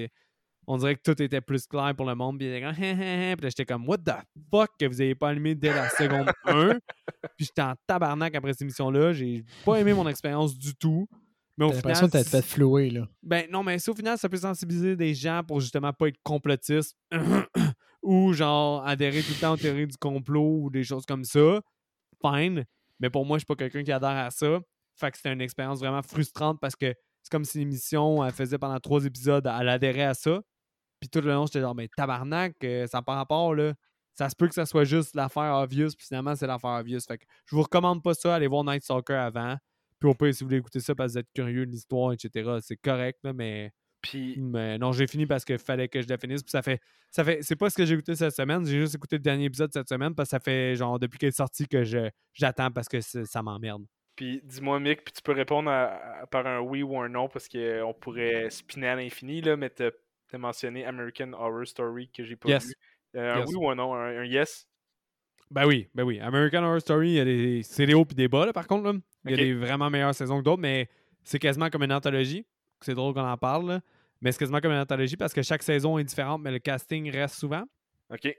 [0.67, 2.39] on dirait que tout était plus clair pour le monde.
[2.39, 2.49] Puis
[3.43, 4.13] j'étais comme, what the
[4.49, 6.80] fuck que vous n'ayez pas allumé dès la seconde 1.
[7.35, 9.11] Puis j'étais en tabarnak après cette émission-là.
[9.11, 11.09] J'ai pas aimé mon expérience du tout.
[11.57, 13.05] Mais au l'impression que t'as fait flouer, là.
[13.21, 16.95] Ben non, mais au final, ça peut sensibiliser des gens pour justement pas être complotistes
[18.01, 21.61] ou genre adhérer tout le temps aux théories du complot ou des choses comme ça.
[22.21, 22.65] Fine.
[22.99, 24.59] Mais pour moi, je suis pas quelqu'un qui adhère à ça.
[24.95, 28.57] Fait que c'était une expérience vraiment frustrante parce que c'est comme si l'émission, elle faisait
[28.57, 30.41] pendant trois épisodes, elle adhérait à ça.
[30.99, 33.73] Puis tout le long, j'étais genre, mais tabarnak, euh, ça par rapport, là.
[34.15, 36.99] Ça se peut que ça soit juste l'affaire obvious, puis finalement, c'est l'affaire obvious.
[37.07, 39.55] Fait que je vous recommande pas ça, allez voir Night Stalker avant.
[39.99, 42.11] Puis au pire, si vous voulez écouter ça parce que vous êtes curieux de l'histoire,
[42.11, 43.71] etc., c'est correct, là, mais.
[44.01, 44.38] Puis...
[44.39, 46.41] Mais non, j'ai fini parce qu'il fallait que je la finisse.
[46.43, 46.81] Puis ça fait.
[47.11, 48.65] Ça fait c'est pas ce que j'ai écouté cette semaine.
[48.65, 51.30] J'ai juste écouté le dernier épisode cette semaine parce que ça fait genre depuis qu'elle
[51.30, 53.85] est sortie que je, j'attends parce que ça m'emmerde.
[54.15, 55.71] Puis dis-moi, Mick, puis tu peux répondre
[56.30, 59.91] par un oui ou un non parce qu'on pourrait spinner à l'infini, là, mais t'as,
[60.34, 62.73] as mentionné American Horror Story que j'ai pas vu.
[63.15, 64.67] Euh, un oui ou un non, un yes?
[65.49, 66.19] Ben oui, ben oui.
[66.19, 68.67] American Horror Story, il y a des, c'est des hauts et des bas, là, par
[68.67, 68.91] contre.
[68.91, 68.99] Là.
[69.26, 70.89] Il y a des vraiment meilleures saisons que d'autres, mais
[71.23, 72.45] c'est quasiment comme une anthologie.
[72.81, 73.80] C'est drôle qu'on en parle, là.
[74.22, 77.10] mais c'est quasiment comme une anthologie parce que chaque saison est différente, mais le casting
[77.11, 77.64] reste souvent.
[78.11, 78.34] OK.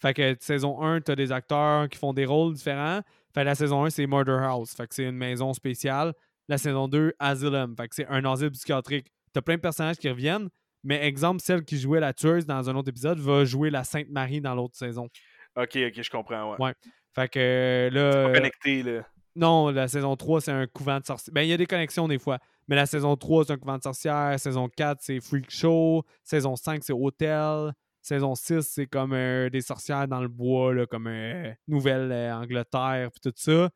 [0.00, 3.00] Fait que saison 1, tu as des acteurs qui font des rôles différents.
[3.32, 4.74] Fait que la saison 1, c'est Murder House.
[4.74, 6.12] Fait que c'est une maison spéciale.
[6.48, 7.76] La saison 2, Asylum.
[7.76, 9.06] Fait que c'est un asile psychiatrique.
[9.32, 10.48] Tu as plein de personnages qui reviennent,
[10.82, 14.10] mais exemple, celle qui jouait la tueuse dans un autre épisode va jouer la Sainte
[14.10, 15.08] Marie dans l'autre saison.
[15.56, 16.56] Ok, ok, je comprends, ouais.
[16.58, 16.74] Ouais.
[17.14, 18.12] Fait que euh, là.
[18.12, 19.06] C'est pas connecté, là.
[19.36, 21.32] Non, la saison 3, c'est un couvent de sorcières.
[21.32, 22.38] Ben, il y a des connexions des fois.
[22.72, 24.40] Mais la saison 3, c'est un couvent de sorcières.
[24.40, 26.04] Saison 4, c'est Freak Show.
[26.24, 27.74] Saison 5, c'est Hôtel.
[28.00, 33.20] Saison 6, c'est comme euh, des sorcières dans le bois, là, comme euh, Nouvelle-Angleterre, puis
[33.20, 33.68] tout ça.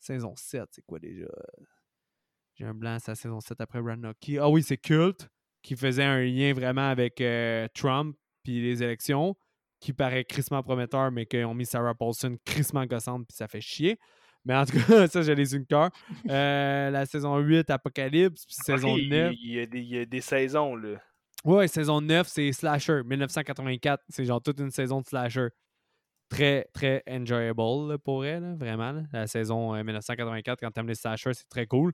[0.00, 1.28] Saison 7, c'est quoi déjà?
[2.52, 4.36] J'ai un blanc, c'est la saison 7 après Rannocky.
[4.36, 5.30] Ah oui, c'est Cult,
[5.62, 7.22] qui faisait un lien vraiment avec
[7.72, 9.34] Trump puis les élections
[9.80, 13.62] qui paraît crissement prometteur, mais qu'ils ont mis Sarah Paulson crissement gossante, puis ça fait
[13.62, 13.98] chier.
[14.44, 15.90] Mais en tout cas, ça, j'ai les une cœur.
[16.28, 19.32] Euh, la saison 8, Apocalypse, puis saison 9.
[19.40, 20.98] Il y, a des, il y, a des, saisons, là.
[21.44, 24.02] Ouais, saison 9, c'est Slasher, 1984.
[24.08, 25.48] C'est genre toute une saison de Slasher.
[26.28, 29.02] Très, très enjoyable pour elle, vraiment.
[29.12, 31.92] La saison 1984, euh, quand t'aimes les Slasher, c'est très cool.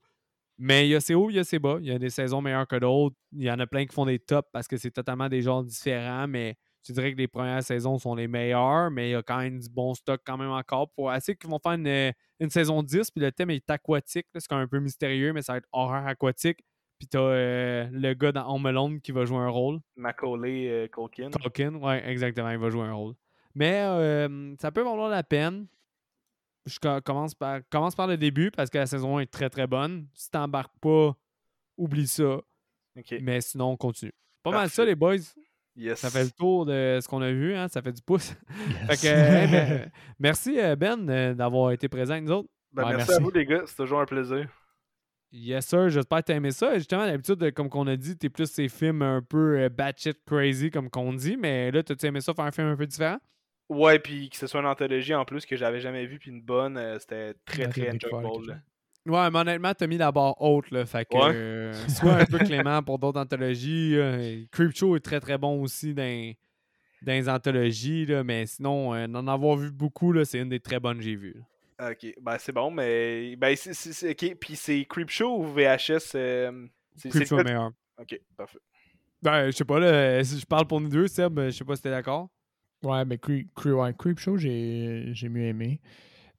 [0.59, 1.79] Mais il y a ses hauts, il y a ses bas.
[1.81, 3.17] Il y a des saisons meilleures que d'autres.
[3.33, 5.63] Il y en a plein qui font des tops parce que c'est totalement des genres
[5.63, 6.57] différents, mais
[6.89, 9.59] je dirais que les premières saisons sont les meilleures, mais il y a quand même
[9.59, 10.91] du bon stock quand même encore.
[10.91, 14.27] Pour assez qu'ils vont faire une, saison 10, puis le thème est aquatique.
[14.33, 16.65] C'est quand même un peu mystérieux, mais ça va être horreur aquatique.
[16.99, 19.81] Puis t'as euh, le gars dans Home Alone qui va jouer un rôle.
[19.97, 21.31] Macaulay euh, Culkin.
[21.31, 23.15] Culkin, ouais, exactement, il va jouer un rôle.
[23.55, 25.67] Mais euh, ça peut valoir la peine.
[26.65, 29.67] Je commence par, commence par le début parce que la saison 1 est très très
[29.67, 30.09] bonne.
[30.15, 31.15] Si t'embarques pas,
[31.77, 32.41] oublie ça.
[33.21, 34.13] Mais sinon, on continue.
[34.43, 35.17] Pas mal ça, les boys.
[35.95, 37.69] Ça fait le tour de ce qu'on a vu, hein?
[37.69, 38.35] ça fait du pouce.
[38.89, 42.49] Ben, merci euh, Ben euh, d'avoir été présent avec nous autres.
[42.73, 44.49] Ben, merci, à vous les gars, c'est toujours un plaisir.
[45.31, 46.75] Yes sir, j'espère que t'as aimé ça.
[46.79, 50.71] Justement, d'habitude, comme qu'on a dit, t'es plus ces films un peu euh, batshit crazy
[50.71, 53.19] comme qu'on dit, mais là, t'as-tu aimé ça faire un film un peu différent?
[53.69, 56.41] Ouais, puis que ce soit une anthologie en plus que j'avais jamais vu, puis une
[56.41, 58.63] bonne, c'était très très enjoyable.
[59.09, 60.85] Ouais, mais honnêtement, t'as mis la barre haute, là.
[60.85, 63.95] Fait que, euh, sois un peu clément pour d'autres anthologies.
[63.97, 66.35] Euh, Creepshow est très très bon aussi dans,
[67.03, 70.61] dans les anthologies, là, mais sinon, euh, en avoir vu beaucoup, là, c'est une des
[70.61, 71.43] très bonnes que j'ai vues.
[71.81, 73.35] Ok, ben c'est bon, mais.
[73.37, 74.11] Ben, c'est.
[74.11, 76.11] Ok, puis c'est Creepshow ou VHS
[76.97, 77.71] C'est Creepshow est meilleur.
[77.99, 78.59] Ok, parfait.
[79.23, 81.77] Ben, je sais pas, là, si je parle pour nous deux, Seb, je sais pas
[81.77, 82.29] si t'es d'accord.
[82.85, 85.81] Ouais, mais Creep, Creep, ouais, Creepshow, j'ai j'ai mieux aimé.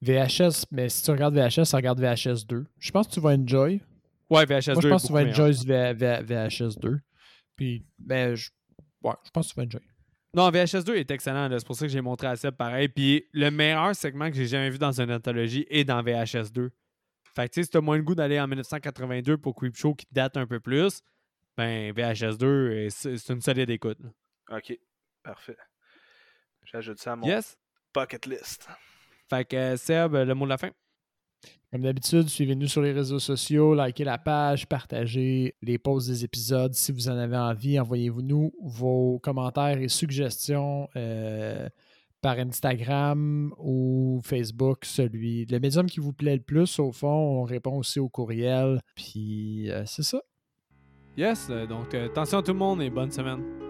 [0.02, 2.66] VHS, mais si tu regardes VHS, regarde VHS 2.
[2.78, 3.82] Je pense que tu vas enjoy.
[4.30, 7.00] Ouais, VHS 2 Moi, je est pense que tu vas enjoy V- V- VHS 2.
[7.56, 8.50] Puis, ben, je,
[9.04, 9.82] ouais, je pense que tu vas enjoy.
[10.34, 11.50] Non, VHS 2 est excellent.
[11.58, 12.88] C'est pour ça que j'ai montré à Seb pareil.
[12.88, 16.70] Puis le meilleur segment que j'ai jamais vu dans une anthologie est dans VHS 2.
[17.36, 20.06] Fait que tu sais, si t'as moins le goût d'aller en 1982 pour Creepshow qui
[20.12, 21.02] date un peu plus,
[21.58, 23.98] ben VHS 2, euh, c'est une solide écoute.
[24.02, 24.58] là.
[24.58, 24.78] Ok,
[25.24, 25.58] parfait.
[26.66, 27.58] J'ajoute ça à mon Yes?
[27.94, 28.68] bucket list.
[29.30, 30.70] Fait que euh, Seb, le mot de la fin?
[31.72, 36.74] Comme d'habitude, suivez-nous sur les réseaux sociaux, likez la page, partagez les posts des épisodes.
[36.74, 41.70] Si vous en avez envie, envoyez-vous-nous vos commentaires et suggestions euh,
[42.22, 46.80] par Instagram ou Facebook, celui, le médium qui vous plaît le plus.
[46.80, 48.82] Au fond, on répond aussi au courriel.
[48.96, 50.22] Puis, euh, c'est ça.
[51.18, 53.69] Yes, euh, donc euh, attention à tout le monde et bonne semaine.